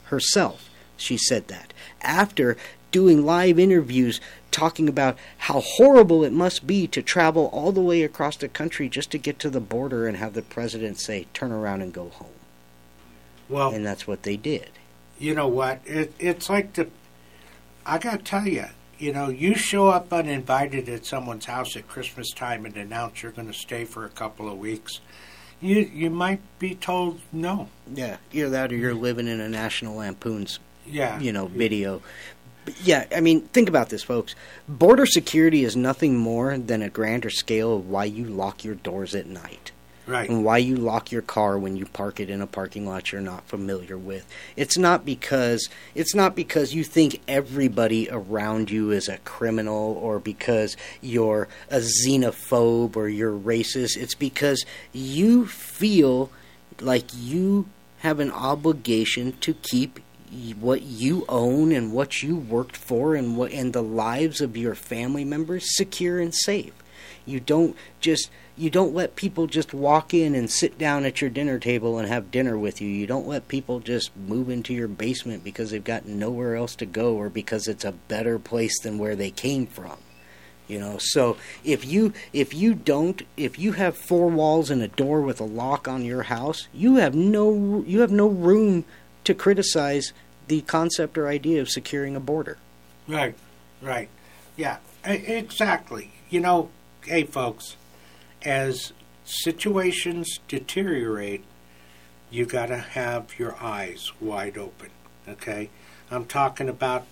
herself. 0.05 0.71
She 0.97 1.17
said 1.17 1.49
that 1.49 1.73
after 2.03 2.57
doing 2.93 3.25
live 3.25 3.59
interviews 3.59 4.21
talking 4.51 4.89
about 4.89 5.17
how 5.39 5.61
horrible 5.61 6.25
it 6.25 6.33
must 6.33 6.67
be 6.67 6.87
to 6.89 7.03
travel 7.03 7.47
all 7.53 7.73
the 7.73 7.81
way 7.81 8.03
across 8.03 8.37
the 8.37 8.49
country 8.49 8.89
just 8.89 9.11
to 9.11 9.19
get 9.19 9.39
to 9.39 9.51
the 9.51 9.61
border 9.61 10.07
and 10.07 10.17
have 10.17 10.35
the 10.35 10.43
president 10.43 11.01
say, 11.01 11.27
turn 11.33 11.53
around 11.53 11.83
and 11.83 11.93
go 11.93 12.09
home. 12.09 12.29
Well, 13.49 13.73
and 13.73 13.85
that's 13.85 14.07
what 14.07 14.23
they 14.23 14.37
did. 14.37 14.71
You 15.19 15.35
know 15.35 15.49
what? 15.49 15.81
It, 15.85 16.15
it's 16.19 16.49
like 16.49 16.75
the. 16.75 16.89
I 17.85 17.99
got 17.99 18.19
to 18.19 18.25
tell 18.25 18.47
you, 18.47 18.67
you 19.01 19.13
know, 19.13 19.29
you 19.29 19.55
show 19.55 19.89
up 19.89 20.13
uninvited 20.13 20.89
at 20.89 21.07
someone's 21.07 21.47
house 21.47 21.77
at 21.77 21.89
Christmas 21.89 22.31
time 22.31 22.67
and 22.67 22.77
announce 22.77 23.23
you're 23.23 23.33
going 23.33 23.49
to 23.49 23.55
stay 23.55 23.85
for 23.85 24.05
a 24.05 24.11
couple 24.11 24.49
of 24.51 24.59
weeks. 24.59 25.01
You 25.61 25.77
you 25.93 26.11
might 26.11 26.41
be 26.59 26.75
told 26.75 27.21
no. 27.33 27.69
Yeah, 27.93 28.17
either 28.33 28.51
that 28.51 28.73
or 28.73 28.77
you're 28.77 28.95
living 28.95 29.27
in 29.29 29.41
a 29.41 29.49
National 29.49 29.97
Lampoon's, 29.97 30.59
Yeah. 30.87 31.19
you 31.21 31.33
know, 31.33 31.47
video. 31.47 32.01
But 32.65 32.81
yeah, 32.83 33.07
I 33.15 33.21
mean, 33.21 33.43
think 33.49 33.69
about 33.69 33.89
this, 33.89 34.03
folks. 34.03 34.35
Border 34.69 35.07
security 35.07 35.65
is 35.65 35.77
nothing 35.77 36.17
more 36.17 36.57
than 36.59 36.83
a 36.83 36.89
grander 36.91 37.31
scale 37.31 37.77
of 37.77 37.89
why 37.89 38.05
you 38.05 38.25
lock 38.25 38.65
your 38.65 38.75
doors 38.75 39.15
at 39.15 39.27
night. 39.27 39.73
Right. 40.11 40.29
And 40.29 40.45
why 40.45 40.59
you 40.59 40.75
lock 40.75 41.13
your 41.13 41.23
car 41.23 41.57
when 41.57 41.77
you 41.77 41.87
park 41.87 42.19
it 42.19 42.29
in 42.29 42.43
a 42.43 42.47
parking 42.47 42.85
lot 42.85 43.13
you're 43.13 43.21
not 43.21 43.47
familiar 43.47 43.97
with. 43.97 44.27
It's 44.57 44.77
not 44.77 45.05
because 45.05 45.69
it's 45.95 46.17
not 46.17 46.35
because 46.35 46.75
you 46.75 46.83
think 46.83 47.21
everybody 47.29 48.09
around 48.11 48.73
you 48.73 48.91
is 48.91 49.09
a 49.09 49.19
criminal 49.19 49.93
or 50.03 50.19
because 50.19 50.77
you're 51.01 51.47
a 51.71 51.79
xenophobe 51.79 52.97
or 52.97 53.09
you're 53.09 53.39
racist. 53.39 53.97
It's 53.97 54.17
because 54.17 54.65
you 54.93 55.47
feel 55.47 56.33
like 56.81 57.07
you 57.15 57.67
have 57.99 58.19
an 58.19 58.33
obligation 58.33 59.35
to 59.43 59.55
keep 59.55 60.01
what 60.59 60.83
you 60.83 61.25
own 61.29 61.71
and 61.71 61.93
what 61.93 62.21
you 62.21 62.35
worked 62.35 62.77
for 62.77 63.15
and 63.15 63.37
what 63.37 63.53
and 63.53 63.73
the 63.73 63.83
lives 63.83 64.41
of 64.41 64.57
your 64.57 64.75
family 64.75 65.25
members 65.25 65.77
secure 65.77 66.19
and 66.19 66.35
safe. 66.35 66.73
You 67.27 67.39
don't 67.39 67.77
just 68.01 68.29
you 68.61 68.69
don't 68.69 68.93
let 68.93 69.17
people 69.17 69.47
just 69.47 69.73
walk 69.73 70.13
in 70.13 70.35
and 70.35 70.51
sit 70.51 70.77
down 70.77 71.07
at 71.07 71.23
your 71.23 71.31
dinner 71.31 71.59
table 71.59 71.99
and 71.99 72.07
have 72.07 72.31
dinner 72.31 72.59
with 72.59 72.83
you. 72.83 72.89
You 72.89 73.07
don't 73.07 73.27
let 73.27 73.49
people 73.49 73.81
just 73.81 74.15
move 74.15 74.51
into 74.51 74.75
your 74.75 74.87
basement 74.87 75.43
because 75.43 75.71
they've 75.71 75.83
got 75.83 76.05
nowhere 76.05 76.57
else 76.57 76.75
to 76.77 76.87
go 76.87 77.15
or 77.15 77.31
because 77.31 77.67
it's 77.67 77.87
a 77.87 77.93
better 77.93 78.39
place 78.39 78.79
than 78.83 78.99
where 78.99 79.17
they 79.17 79.31
came 79.31 79.67
from. 79.67 79.97
You 80.69 80.79
know, 80.79 80.99
so 80.99 81.39
if 81.65 81.87
you 81.87 82.13
if 82.35 82.53
you 82.53 82.75
don't 82.75 83.23
if 83.37 83.59
you 83.59 83.73
have 83.73 83.97
four 83.97 84.29
walls 84.29 84.71
and 84.71 84.83
a 84.83 84.89
door 84.89 85.23
with 85.23 85.41
a 85.41 85.45
lock 85.45 85.89
on 85.89 86.05
your 86.05 86.25
house, 86.25 86.69
you 86.75 86.97
have 86.97 87.15
no 87.15 87.83
you 87.87 88.03
have 88.03 88.13
no 88.13 88.29
room 88.29 88.85
to 89.25 89.35
criticize 89.35 90.13
the 90.49 90.61
concept 90.61 91.17
or 91.17 91.29
idea 91.29 91.63
of 91.63 91.71
securing 91.71 92.15
a 92.15 92.21
border. 92.21 92.59
Right, 93.09 93.35
right. 93.81 94.11
Yeah, 94.57 94.77
exactly. 95.05 96.13
You 96.29 96.41
know, 96.41 96.69
hey, 97.05 97.25
folks, 97.25 97.77
as 98.43 98.93
situations 99.25 100.41
deteriorate, 100.49 101.45
you 102.31 102.47
got 102.47 102.67
to 102.67 102.79
have 102.79 103.39
your 103.39 103.57
eyes 103.61 104.13
wide 104.21 104.57
open, 104.57 104.91
okay? 105.29 105.71
I'm 106.11 106.27
talking 106.27 106.69
about 106.69 107.07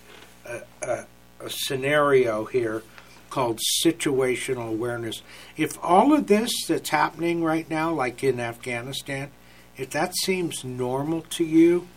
a, 0.45 0.61
a, 0.81 1.05
a 1.39 1.49
scenario 1.49 2.45
here 2.45 2.83
called 3.29 3.59
situational 3.85 4.69
awareness. 4.69 5.21
If 5.55 5.77
all 5.83 6.13
of 6.13 6.27
this 6.27 6.51
that's 6.67 6.89
happening 6.89 7.43
right 7.43 7.69
now, 7.69 7.93
like 7.93 8.23
in 8.23 8.39
Afghanistan, 8.39 9.29
if 9.77 9.91
that 9.91 10.15
seems 10.15 10.63
normal 10.63 11.21
to 11.31 11.43
you, 11.43 11.87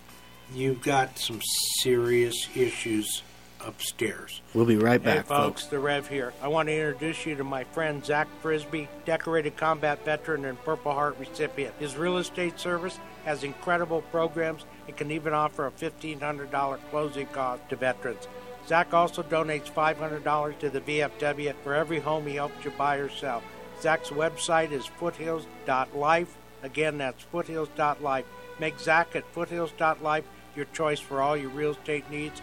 you've 0.54 0.82
got 0.82 1.18
some 1.18 1.40
serious 1.80 2.48
issues 2.54 3.22
upstairs. 3.64 4.40
We'll 4.54 4.66
be 4.66 4.76
right 4.76 5.00
Hey 5.00 5.16
back, 5.16 5.26
folks, 5.26 5.66
the 5.66 5.78
Rev 5.78 6.08
here. 6.08 6.32
I 6.42 6.48
want 6.48 6.68
to 6.68 6.74
introduce 6.74 7.24
you 7.26 7.34
to 7.36 7.44
my 7.44 7.64
friend 7.64 8.04
Zach 8.04 8.28
Frisbee, 8.40 8.88
decorated 9.04 9.56
combat 9.56 10.04
veteran 10.04 10.44
and 10.44 10.62
Purple 10.64 10.92
Heart 10.92 11.16
recipient. 11.18 11.74
His 11.78 11.96
real 11.96 12.18
estate 12.18 12.58
service 12.58 12.98
has 13.24 13.44
incredible 13.44 14.02
programs 14.02 14.64
and 14.86 14.96
can 14.96 15.10
even 15.10 15.32
offer 15.32 15.66
a 15.66 15.70
$1,500 15.70 16.78
closing 16.90 17.26
cost 17.28 17.68
to 17.68 17.76
veterans. 17.76 18.28
Zach 18.66 18.92
also 18.94 19.22
donates 19.22 19.70
$500 19.70 20.58
to 20.58 20.70
the 20.70 20.80
VFW 20.80 21.54
for 21.64 21.74
every 21.74 22.00
home 22.00 22.26
he 22.26 22.36
helps 22.36 22.64
you 22.64 22.70
buy 22.72 22.96
or 22.96 23.08
sell. 23.08 23.42
Zach's 23.80 24.10
website 24.10 24.70
is 24.70 24.86
foothills.life. 24.86 26.36
Again, 26.62 26.98
that's 26.98 27.22
foothills.life. 27.24 28.24
Make 28.60 28.78
Zach 28.78 29.16
at 29.16 29.26
foothills.life 29.32 30.24
your 30.54 30.66
choice 30.66 31.00
for 31.00 31.20
all 31.20 31.36
your 31.36 31.50
real 31.50 31.72
estate 31.72 32.08
needs, 32.10 32.42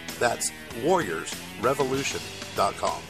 That's 0.21 0.51
warriorsrevolution.com. 0.83 3.01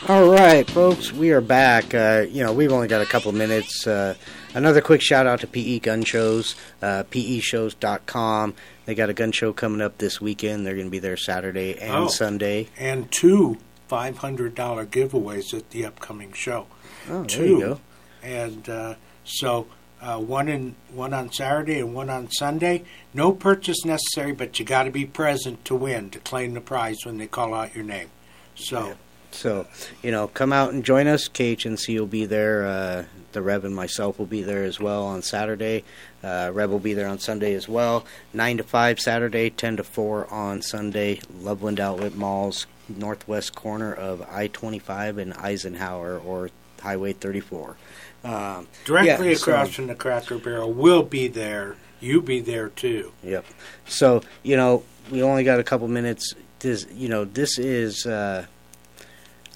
All 0.09 0.29
right, 0.31 0.71
folks, 0.71 1.13
we 1.13 1.33
are 1.33 1.41
back. 1.41 1.93
Uh, 1.93 2.27
you 2.31 2.45
know, 2.45 2.53
we've 2.53 2.71
only 2.71 2.87
got 2.87 3.03
a 3.03 3.07
couple 3.07 3.33
minutes. 3.33 3.85
Uh, 3.89 4.15
another 4.55 4.81
quick 4.81 5.03
shout 5.03 5.27
out 5.27 5.41
to 5.41 5.49
PE 5.49 5.81
Gun 5.81 6.05
Shows, 6.05 6.55
uh, 6.81 7.03
peshows.com. 7.11 8.55
They 8.85 8.95
got 8.95 9.11
a 9.11 9.15
gun 9.15 9.33
show 9.33 9.53
coming 9.53 9.81
up 9.81 9.99
this 9.99 10.21
weekend. 10.21 10.65
They're 10.65 10.75
going 10.77 10.87
to 10.87 10.91
be 10.93 11.01
there 11.01 11.17
Saturday 11.17 11.77
and 11.81 11.91
Oh. 11.93 12.07
Sunday. 12.07 12.69
and 12.79 13.11
two 13.11 13.57
five 13.89 14.19
hundred 14.19 14.55
dollar 14.55 14.87
giveaways 14.87 15.53
at 15.53 15.71
the 15.71 15.85
upcoming 15.85 16.33
show. 16.33 16.69
Oh, 17.09 17.19
there 17.21 17.25
two. 17.25 17.47
you 17.47 17.61
go. 17.61 17.81
And 18.23 18.69
uh, 18.69 18.95
so 19.25 19.67
uh, 20.01 20.19
one 20.19 20.49
in 20.49 20.75
one 20.93 21.15
on 21.15 21.33
Saturday 21.33 21.79
and 21.81 21.95
one 21.95 22.11
on 22.11 22.31
Sunday. 22.31 22.85
No 23.15 23.33
purchase 23.33 23.85
necessary, 23.85 24.33
but 24.33 24.59
you 24.59 24.65
got 24.65 24.85
to 24.85 24.91
be 24.91 25.05
present 25.05 25.65
to 25.65 25.75
win 25.75 26.11
to 26.11 26.19
claim 26.19 26.55
the 26.55 26.61
prize 26.61 26.99
when 27.05 27.19
they 27.19 27.27
call 27.27 27.55
out 27.55 27.75
your 27.75 27.85
name. 27.85 28.09
So. 28.55 28.97
So, 29.33 29.67
you 30.03 30.11
know, 30.13 30.29
come 30.29 30.51
out 30.51 30.73
and 30.73 30.83
join 30.83 31.07
us. 31.09 31.29
KHNC 31.29 31.99
will 31.99 32.07
be 32.07 32.25
there. 32.25 32.67
Uh, 32.67 33.05
the 33.33 33.43
Rev 33.43 33.67
and 33.67 33.77
myself 33.77 34.19
will 34.19 34.25
be 34.25 34.43
there 34.43 34.65
as 34.65 34.81
well 34.81 35.05
on 35.05 35.21
Saturday. 35.21 35.85
Uh, 36.25 36.51
Rev 36.55 36.71
will 36.71 36.79
be 36.79 36.95
there 36.95 37.09
on 37.09 37.19
Sunday 37.19 37.53
as 37.53 37.69
well. 37.69 38.07
9 38.33 38.57
to 38.59 38.63
5 38.63 38.99
Saturday, 38.99 39.51
10 39.51 39.77
to 39.77 39.85
4 39.85 40.33
on 40.33 40.63
Sunday. 40.63 41.21
Loveland 41.41 41.81
Outlet 41.81 42.15
Malls, 42.15 42.67
northwest 42.89 43.55
corner 43.55 43.93
of 43.93 44.23
I 44.23 44.47
25 44.47 45.19
and 45.19 45.35
Eisenhower 45.35 46.19
or 46.19 46.49
Highway 46.81 47.13
34. 47.13 47.77
Um, 48.25 48.67
Directly 48.85 49.31
yeah, 49.31 49.37
across 49.37 49.69
so- 49.69 49.73
from 49.75 49.87
the 49.87 49.95
Cracker 49.95 50.39
Barrel. 50.39 50.73
We'll 50.73 51.03
be 51.03 51.29
there. 51.29 51.77
You 52.01 52.21
be 52.21 52.41
there 52.41 52.69
too. 52.69 53.13
Yep. 53.23 53.45
So 53.87 54.23
you 54.43 54.57
know, 54.57 54.83
we 55.11 55.23
only 55.23 55.45
got 55.45 55.61
a 55.61 55.65
couple 55.65 55.89
minutes. 55.89 56.35
This, 56.59 56.87
you 56.93 57.09
know, 57.09 57.25
this 57.25 57.59
is. 57.59 58.07
Uh, 58.07 58.47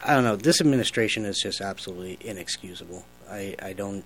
I 0.05 0.15
don't 0.15 0.25
know. 0.25 0.37
This 0.37 0.61
administration 0.61 1.25
is 1.27 1.39
just 1.43 1.61
absolutely 1.61 2.17
inexcusable. 2.21 3.05
I, 3.31 3.55
I 3.61 3.73
don't. 3.75 4.05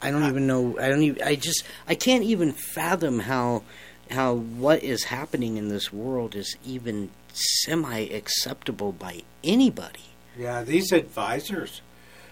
I 0.00 0.10
don't 0.10 0.24
even 0.24 0.46
know. 0.46 0.78
I 0.80 0.88
don't 0.88 1.02
even. 1.02 1.22
I 1.22 1.36
just. 1.36 1.62
I 1.86 1.94
can't 1.94 2.24
even 2.24 2.52
fathom 2.52 3.20
how, 3.20 3.62
how 4.10 4.34
what 4.34 4.82
is 4.82 5.04
happening 5.04 5.56
in 5.56 5.68
this 5.68 5.92
world 5.92 6.34
is 6.34 6.56
even 6.64 7.10
semi 7.32 8.00
acceptable 8.00 8.92
by 8.92 9.22
anybody. 9.44 10.00
Yeah, 10.38 10.62
these 10.62 10.92
advisors, 10.92 11.82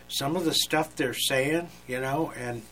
some 0.08 0.36
of 0.36 0.44
the 0.44 0.54
stuff 0.54 0.96
they're 0.96 1.14
saying, 1.14 1.68
you 1.86 2.00
know, 2.00 2.32
and 2.36 2.62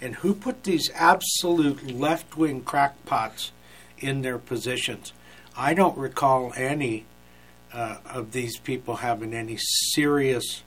and 0.00 0.16
who 0.16 0.34
put 0.34 0.64
these 0.64 0.90
absolute 0.94 1.92
left 1.92 2.36
wing 2.36 2.62
crackpots 2.62 3.52
in 3.98 4.22
their 4.22 4.38
positions? 4.38 5.12
I 5.56 5.74
don't 5.74 5.96
recall 5.96 6.52
any 6.56 7.04
uh, 7.72 7.98
of 8.06 8.32
these 8.32 8.58
people 8.58 8.96
having 8.96 9.32
any 9.32 9.56
serious 9.58 10.62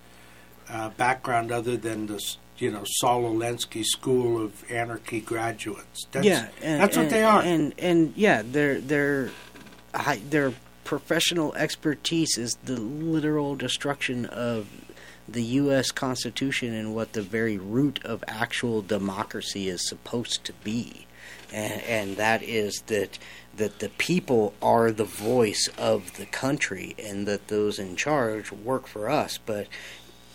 uh, 0.69 0.89
background 0.89 1.51
other 1.51 1.75
than 1.75 2.07
this, 2.07 2.37
you 2.57 2.71
know, 2.71 2.83
Saul 2.85 3.23
Alinsky 3.23 3.83
School 3.83 4.41
of 4.43 4.63
Anarchy 4.71 5.19
graduates. 5.21 6.05
That's, 6.11 6.25
yeah, 6.25 6.47
and, 6.61 6.81
that's 6.81 6.95
what 6.95 7.03
and- 7.03 7.11
they 7.11 7.23
are. 7.23 7.41
And 7.41 7.73
and 7.77 8.13
yeah, 8.15 8.41
they're 8.45 8.79
they're 8.79 9.31
high, 9.93 10.21
their 10.29 10.53
professional 10.85 11.53
expertise 11.55 12.37
is 12.37 12.57
the 12.63 12.79
literal 12.79 13.55
destruction 13.55 14.25
of 14.27 14.69
the 15.27 15.43
U.S. 15.43 15.91
Constitution 15.91 16.73
and 16.73 16.95
what 16.95 17.13
the 17.13 17.23
very 17.23 17.57
root 17.57 17.99
of 18.05 18.23
actual 18.27 18.81
democracy 18.81 19.67
is 19.67 19.87
supposed 19.89 20.45
to 20.45 20.53
be, 20.63 21.07
and, 21.51 21.81
and 21.81 22.17
that 22.17 22.43
is 22.43 22.83
that 22.87 23.19
that 23.57 23.79
the 23.79 23.89
people 23.89 24.53
are 24.61 24.91
the 24.91 25.05
voice 25.05 25.69
of 25.77 26.17
the 26.17 26.25
country, 26.25 26.95
and 27.03 27.27
that 27.27 27.47
those 27.47 27.79
in 27.79 27.95
charge 27.95 28.51
work 28.51 28.85
for 28.85 29.09
us. 29.09 29.39
But 29.43 29.67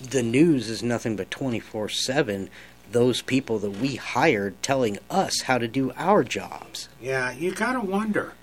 the 0.00 0.22
news 0.22 0.68
is 0.68 0.82
nothing 0.82 1.16
but 1.16 1.30
twenty 1.30 1.60
four 1.60 1.88
seven. 1.88 2.50
Those 2.90 3.22
people 3.22 3.60
that 3.60 3.78
we 3.78 3.94
hired 3.94 4.60
telling 4.64 4.98
us 5.08 5.42
how 5.42 5.58
to 5.58 5.68
do 5.68 5.92
our 5.96 6.24
jobs. 6.24 6.88
Yeah, 7.00 7.30
you 7.30 7.52
got 7.52 7.74
to 7.74 7.80
wonder. 7.80 8.34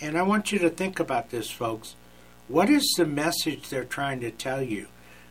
And 0.00 0.18
I 0.18 0.22
want 0.22 0.52
you 0.52 0.58
to 0.60 0.70
think 0.70 1.00
about 1.00 1.30
this, 1.30 1.50
folks. 1.50 1.94
What 2.48 2.68
is 2.68 2.94
the 2.96 3.06
message 3.06 3.68
they're 3.68 3.84
trying 3.84 4.20
to 4.20 4.30
tell 4.30 4.62
you? 4.62 4.88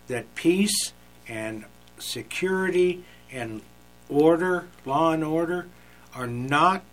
That 0.07 0.34
peace 0.36 0.93
and 1.28 1.66
security 1.99 3.03
and 3.32 3.61
order, 4.09 4.68
law 4.86 5.11
and 5.11 5.24
order, 5.24 5.68
are 6.16 6.28
not 6.28 6.84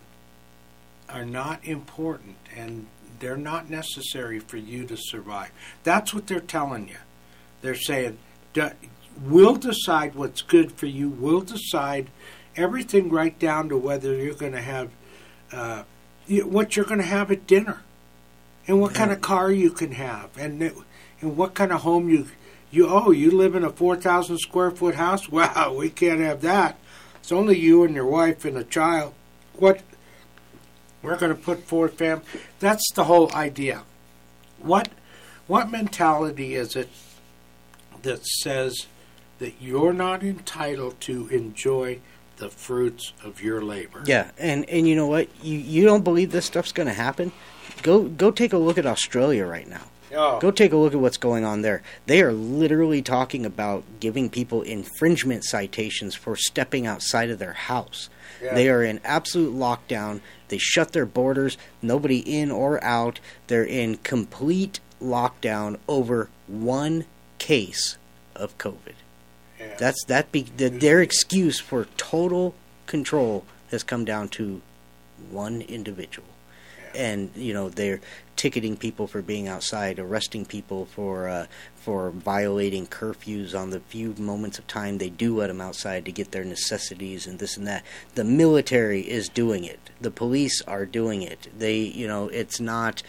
are 1.09 1.25
not 1.25 1.65
important 1.65 2.37
and 2.55 2.87
they're 3.19 3.35
not 3.37 3.69
necessary 3.69 4.39
for 4.39 4.57
you 4.57 4.85
to 4.85 4.95
survive. 4.97 5.51
That's 5.83 6.13
what 6.13 6.27
they're 6.27 6.39
telling 6.39 6.87
you. 6.87 6.97
They're 7.61 7.75
saying, 7.75 8.17
we'll 9.21 9.57
decide 9.57 10.15
what's 10.15 10.41
good 10.41 10.71
for 10.71 10.87
you. 10.87 11.09
We'll 11.09 11.41
decide 11.41 12.09
everything 12.55 13.09
right 13.09 13.37
down 13.37 13.69
to 13.69 13.77
whether 13.77 14.15
you're 14.15 14.33
going 14.33 14.53
to 14.53 14.61
have 14.61 14.89
uh, 15.51 15.83
what 16.29 16.75
you're 16.75 16.85
going 16.85 16.99
to 16.99 17.05
have 17.05 17.31
at 17.31 17.47
dinner, 17.47 17.81
and 18.67 18.79
what 18.79 18.93
kind 18.93 19.11
of 19.11 19.21
car 19.21 19.51
you 19.51 19.71
can 19.71 19.91
have, 19.93 20.29
and 20.37 20.61
it- 20.61 20.75
and 21.19 21.37
what 21.37 21.53
kind 21.53 21.71
of 21.71 21.81
home 21.81 22.09
you 22.09 22.27
you 22.71 22.87
oh 22.89 23.11
you 23.11 23.29
live 23.29 23.53
in 23.53 23.63
a 23.63 23.69
four 23.69 23.95
thousand 23.95 24.39
square 24.39 24.71
foot 24.71 24.95
house. 24.95 25.29
Wow, 25.31 25.75
we 25.77 25.89
can't 25.89 26.19
have 26.21 26.41
that. 26.41 26.77
It's 27.19 27.31
only 27.31 27.57
you 27.59 27.83
and 27.83 27.93
your 27.93 28.07
wife 28.07 28.43
and 28.45 28.57
a 28.57 28.63
child. 28.63 29.13
What 29.53 29.81
we're 31.03 31.17
going 31.17 31.35
to 31.35 31.39
put 31.41 31.63
forth, 31.63 31.95
fam. 31.95 32.21
That's 32.59 32.83
the 32.93 33.03
whole 33.05 33.31
idea. 33.33 33.83
What 34.59 34.89
what 35.47 35.69
mentality 35.69 36.55
is 36.55 36.75
it 36.75 36.89
that 38.03 38.25
says 38.25 38.87
that 39.39 39.53
you're 39.61 39.93
not 39.93 40.23
entitled 40.23 40.99
to 41.01 41.27
enjoy 41.27 41.99
the 42.41 42.49
fruits 42.49 43.13
of 43.23 43.41
your 43.41 43.61
labor? 43.61 44.03
Yeah, 44.05 44.31
and 44.37 44.67
and 44.69 44.87
you 44.87 44.95
know 44.95 45.07
what? 45.07 45.29
You 45.43 45.57
you 45.57 45.85
don't 45.85 46.03
believe 46.03 46.31
this 46.31 46.45
stuff's 46.45 46.71
going 46.73 46.87
to 46.87 46.93
happen? 46.93 47.31
Go 47.83 48.03
go 48.03 48.31
take 48.31 48.51
a 48.51 48.57
look 48.57 48.77
at 48.77 48.85
Australia 48.85 49.45
right 49.45 49.69
now. 49.69 49.83
Oh. 50.13 50.39
Go 50.39 50.51
take 50.51 50.73
a 50.73 50.77
look 50.77 50.93
at 50.93 50.99
what's 50.99 51.17
going 51.17 51.45
on 51.45 51.61
there. 51.61 51.83
They 52.07 52.21
are 52.21 52.33
literally 52.33 53.01
talking 53.01 53.45
about 53.45 53.83
giving 54.01 54.29
people 54.29 54.61
infringement 54.63 55.45
citations 55.45 56.15
for 56.15 56.35
stepping 56.35 56.85
outside 56.85 57.29
of 57.29 57.39
their 57.39 57.53
house. 57.53 58.09
Yeah. 58.43 58.55
They 58.55 58.69
are 58.69 58.83
in 58.83 58.99
absolute 59.05 59.53
lockdown. 59.53 60.19
They 60.49 60.57
shut 60.57 60.91
their 60.91 61.05
borders, 61.05 61.57
nobody 61.81 62.19
in 62.19 62.51
or 62.51 62.83
out. 62.83 63.19
They're 63.47 63.63
in 63.63 63.97
complete 63.97 64.81
lockdown 65.01 65.77
over 65.87 66.29
one 66.47 67.05
case 67.37 67.97
of 68.35 68.57
COVID. 68.57 68.95
That's 69.77 70.03
that 70.05 70.31
be 70.31 70.43
the, 70.57 70.69
their 70.69 71.01
excuse 71.01 71.59
for 71.59 71.85
total 71.97 72.55
control 72.85 73.45
has 73.71 73.83
come 73.83 74.05
down 74.05 74.29
to 74.29 74.61
one 75.29 75.61
individual. 75.61 76.27
And 76.93 77.31
you 77.35 77.53
know 77.53 77.69
they're 77.69 78.01
ticketing 78.35 78.75
people 78.75 79.07
for 79.07 79.21
being 79.21 79.47
outside, 79.47 79.97
arresting 79.97 80.45
people 80.45 80.85
for 80.85 81.29
uh, 81.29 81.45
for 81.75 82.11
violating 82.11 82.85
curfews 82.85 83.57
on 83.57 83.69
the 83.69 83.79
few 83.79 84.13
moments 84.17 84.59
of 84.59 84.67
time 84.67 84.97
they 84.97 85.09
do 85.09 85.37
let 85.37 85.47
them 85.47 85.61
outside 85.61 86.05
to 86.05 86.11
get 86.11 86.31
their 86.31 86.43
necessities 86.43 87.25
and 87.25 87.39
this 87.39 87.55
and 87.55 87.65
that. 87.65 87.83
The 88.15 88.25
military 88.25 89.01
is 89.09 89.29
doing 89.29 89.63
it. 89.63 89.79
The 90.01 90.11
police 90.11 90.61
are 90.63 90.85
doing 90.85 91.21
it. 91.21 91.47
They, 91.57 91.77
you 91.77 92.07
know, 92.07 92.27
it's 92.27 92.59
not. 92.59 93.03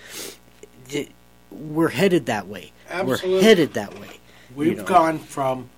It, 0.88 1.11
we're 1.50 1.88
headed 1.88 2.26
that 2.26 2.46
way. 2.46 2.72
We're 3.03 3.18
headed 3.18 3.74
that 3.74 3.98
way. 3.98 4.20
We've 4.55 4.68
you 4.68 4.76
know. 4.76 4.84
gone 4.84 5.18
from 5.18 5.70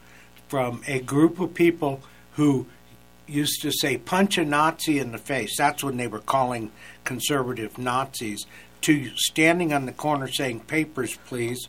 from 0.55 0.81
a 0.87 1.01
group 1.01 1.41
of 1.41 1.53
people 1.53 2.01
who 2.35 2.65
used 3.27 3.61
to 3.61 3.73
say 3.73 3.99
punch 3.99 4.39
a 4.39 4.45
Nazi 4.45 5.01
in 5.01 5.11
the 5.11 5.19
face. 5.19 5.57
That's 5.59 5.83
when 5.83 5.97
they 5.97 6.07
were 6.07 6.21
calling 6.21 6.71
conservative 7.03 7.77
Nazis 7.77 8.47
to 8.83 9.11
standing 9.17 9.73
on 9.73 9.85
the 9.85 9.91
corner 9.91 10.29
saying 10.29 10.61
papers 10.61 11.19
please. 11.27 11.67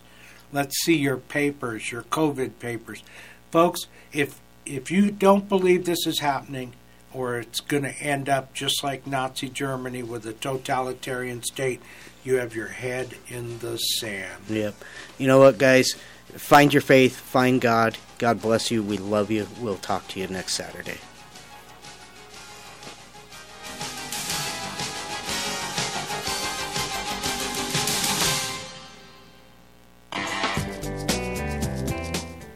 Let's 0.53 0.77
see 0.83 0.95
your 0.97 1.17
papers, 1.17 1.91
your 1.91 2.03
COVID 2.03 2.59
papers. 2.59 3.03
Folks, 3.49 3.87
if 4.13 4.39
if 4.67 4.91
you 4.91 5.09
don't 5.09 5.49
believe 5.49 5.85
this 5.85 6.05
is 6.05 6.19
happening 6.19 6.73
or 7.11 7.39
it's 7.39 7.61
going 7.61 7.81
to 7.81 7.99
end 7.99 8.29
up 8.29 8.53
just 8.53 8.83
like 8.83 9.07
Nazi 9.07 9.49
Germany 9.49 10.03
with 10.03 10.27
a 10.27 10.33
totalitarian 10.33 11.41
state, 11.41 11.81
you 12.23 12.35
have 12.35 12.55
your 12.55 12.67
head 12.67 13.15
in 13.29 13.57
the 13.57 13.77
sand. 13.77 14.43
Yep. 14.47 14.75
You 15.17 15.25
know 15.25 15.39
what, 15.39 15.57
guys? 15.57 15.95
Find 16.33 16.73
your 16.73 16.81
faith. 16.81 17.15
Find 17.15 17.61
God. 17.61 17.97
God 18.17 18.41
bless 18.41 18.71
you. 18.71 18.83
We 18.83 18.97
love 18.97 19.31
you. 19.31 19.47
We'll 19.59 19.77
talk 19.77 20.07
to 20.09 20.19
you 20.19 20.27
next 20.27 20.53
Saturday. 20.53 20.97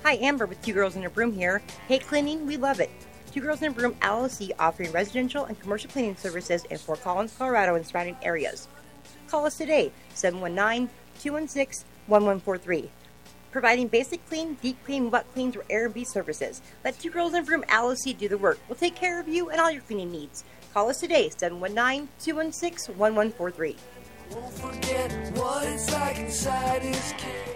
Hi, 0.04 0.16
Amber 0.22 0.46
with 0.48 0.62
Two 0.64 0.74
Girls 0.74 0.96
in 0.96 1.06
a 1.06 1.10
Broom 1.10 1.32
here. 1.32 1.62
Hate 1.88 2.08
cleaning? 2.08 2.48
We 2.48 2.58
love 2.58 2.80
it. 2.80 2.90
Two 3.32 3.42
Girls 3.42 3.62
in 3.62 3.72
a 3.72 3.74
Broom 3.76 3.94
LLC 4.02 4.50
offering 4.58 4.92
residential 4.92 5.46
and 5.46 5.60
commercial 5.60 5.92
cleaning 5.92 6.16
services 6.16 6.66
in 6.66 6.80
Fort 6.80 7.04
Collins, 7.04 7.36
Colorado 7.38 7.76
and 7.76 7.86
surrounding 7.86 8.18
areas. 8.24 8.68
Call 9.28 9.46
us 9.46 9.56
today, 9.56 9.92
719-216-1143. 10.16 12.90
Providing 13.52 13.88
basic 13.88 14.24
clean, 14.28 14.56
deep 14.62 14.78
clean, 14.86 15.10
wet 15.10 15.26
cleans, 15.34 15.56
or 15.56 15.64
Airbnb 15.72 16.06
services. 16.06 16.62
Let 16.84 17.00
Two 17.00 17.10
Girls 17.10 17.34
in 17.34 17.42
a 17.42 17.44
Broom 17.44 17.64
LLC 17.64 18.16
do 18.18 18.28
the 18.28 18.38
work. 18.38 18.60
We'll 18.68 18.76
take 18.76 18.96
care 18.96 19.20
of 19.20 19.28
you 19.28 19.50
and 19.50 19.60
all 19.60 19.72
your 19.72 19.82
cleaning 19.82 20.12
needs. 20.12 20.44
Call 20.74 20.90
us 20.90 21.00
today, 21.00 21.30
719-216-1143. 21.30 23.76
Won't 24.32 24.54
forget 24.54 25.12
what 25.36 25.68
it's 25.68 25.92
like 25.92 26.20
inside 26.20 26.84
his 26.84 27.14
cave. 27.18 27.56